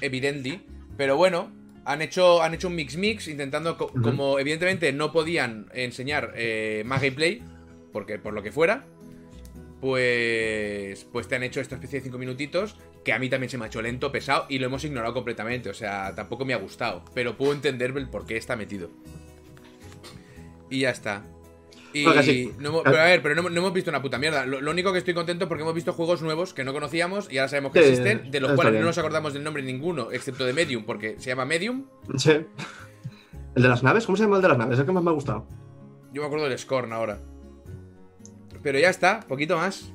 [0.00, 0.66] Evidently.
[0.96, 1.50] Pero bueno,
[1.84, 4.02] han hecho, han hecho un mix mix intentando, co uh -huh.
[4.02, 7.42] como evidentemente no podían enseñar eh, más gameplay,
[7.92, 8.86] porque por lo que fuera,
[9.80, 13.58] pues, pues te han hecho esta especie de 5 minutitos que a mí también se
[13.58, 15.68] me ha hecho lento, pesado y lo hemos ignorado completamente.
[15.68, 18.90] O sea, tampoco me ha gustado, pero puedo entender el por qué está metido.
[20.70, 21.22] Y ya está.
[21.94, 24.44] Y no hemos, pero a ver, pero no, no, hemos visto una puta mierda.
[24.44, 27.32] Lo, lo, único que estoy contento es porque hemos visto juegos nuevos que no conocíamos
[27.32, 28.82] y ahora sabemos que sí, existen, de los cuales bien.
[28.82, 31.84] no nos acordamos del nombre ninguno, excepto de Medium, porque se llama Medium.
[32.18, 32.32] Sí.
[33.54, 34.06] ¿El de las naves?
[34.06, 34.74] ¿Cómo se llama el de las naves?
[34.74, 35.46] Es el que más me ha gustado.
[36.12, 37.20] Yo me acuerdo del Scorn ahora.
[38.62, 39.92] Pero ya está, poquito más.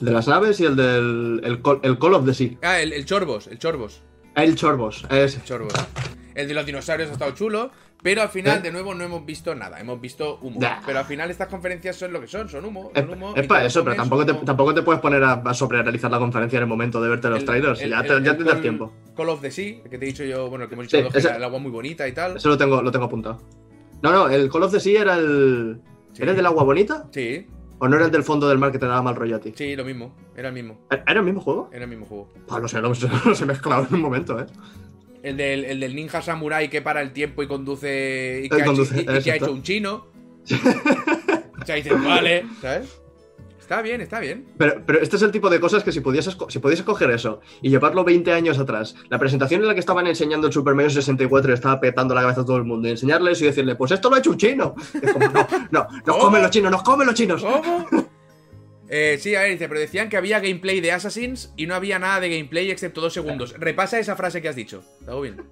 [0.00, 2.50] El de las naves y el del el, el Call of the Sea.
[2.62, 4.02] Ah, el, el Chorbos, el Chorbos.
[4.34, 5.38] El Chorbos, ese.
[5.38, 5.74] El Chorbos.
[6.34, 7.70] El de los dinosaurios ha estado chulo.
[8.04, 8.60] Pero al final, ¿Eh?
[8.60, 9.80] de nuevo, no hemos visto nada.
[9.80, 10.60] Hemos visto humo.
[10.60, 10.82] Nah.
[10.84, 12.90] Pero al final estas conferencias son lo que son, son humo.
[12.94, 16.10] Son humo es, para eso, pero tampoco te, tampoco te, puedes poner a, a sobrerealizar
[16.10, 17.80] la conferencia en el momento de verte los el, trailers.
[17.80, 18.92] El, ya, te, ya tendrás tiempo.
[19.16, 21.16] Call of the Sea, que te he dicho yo, bueno, que hemos dicho sí, dos,
[21.16, 22.36] ese, que el agua muy bonita y tal.
[22.36, 23.40] Eso lo tengo, lo tengo apuntado.
[24.02, 25.80] No, no, el Call of the Sea era el.
[26.12, 26.22] Sí.
[26.24, 27.06] ¿Era el del agua bonita?
[27.10, 27.46] Sí.
[27.78, 29.54] ¿O no era el del fondo del mar que te daba mal rollo a ti?
[29.56, 30.14] Sí, lo mismo.
[30.36, 30.78] Era el mismo.
[30.90, 31.70] ¿Era el mismo juego?
[31.72, 32.28] Era el mismo juego.
[32.50, 34.44] Ah, no sé, no, se mezclado en un momento, eh.
[35.24, 38.42] El del, el del ninja samurai que para el tiempo y conduce.
[38.44, 40.06] Y que, ha, conduce, hecho, y, y que ha hecho un chino.
[41.62, 43.00] o sea, dices, vale, ¿sabes?
[43.58, 44.44] Está bien, está bien.
[44.58, 47.40] Pero, pero este es el tipo de cosas que si pudieses, si pudieses coger eso
[47.62, 50.90] y llevarlo 20 años atrás, la presentación en la que estaban enseñando el Super Mario
[50.90, 53.92] 64 y estaba petando la cabeza a todo el mundo, y enseñarles y decirle, pues
[53.92, 54.74] esto lo ha hecho un chino.
[55.00, 57.42] Es como, no, no, nos comen los chinos, nos comen los chinos.
[57.42, 57.86] ¿Cómo?
[58.88, 61.98] Eh, sí, a ver, dice, pero decían que había gameplay de Assassins y no había
[61.98, 63.54] nada de gameplay excepto dos segundos.
[63.58, 64.84] Repasa esa frase que has dicho.
[65.00, 65.42] Está bien.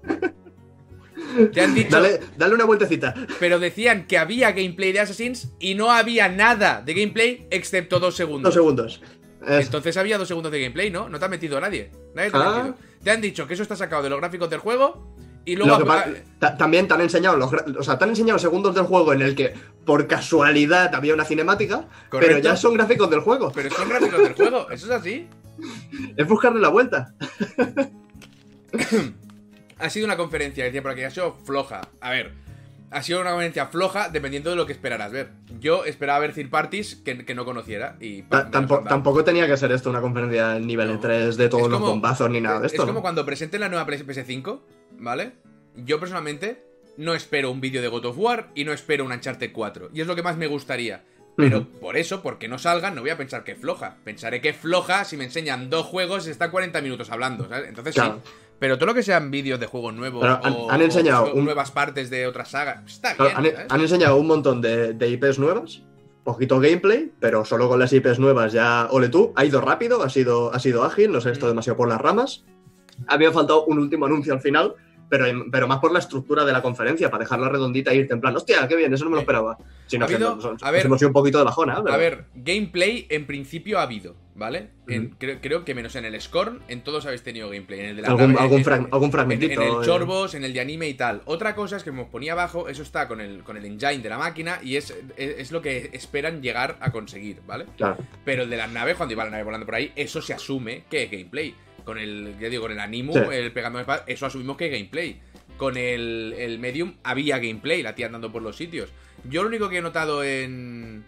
[1.51, 1.89] Te han dicho.
[1.89, 3.13] Dale, dale, una vueltecita.
[3.39, 8.15] Pero decían que había gameplay de Assassins y no había nada de gameplay excepto dos
[8.15, 8.43] segundos.
[8.43, 9.01] Dos segundos.
[9.47, 9.65] Es...
[9.65, 11.09] Entonces había dos segundos de gameplay, ¿no?
[11.09, 11.91] No te ha metido nadie.
[12.13, 12.41] Nadie te, ah.
[12.41, 12.77] ha metido.
[13.03, 15.83] te han dicho que eso está sacado de los gráficos del juego y luego.
[16.57, 19.35] también te han enseñado los, o sea, te han enseñado segundos del juego en el
[19.35, 19.53] que
[19.85, 22.35] por casualidad había una cinemática, Correcto.
[22.35, 23.51] pero ya son gráficos del juego.
[23.53, 25.27] Pero son gráficos del juego, eso es así.
[26.15, 27.13] Es buscarle la vuelta.
[29.77, 31.81] ha sido una conferencia, decía por aquí, ha sido floja.
[31.99, 32.33] A ver,
[32.93, 35.31] ha sido una conferencia floja dependiendo de lo que esperaras ver.
[35.59, 38.21] Yo esperaba ver third parties que, que no conociera y...
[38.23, 40.99] Tampoco, tampoco, tenía que ser esto una conferencia nivel no.
[40.99, 42.83] 3 de todos como, los bombazos ni nada de esto.
[42.83, 44.59] Es como cuando presenten la nueva PS5,
[45.03, 45.33] ¿vale?
[45.75, 46.63] Yo personalmente
[46.97, 49.89] no espero un vídeo de God of War y no espero un Uncharted 4.
[49.93, 51.03] Y es lo que más me gustaría.
[51.35, 51.79] Pero uh -huh.
[51.79, 53.97] por eso, porque no salgan, no voy a pensar que floja.
[54.03, 57.69] Pensaré que floja si me enseñan dos juegos y están 40 minutos hablando, ¿sabes?
[57.69, 58.21] Entonces claro.
[58.23, 58.31] sí.
[58.59, 61.43] Pero todo lo que sean vídeos de juegos nuevos han, o, han, enseñado o un...
[61.43, 63.35] nuevas partes de otras sagas, está bien.
[63.35, 65.81] Han, han, enseñado un montón de, de, IPs nuevas,
[66.23, 70.09] poquito gameplay, pero solo con las IPs nuevas ya, ole tú, ha ido rápido, ha
[70.09, 71.49] sido, ha sido ágil, no sé, esto mm.
[71.49, 72.45] demasiado por las ramas.
[73.07, 74.75] Había faltado un último anuncio al final,
[75.09, 78.21] pero, pero más por la estructura de la conferencia, para dejarla redondita e irte en
[78.21, 79.57] plan, hostia, qué bien, eso no me lo esperaba.
[79.87, 81.75] Sino que nos, a ver, hemos sido un poquito de bajona.
[81.75, 84.69] A ver, gameplay en principio ha habido, ¿vale?
[85.17, 87.81] creo, que menos en el Scorn, en todos habéis tenido gameplay.
[87.81, 89.61] En el de la algún, algún, fragmentito.
[89.61, 91.21] En, el Chorbos, en el de anime y tal.
[91.25, 94.09] Otra cosa es que me ponía abajo, eso está con el, con el engine de
[94.09, 97.65] la máquina y es, es, lo que esperan llegar a conseguir, ¿vale?
[97.77, 97.97] Claro.
[98.25, 100.85] Pero el de las naves, cuando iba la nave volando por ahí, eso se asume
[100.89, 101.55] que es gameplay.
[101.85, 105.19] Con el, ya digo, con el Animu, el pegando espada, eso asumimos que es gameplay.
[105.57, 108.89] Con el, el Medium había gameplay, la tía andando por los sitios.
[109.29, 111.03] Yo lo único que he notado en.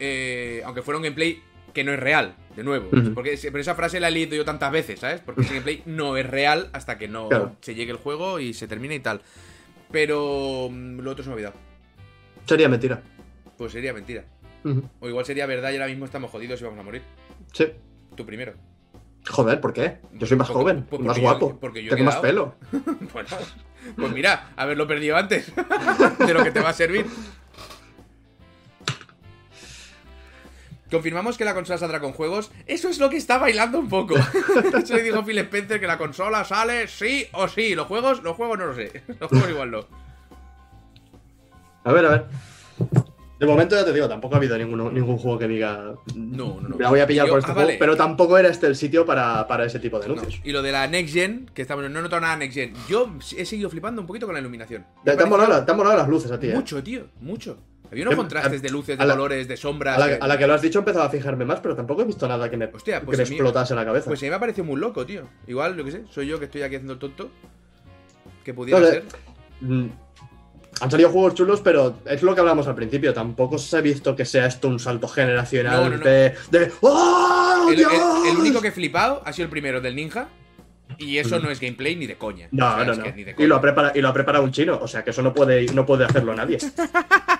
[0.00, 1.42] Eh, aunque fuera un gameplay
[1.72, 2.90] que no es real, de nuevo.
[3.14, 5.20] porque, pero esa frase la he leído yo tantas veces, ¿sabes?
[5.20, 7.28] Porque ese gameplay no es real hasta que no
[7.60, 9.22] se llegue el juego y se termine y tal.
[9.90, 11.56] Pero mm, lo otro se me ha olvidado.
[12.46, 13.02] Sería mentira.
[13.56, 14.24] Pues sería mentira.
[15.00, 17.02] O igual sería verdad y ahora mismo estamos jodidos y vamos a morir.
[17.52, 17.66] Sí.
[18.16, 18.54] Tú primero.
[19.28, 19.98] Joder, ¿por qué?
[20.14, 22.56] Yo soy más joven, más guapo, porque yo tengo más pelo.
[23.12, 23.28] bueno,
[23.96, 25.52] pues mira, haberlo perdido antes
[26.18, 27.06] de lo que te va a servir.
[30.90, 32.50] Confirmamos que la consola saldrá con juegos.
[32.66, 34.14] Eso es lo que está bailando un poco.
[34.78, 37.74] Eso le dijo Phil Spencer que la consola sale sí o sí.
[37.74, 39.02] Los juegos, los juegos no lo sé.
[39.18, 39.86] Los juegos igual no.
[41.84, 42.26] A ver, a ver.
[43.42, 45.96] De momento ya te digo, tampoco ha habido ningún juego que diga.
[46.14, 46.76] No, no, no.
[46.76, 49.64] Me voy a pillar por este ah, juego, pero tampoco era este el sitio para,
[49.66, 50.40] ese tipo de anuncios.
[50.44, 52.72] Y lo de la Next Gen, que estamos, no he notado nada Next Gen.
[52.88, 54.86] Yo he seguido flipando un poquito con la iluminación.
[55.04, 56.54] Te, han molado, las luces a ti, ¿eh?
[56.54, 57.58] Mucho, tío, mucho.
[57.90, 60.00] Había unos contrastes de luces, de colores, de sombras.
[60.00, 62.28] A la, que lo has dicho he empezado a fijarme más, pero tampoco he visto
[62.28, 64.06] nada que me, Hostia, pues explotase la cabeza.
[64.06, 65.22] Pues a mí me ha parecido muy loco, tío.
[65.48, 67.28] Igual, yo qué sé, soy yo que estoy aquí haciendo el tonto.
[68.44, 69.04] Que pudiera ser.
[69.60, 69.86] Mm,
[70.80, 73.12] han salido juegos chulos, pero es lo que hablamos al principio.
[73.12, 76.72] Tampoco se ha visto que sea esto un salto generacional de.
[76.80, 80.28] ¡Oh, el, único que he flipado ha sido el primero del Ninja.
[80.98, 82.48] Y eso no es gameplay ni de coña.
[82.50, 83.04] No, no, no.
[83.38, 84.78] Y, lo ha preparado, y lo ha preparado un chino.
[84.80, 86.58] O sea que eso no puede, no puede hacerlo nadie.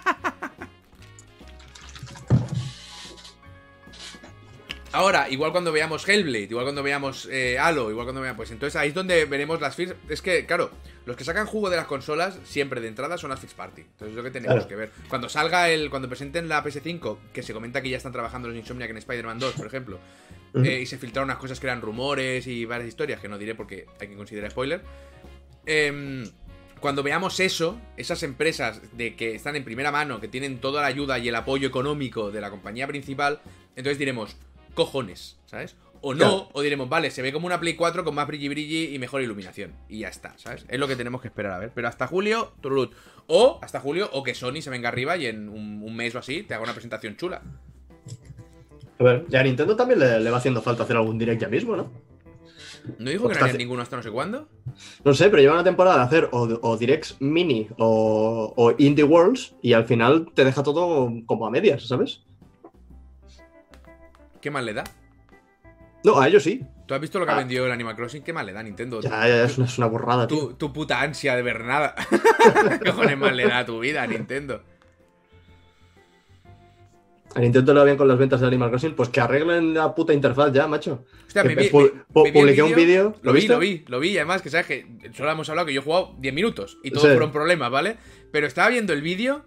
[4.92, 8.36] Ahora, igual cuando veamos Hellblade, igual cuando veamos eh, Halo, igual cuando veamos.
[8.36, 9.94] Pues entonces ahí es donde veremos las fix.
[10.08, 10.70] Es que, claro,
[11.06, 13.80] los que sacan jugo de las consolas siempre de entrada son las fix party.
[13.80, 14.92] Entonces es lo que tenemos que ver.
[15.08, 15.88] Cuando salga el.
[15.88, 19.38] Cuando presenten la PS5, que se comenta que ya están trabajando los Insomniac en Spider-Man
[19.38, 19.98] 2, por ejemplo.
[20.54, 23.54] Eh, y se filtraron unas cosas que eran rumores y varias historias que no diré
[23.54, 24.82] porque hay que considerar spoiler.
[25.64, 26.26] Em,
[26.78, 30.88] cuando veamos eso, esas empresas de que están en primera mano, que tienen toda la
[30.88, 33.40] ayuda y el apoyo económico de la compañía principal,
[33.76, 34.36] entonces diremos,
[34.74, 35.76] cojones, ¿sabes?
[36.04, 38.92] O no, o diremos, vale, se ve como una Play 4 con más brilli brilli
[38.92, 39.72] y mejor iluminación.
[39.88, 40.66] Y ya está, ¿sabes?
[40.68, 41.70] Es lo que tenemos que esperar a ver.
[41.72, 42.92] Pero hasta julio, tururut.
[43.28, 46.42] O hasta julio, o que Sony se venga arriba y en un, mes o así
[46.42, 47.40] te haga una presentación chula.
[48.98, 51.76] A ver, ya a Nintendo también le, va haciendo falta hacer algún direct ya mismo,
[51.76, 51.92] ¿no?
[52.98, 54.48] ¿No dijo que no había ninguno hasta no sé cuándo?
[55.04, 59.54] No sé, pero lleva una temporada de hacer o, directs mini o, o indie worlds
[59.62, 62.22] y al final te deja todo como a medias, ¿sabes?
[64.42, 64.84] ¿Qué más le da?
[66.04, 66.60] No, a ellos sí.
[66.86, 67.38] ¿Tú has visto lo que ha ah.
[67.38, 68.24] vendido el Animal Crossing?
[68.24, 69.00] ¿Qué más le da Nintendo?
[69.00, 70.56] Ya, ya, es una, es una borrada, tío.
[70.56, 71.94] Tu, puta ansia de ver nada.
[72.82, 74.64] ¿Qué cojones más le da a tu vida a Nintendo?
[77.36, 79.94] A Nintendo le va bien con las ventas de Animal Crossing, pues que arreglen la
[79.94, 81.04] puta interfaz ya, macho.
[81.28, 81.70] Hostia, me vi,
[82.12, 83.14] publiqué un vídeo.
[83.22, 84.10] ¿Lo, vi, lo vi, lo vi.
[84.10, 86.90] Y además, que sabes que solo hemos hablado que yo he jugado 10 minutos y
[86.90, 87.96] todo fueron problemas, ¿vale?
[88.32, 89.44] Pero estaba viendo el vídeo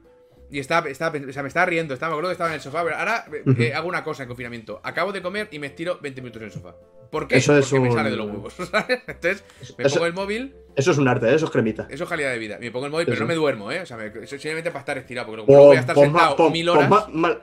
[0.55, 2.61] y estaba, estaba, o sea, me estaba riendo, estaba, me acuerdo que estaba en el
[2.61, 2.81] sofá.
[2.85, 3.25] Pero ahora
[3.57, 4.79] eh, hago una cosa en confinamiento.
[4.83, 6.75] Acabo de comer y me estiro 20 minutos en el sofá.
[7.11, 7.35] ¿Por qué?
[7.35, 9.01] Eso es Porque me sale de los huevos, ¿sabes?
[9.05, 9.43] Entonces,
[9.77, 10.55] me pongo el móvil.
[10.77, 11.35] Eso es un arte, ¿eh?
[11.35, 11.87] eso es cremita.
[11.89, 12.57] Eso es calidad de vida.
[12.57, 13.81] Me pongo el móvil, pero no me duermo, ¿eh?
[13.81, 15.27] O sea, me, simplemente para estar estirado.
[15.27, 16.89] Porque no voy a estar sentado mil horas.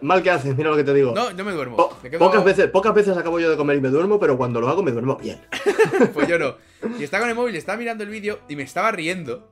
[0.00, 1.12] mal, que haces, mira lo que te digo.
[1.14, 1.76] No, no me duermo.
[2.18, 4.82] pocas, veces, pocas veces acabo yo de comer y me duermo, pero cuando lo hago
[4.82, 5.38] me duermo bien.
[6.14, 6.56] pues yo no.
[6.98, 9.50] Y estaba con el móvil, estaba mirando el vídeo y me estaba riendo.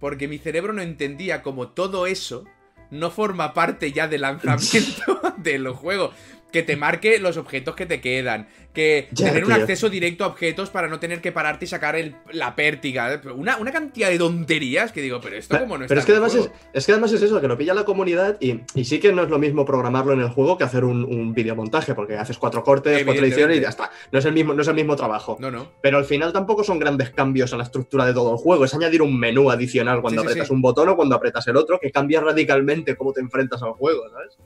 [0.00, 2.44] Porque mi cerebro no entendía como todo eso
[2.90, 6.12] no forma parte ya del lanzamiento del juego
[6.56, 10.70] que te marque los objetos que te quedan, que tener un acceso directo a objetos
[10.70, 11.96] para no tener que pararte y sacar
[12.32, 13.20] la pértiga.
[13.34, 16.34] Una, cantidad de tonterías que digo, pero esto como no está Pero es que, además
[16.34, 19.24] es, es, que además es eso, que lo pilla la comunidad y, sí que no
[19.24, 22.64] es lo mismo programarlo en el juego que hacer un, un videomontaje, porque haces cuatro
[22.64, 23.90] cortes, cuatro ediciones y ya está.
[24.10, 25.36] No es, el mismo, no es el mismo trabajo.
[25.38, 25.72] No, no.
[25.82, 28.72] Pero al final tampoco son grandes cambios a la estructura de todo el juego, es
[28.72, 32.22] añadir un menú adicional cuando apretas un botón o cuando apretas el otro, que cambia
[32.22, 34.38] radicalmente cómo te enfrentas al juego, ¿sabes?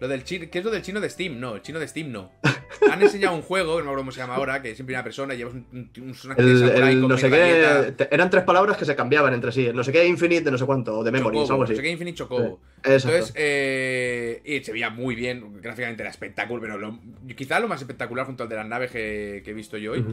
[0.00, 1.38] Lo del chino, ¿Qué es lo del chino de Steam?
[1.38, 2.32] No, el chino de Steam no.
[2.90, 5.04] Han enseñado un juego, no me acuerdo cómo se llama ahora, que es en primera
[5.04, 7.94] persona y llevas un, un, el, no sé qué.
[8.10, 9.68] Eran tres palabras que se cambiaban entre sí.
[9.74, 11.72] No sé qué Infinite de no sé cuánto, o de Memory, algo así.
[11.72, 12.60] No sé qué Infinite Chocobo.
[12.82, 16.98] Entonces, eh, y se veía muy bien, gráficamente era espectacular, pero lo,
[17.36, 20.04] quizá lo más espectacular junto al de las naves que, he visto yo hoy.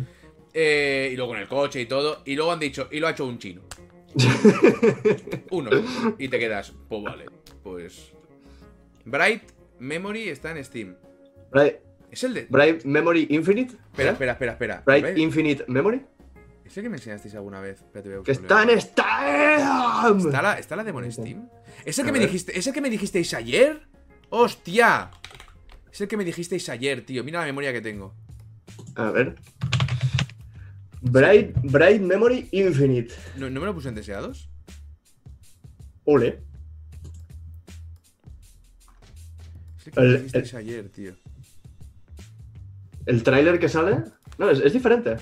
[0.53, 2.23] Eh, y luego con el coche y todo.
[2.25, 3.61] Y luego han dicho, y lo ha hecho un chino.
[5.51, 5.69] Uno.
[6.17, 7.25] Y te quedas, pues vale.
[7.63, 8.11] Pues.
[9.05, 10.95] Bright Memory está en Steam.
[11.51, 11.75] Bright,
[12.11, 12.47] ¿Es el de.?
[12.49, 13.75] Bright Memory Infinite.
[13.91, 14.83] Espera, espera, espera, espera.
[14.85, 16.05] Bright Infinite Memory.
[16.65, 17.81] ¿Es el que me enseñasteis alguna vez?
[17.81, 20.17] Espérate, voy a Que está en Steam.
[20.19, 21.49] ¿Está la, ¿Está la demo en Steam?
[21.85, 23.87] ¿Es el, que me dijiste, ¿Es el que me dijisteis ayer?
[24.29, 25.11] ¡Hostia!
[25.91, 27.23] Es el que me dijisteis ayer, tío.
[27.23, 28.13] Mira la memoria que tengo.
[28.95, 29.35] A ver.
[31.01, 33.13] Bright, Bright Memory Infinite.
[33.37, 34.49] ¿No, ¿no me lo puse en deseados?
[36.03, 36.46] Ole.
[40.03, 41.13] El ayer, tío.
[43.05, 44.03] El tráiler que sale.
[44.37, 45.15] No, es, es diferente.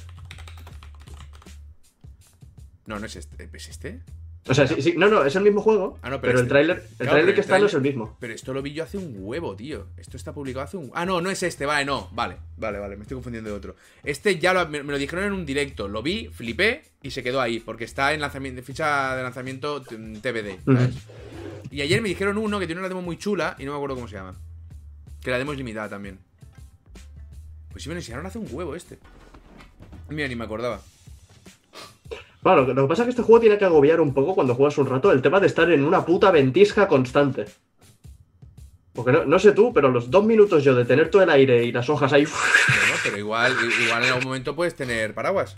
[2.86, 3.50] No, no es este.
[3.54, 4.02] ¿Es este?
[4.48, 5.98] O sea, sí, sí, no, no, es el mismo juego.
[6.04, 7.82] Ah, no, pero, pero, el este- tráiler, el Claro, pero que está no es el
[7.82, 8.16] mismo.
[8.20, 9.88] Pero esto lo vi yo hace un huevo, tío.
[9.98, 10.92] Esto está publicado hace un.
[10.94, 12.10] Ah, no, no es este, vale, no.
[12.12, 13.76] Vale, vale, vale, me estoy confundiendo de otro.
[14.04, 15.88] Este ya lo- me, me lo dijeron en un directo.
[15.88, 17.60] Lo vi, flipé y se quedó ahí.
[17.60, 20.64] Porque está en lanzamiento, ficha de lanzamiento TBD.
[20.64, 20.96] ¿sabes?
[21.72, 23.96] Y ayer me dijeron uno que tiene una demo muy chula y no me acuerdo
[23.96, 24.36] cómo se llama.
[25.26, 26.20] Que la demo es limitada también.
[27.72, 29.00] Pues sí me lo enseñaron hace un huevo este.
[30.10, 30.80] Mira, ni me acordaba.
[32.44, 34.78] Claro, lo que- pasa es que este juego tiene que agobiar un poco cuando juegas
[34.78, 37.46] un rato el tema de estar en una puta ventisca constante.
[38.94, 41.64] Porque no, no sé tú, pero los dos minutos yo de tener todo el aire
[41.66, 42.26] y las hojas ahí.
[42.68, 43.54] Bueno, pero igual,
[43.84, 45.56] igual en algún momento puedes tener paraguas.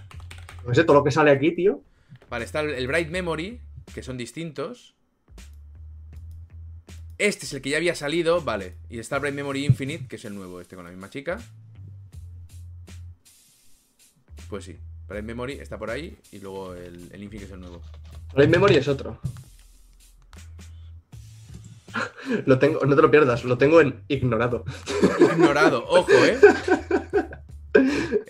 [0.65, 1.81] No sé, todo lo que sale aquí, tío.
[2.29, 3.59] Vale, está el Bright Memory,
[3.93, 4.95] que son distintos.
[7.17, 8.75] Este es el que ya había salido, vale.
[8.89, 11.39] Y está Bright Memory Infinite, que es el nuevo, este con la misma chica.
[14.49, 14.77] Pues sí,
[15.07, 16.17] Bright Memory está por ahí.
[16.31, 17.81] Y luego el, el Infinite, es el nuevo.
[18.33, 19.19] Bright Memory es otro.
[22.45, 24.65] Lo tengo, no te lo pierdas, lo tengo en ignorado.
[25.19, 26.37] Ignorado, ojo, eh.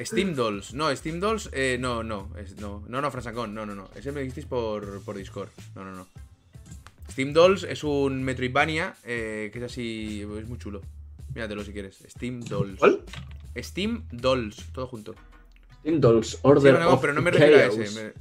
[0.05, 3.75] Steam Dolls, no, Steam Dolls, eh, no, no, es, no, no, no, Fransacón, no, no,
[3.75, 6.07] no, ese me dijisteis por, por Discord, no, no, no.
[7.11, 10.81] Steam Dolls es un Metroidvania eh, que es así, es muy chulo.
[11.33, 12.79] Míratelo si quieres, Steam Dolls.
[12.79, 13.01] ¿Cuál?
[13.57, 15.15] Steam Dolls, todo junto.
[15.81, 18.03] Steam Dolls, Sí, Order no, no, of pero no me refiero a ese.
[18.03, 18.13] me-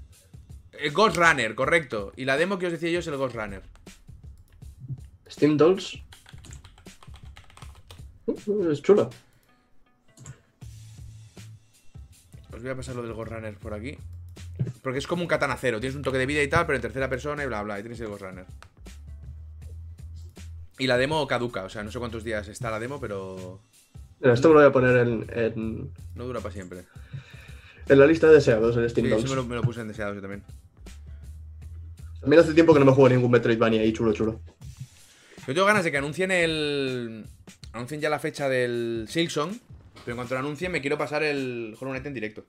[0.78, 2.12] El Ghost Runner, correcto.
[2.16, 3.62] Y la demo que os decía yo es el Ghost Runner.
[5.28, 5.98] Steam Dolls.
[8.26, 9.08] Uh, Es chulo.
[12.52, 13.96] Os voy a pasar lo del Ghost Runner por aquí.
[14.82, 15.80] Porque es como un katana cero.
[15.80, 17.78] Tienes un toque de vida y tal, pero en tercera persona y bla bla.
[17.78, 18.46] Y tienes el Ghost Runner.
[20.78, 21.64] Y la demo caduca.
[21.64, 23.60] O sea, no sé cuántos días está la demo, pero
[24.20, 26.84] Mira, esto me lo voy a poner en, en, no dura para siempre.
[27.88, 29.88] en la lista de deseados, el Steam Sí, eso me lo, me lo puse en
[29.88, 30.42] deseados yo también.
[32.20, 34.40] También hace tiempo que no me juego ningún Metroidvania ahí chulo, chulo.
[35.46, 37.24] Yo tengo ganas de que anuncien el.
[37.72, 39.50] Anuncien ya la fecha del Silksong.
[40.04, 42.44] Pero en cuanto lo anuncien, me quiero pasar el Hollow Knight en directo.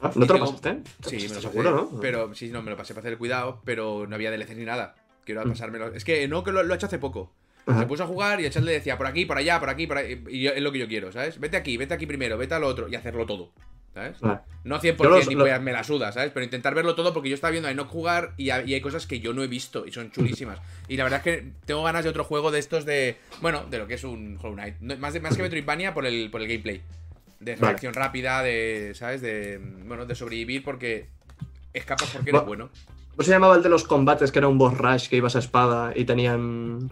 [0.00, 0.82] Ah, ¿No te lo tengo- pasaste?
[1.08, 1.40] Sí, me lo pasé.
[1.42, 2.00] Seguro, ¿no?
[2.00, 4.64] Pero sí, no, me lo pasé para hacer el cuidado, pero no había DLC ni
[4.64, 4.94] nada.
[5.24, 5.50] Quiero Mm.
[5.50, 5.94] pasármelo.
[5.94, 7.32] Es que no, que lo, lo he hecho hace poco.
[7.66, 7.80] Ajá.
[7.80, 9.86] Se puso a jugar y el chat le decía por aquí, por allá, por aquí,
[9.86, 10.24] por ahí.
[10.28, 11.38] Y yo- es lo que yo quiero, ¿sabes?
[11.38, 13.52] Vete aquí, vete aquí primero, vete al otro y hacerlo todo.
[13.92, 14.18] ¿Sabes?
[14.22, 14.42] Ah.
[14.62, 16.30] No 100% Yo los- ni pollas me la suda, ¿sabes?
[16.32, 18.80] Pero intentar verlo todo porque yo estaba viendo a Enoch jugar y, ha- y hay
[18.80, 20.60] cosas que yo no he visto y son chulísimas.
[20.88, 23.16] Y la verdad es que tengo ganas de otro juego de estos de.
[23.40, 24.76] Bueno, de lo que es un Hollow Knight.
[24.80, 26.82] No, más, de, más que Metroidvania por el, por el gameplay.
[27.40, 27.66] De Vale.
[27.68, 28.92] reacción rápida, de.
[28.94, 29.22] ¿Sabes?
[29.22, 29.58] De.
[29.58, 31.08] Bueno, de sobrevivir porque.
[31.72, 32.70] Escapas porque eres Va- bueno.
[33.12, 35.40] ¿Cómo se llamaba el de los combates que era un boss rush que ibas a
[35.40, 36.90] espada y tenían.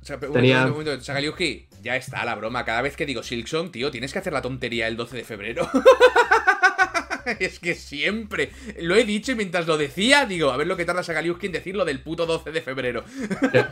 [0.00, 2.64] O sea, un Tenía- momento, un momento, Sagaliuski, ya está la broma.
[2.64, 5.68] Cada vez que digo Silksong, tío, tienes que hacer la tontería el 12 de febrero.
[7.40, 8.50] es que siempre
[8.80, 11.52] lo he dicho y mientras lo decía, digo, a ver lo que tarda Sagaliuski en
[11.52, 13.02] decir lo del puto 12 de febrero.
[13.50, 13.64] ¿Qué,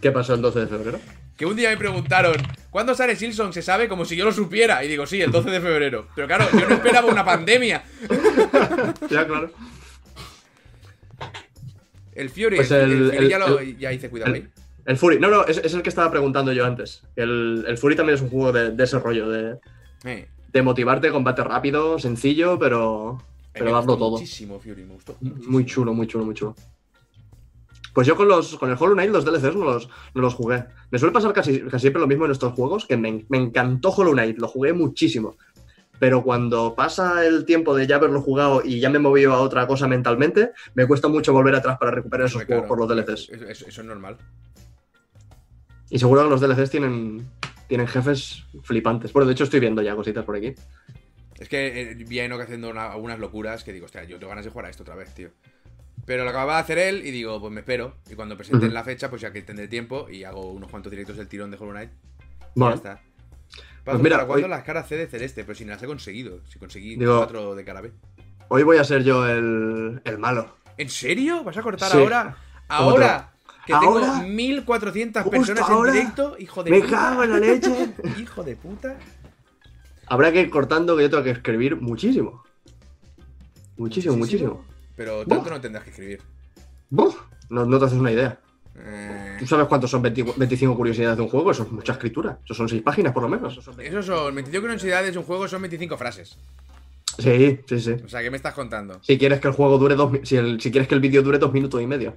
[0.00, 1.00] qué pasó el 12 de febrero?
[1.36, 2.36] Que un día me preguntaron,
[2.70, 3.52] ¿cuándo sale Silksong?
[3.52, 4.84] Se sabe como si yo lo supiera.
[4.84, 6.06] Y digo, sí, el 12 de febrero.
[6.14, 7.82] Pero claro, yo no esperaba una pandemia.
[9.10, 9.50] ya, claro.
[12.14, 14.46] El Fury, Pues el, el- el Fury el- ya, lo, ya hice cuidado ahí.
[14.86, 15.18] El Fury.
[15.20, 17.02] No, no, es, es el que estaba preguntando yo antes.
[17.16, 19.58] El, el Fury también es un juego de, de ese rollo, de,
[20.04, 23.22] Eh, de motivarte, combate rápido, sencillo, pero,
[23.52, 24.10] pero darlo todo.
[24.12, 25.16] Muchísimo, Fury, me gustó.
[25.20, 26.56] Muy chulo, muy chulo, muy chulo.
[27.92, 30.64] Pues yo con los con el Hollow Knight los DLCs no los, no los jugué.
[30.92, 33.90] Me suele pasar casi, casi siempre lo mismo en estos juegos, que me, me encantó
[33.90, 35.36] Hollow Knight, lo jugué muchísimo.
[36.00, 39.40] Pero cuando pasa el tiempo de ya haberlo jugado y ya me he movido a
[39.40, 43.28] otra cosa mentalmente, me cuesta mucho volver atrás para recuperar esos juegos por los DLCs.
[43.28, 44.16] Eso, es normal.
[45.90, 47.28] Y seguro que los DLCs tienen,
[47.68, 49.12] tienen jefes flipantes.
[49.12, 50.54] Bueno, de hecho estoy viendo ya cositas por aquí.
[51.38, 54.30] Es que eh, vi a Enoch haciendo una- algunas locuras que digo, hostia, yo tengo
[54.30, 55.30] ganas de jugar a esto otra vez, tío.
[56.06, 57.96] Pero lo acababa de hacer él y digo, pues me espero.
[58.10, 61.16] Y cuando presenten la fecha, pues ya que tendré tiempo y hago unos cuantos directos
[61.18, 61.90] del tirón de Hollow Knight.
[62.54, 62.72] Y Vale.
[62.72, 63.02] ya está.
[63.90, 65.44] Pues Pazo, mira, ¿Para hoy- las caras C de celeste?
[65.44, 66.40] Pero si no las he conseguido.
[66.48, 67.92] Si conseguí Digo- cuatro de cara B.
[68.48, 70.56] hoy voy a ser yo el, el malo.
[70.76, 71.44] ¿En serio?
[71.44, 71.98] ¿Vas a cortar Sí.
[71.98, 72.36] ahora?
[72.68, 73.32] Ahora
[73.66, 74.20] que ¿Ahora?
[74.20, 75.90] tengo 1400 Justo personas ahora.
[75.90, 76.90] en directo, hijo de Me puta.
[76.90, 77.94] cago en la leche.
[78.18, 78.96] hijo de puta.
[80.06, 82.42] Habrá que ir cortando que yo tengo que escribir muchísimo.
[83.76, 84.50] Muchísimo, Muchísimo.
[84.54, 84.64] muchísimo.
[84.96, 86.22] Pero tanto no tendrás que escribir.
[86.90, 87.16] Buf,
[87.48, 88.38] no, no te haces una idea.
[88.76, 91.50] Eh, ¿Tú sabes cuántos son 20 25 curiosidades de un juego?
[91.50, 92.38] Eso es mucha escritura.
[92.44, 93.52] Eso son 6 páginas por lo menos.
[93.52, 93.64] Esos
[94.06, 96.38] son 25 curiosidades de un juego, son 25 frases.
[97.18, 97.96] Sí, sí, sí.
[98.04, 98.98] O sea, ¿qué me estás contando?
[99.02, 101.38] Si quieres que el juego dure dos si, el- si quieres que el vídeo dure
[101.38, 102.14] dos minutos y medio.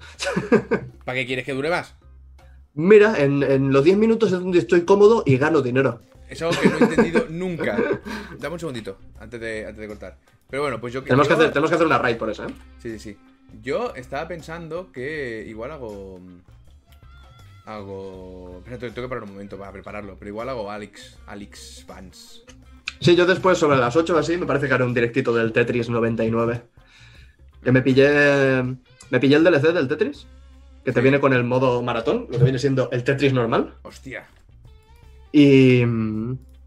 [1.05, 1.95] ¿Para qué quieres que dure más?
[2.75, 5.99] Mira, en, en los 10 minutos es donde estoy cómodo y gano dinero.
[6.30, 7.77] Es algo que no he entendido nunca.
[8.39, 10.17] Dame un segundito antes de, antes de cortar.
[10.49, 12.53] Pero bueno, pues yo Tenemos, que hacer, tenemos que hacer una raid por eso, ¿eh?
[12.81, 13.17] Sí, sí, sí.
[13.61, 16.19] Yo estaba pensando que igual hago.
[17.65, 18.57] Hago.
[18.59, 20.15] Espérate, tengo que parar un momento para prepararlo.
[20.17, 21.17] Pero igual hago Alex.
[21.27, 22.43] Alex Fans.
[22.99, 25.51] Sí, yo después, sobre las 8 o así, me parece que haré un directito del
[25.51, 26.61] Tetris 99.
[27.63, 28.63] Que me pillé.
[29.09, 30.27] Me pillé el DLC del Tetris.
[30.84, 33.75] Que te viene con el modo maratón, lo que viene siendo el Tetris normal.
[33.84, 34.25] Hostia.
[35.31, 35.84] Y.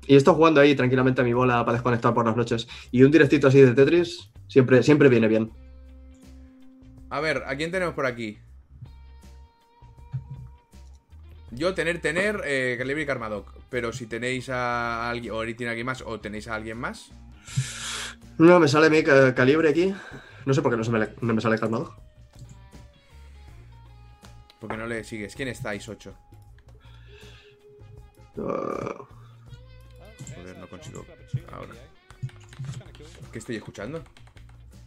[0.08, 2.68] Y estoy jugando ahí tranquilamente a mi bola para desconectar por las noches.
[2.92, 5.50] Y un directito así de Tetris siempre, siempre viene bien.
[7.16, 8.38] A ver, ¿a quién tenemos por aquí?
[11.50, 13.54] Yo tener, tener, eh, Calibre y Karmadoc.
[13.70, 17.10] Pero si tenéis a alguien, o ahorita tiene alguien más, o tenéis a alguien más.
[18.36, 19.94] No, me sale mi ca- calibre aquí.
[20.44, 21.96] No sé por qué no, se me, no me sale calmado.
[24.60, 25.34] Porque no le sigues.
[25.34, 25.88] ¿Quién estáis?
[25.88, 26.14] 8.
[28.40, 29.06] Ah,
[30.34, 31.06] Joder, no consigo.
[31.50, 31.72] Ahora.
[33.32, 34.04] ¿Qué estoy escuchando?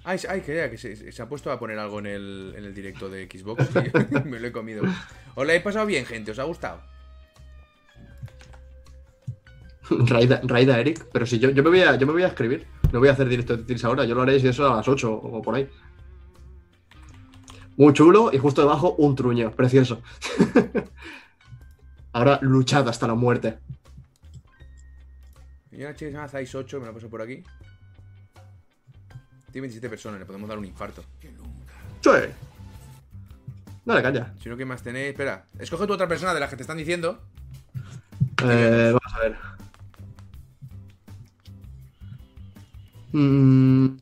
[0.04, 2.64] Ay, se- ay, que, que se, se ha puesto a poner algo en el, en
[2.66, 3.66] el directo de Xbox.
[3.76, 4.84] y me lo he comido.
[4.84, 6.32] ¿Os lo habéis pasado bien, gente?
[6.32, 6.82] ¿Os ha gustado?
[9.90, 11.06] Raida, Raida Eric.
[11.12, 12.66] Pero si yo, yo, me voy a, yo me voy a escribir.
[12.92, 14.06] No voy a hacer directo de Tetris ahora.
[14.06, 15.70] Yo lo haré si eso a las 8 o por ahí.
[17.78, 19.52] Muy chulo y justo debajo un truño.
[19.52, 20.02] Precioso.
[22.14, 23.60] ahora luchad hasta la muerte.
[25.72, 27.44] Y una chica que se llama Zais 8, me la paso por aquí.
[29.52, 31.04] Tiene 27 personas, le podemos dar un infarto.
[31.22, 32.10] Sí.
[33.86, 34.34] Dale, calla.
[34.42, 35.10] Si no, ¿qué más tenéis?
[35.10, 37.20] Espera, escoge tu otra persona de las que te están diciendo.
[38.44, 39.36] Eh, vamos a ver.
[43.12, 43.98] Mm.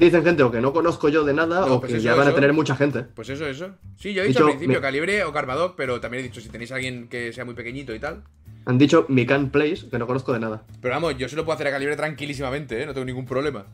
[0.00, 2.16] Dicen gente o que no conozco yo de nada No, o pues que eso, ya
[2.16, 3.04] van a tener mucha gente.
[3.04, 3.76] Pues eso, eso.
[3.96, 6.48] Sí, yo he Dicho, dicho al principio Calibre o Carmadoc, pero también he dicho si
[6.48, 8.24] tenéis a alguien que sea muy pequeñito y tal.
[8.64, 10.62] Han dicho Mikan Place, que no conozco de nada.
[10.80, 12.86] Pero vamos, yo se lo puedo hacer a Calibre tranquilísimamente, ¿eh?
[12.86, 13.66] No tengo ningún problema.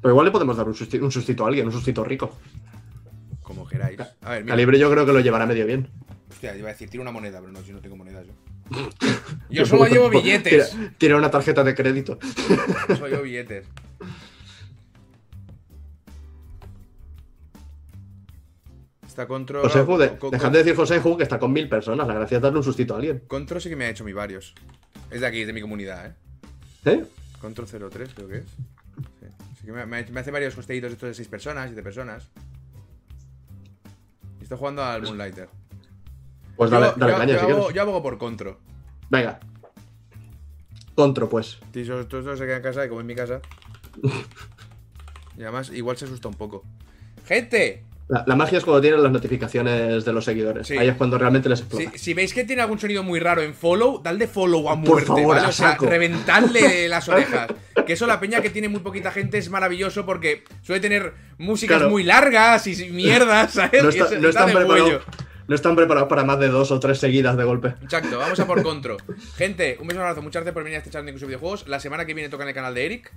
[0.00, 2.36] Pero igual le podemos dar un, susti- un sustito a alguien, un sustito rico.
[3.42, 3.98] Como queráis.
[4.22, 4.52] A ver, mira.
[4.54, 5.88] Calibre yo creo que lo llevará medio bien.
[6.30, 8.32] Hostia, iba a decir, tira una moneda, pero no, si no tengo monedas yo.
[9.48, 10.70] Yo solo llevo billetes.
[10.72, 12.18] Tira, tira una tarjeta de crédito.
[12.88, 13.64] Yo solo llevo billetes.
[19.16, 19.62] Está Contro.
[19.62, 20.76] De- Co- Co- dejad de decir
[21.16, 22.06] que está con mil personas.
[22.06, 23.22] La gracia es darle un sustito a alguien.
[23.26, 24.54] Contro sí que me ha hecho mi varios.
[25.10, 26.14] Es de aquí, es de mi comunidad, ¿eh?
[26.84, 27.04] ¿Eh?
[27.40, 28.44] Contro 03, creo que es.
[28.44, 29.26] Sí.
[29.60, 32.28] Sí que me, me- me hace varios costeitos estos de 6 personas, 7 personas.
[34.38, 35.48] Y estoy jugando al Moonlighter.
[36.56, 37.74] Pues Yo- dale, dale yo, caña yo si abogo, quieres.
[37.76, 38.58] yo abogo por Contro.
[39.08, 39.40] Venga.
[40.94, 41.58] Contro, pues.
[41.72, 43.40] Si todos todos se quedan en casa y como en mi casa.
[45.38, 46.64] Y además, igual se asusta un poco.
[47.26, 47.84] ¡Gente!
[48.08, 50.68] La, la magia es cuando tienen las notificaciones de los seguidores.
[50.68, 50.78] Sí.
[50.78, 51.90] Ahí es cuando realmente les explota.
[51.92, 54.88] Si, si veis que tiene algún sonido muy raro en follow, dadle follow a Por
[54.88, 55.48] muerte, favor, ¿vale?
[55.48, 57.48] O sea, reventadle las orejas.
[57.84, 61.78] Que eso la peña que tiene muy poquita gente es maravilloso porque suele tener músicas
[61.78, 61.90] Claro.
[61.90, 63.82] muy largas y mierdas, ¿sabes?
[63.82, 65.00] No, está- no está están huello.
[65.48, 67.74] no están preparados para más de dos o tres seguidas de golpe.
[67.82, 68.96] Exacto, vamos a por Contro.
[69.36, 71.66] Gente, un beso, un abrazo, muchas gracias por venir a este chat de videojuegos.
[71.66, 73.12] La semana que viene toca en el canal de Eric.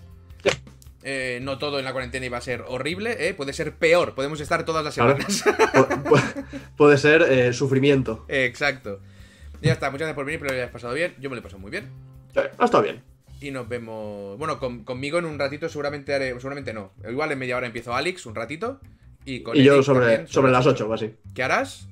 [1.04, 3.34] Eh, no todo en la cuarentena iba a ser horrible, ¿eh?
[3.34, 5.46] Puede ser peor, podemos estar todas las semanas.
[5.46, 6.44] Pu- pu-
[6.76, 8.26] Puede ser eh, sufrimiento.
[8.28, 9.00] Exacto.
[9.62, 11.16] Ya está, muchas gracias por venir, pero lo hayas pasado bien.
[11.20, 11.90] Yo me lo he pasado muy bien.
[12.58, 13.02] Ha estado bien.
[13.42, 14.38] Y nos vemos.
[14.38, 16.32] Bueno, con- conmigo en un ratito seguramente haré.
[16.36, 16.92] Seguramente no.
[17.10, 18.80] Igual en media hora empiezo Alex un ratito.
[19.26, 21.14] Y con Y yo sobre, también, sobre las 8 o así.
[21.34, 21.88] ¿Qué harás?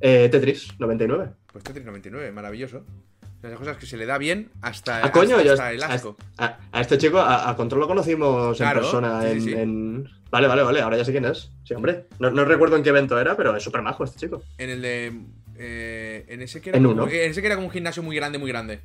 [0.00, 1.30] Eh, Tetris, 99.
[1.52, 2.84] Pues Tetris 99, maravilloso.
[3.50, 6.16] Las cosas que se le da bien hasta, Ah, coño, hasta, hasta el asco.
[6.38, 9.22] a- a este chico, a, a Control lo conocimos Claro, en persona.
[9.22, 9.54] sí, en, sí, sí.
[9.54, 11.50] en- Vale, vale, vale, ahora ya sé quién es.
[11.64, 12.06] Sí, hombre.
[12.18, 14.42] No, no recuerdo en qué evento era, pero es súper majo este chico.
[14.58, 15.20] En el de.
[15.56, 16.78] eh, en ese que era.
[16.78, 17.08] En como, uno.
[17.10, 18.80] en ese que era como un gimnasio muy grande, muy grande.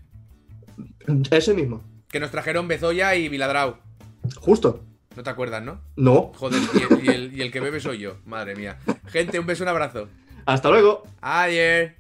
[1.32, 1.84] Ese mismo.
[2.10, 3.78] Que nos trajeron Bezoya y Viladrau.
[4.36, 4.84] Justo.
[5.16, 5.82] No te acuerdas, ¿no?
[5.98, 6.32] No.
[6.36, 8.18] Joder, y el, y el- y el que bebe soy yo.
[8.26, 8.78] Madre mía.
[9.08, 10.08] Gente, un beso, un abrazo.
[10.46, 11.04] Hasta luego.
[11.22, 11.98] Ayer.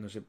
[0.00, 0.22] No sé.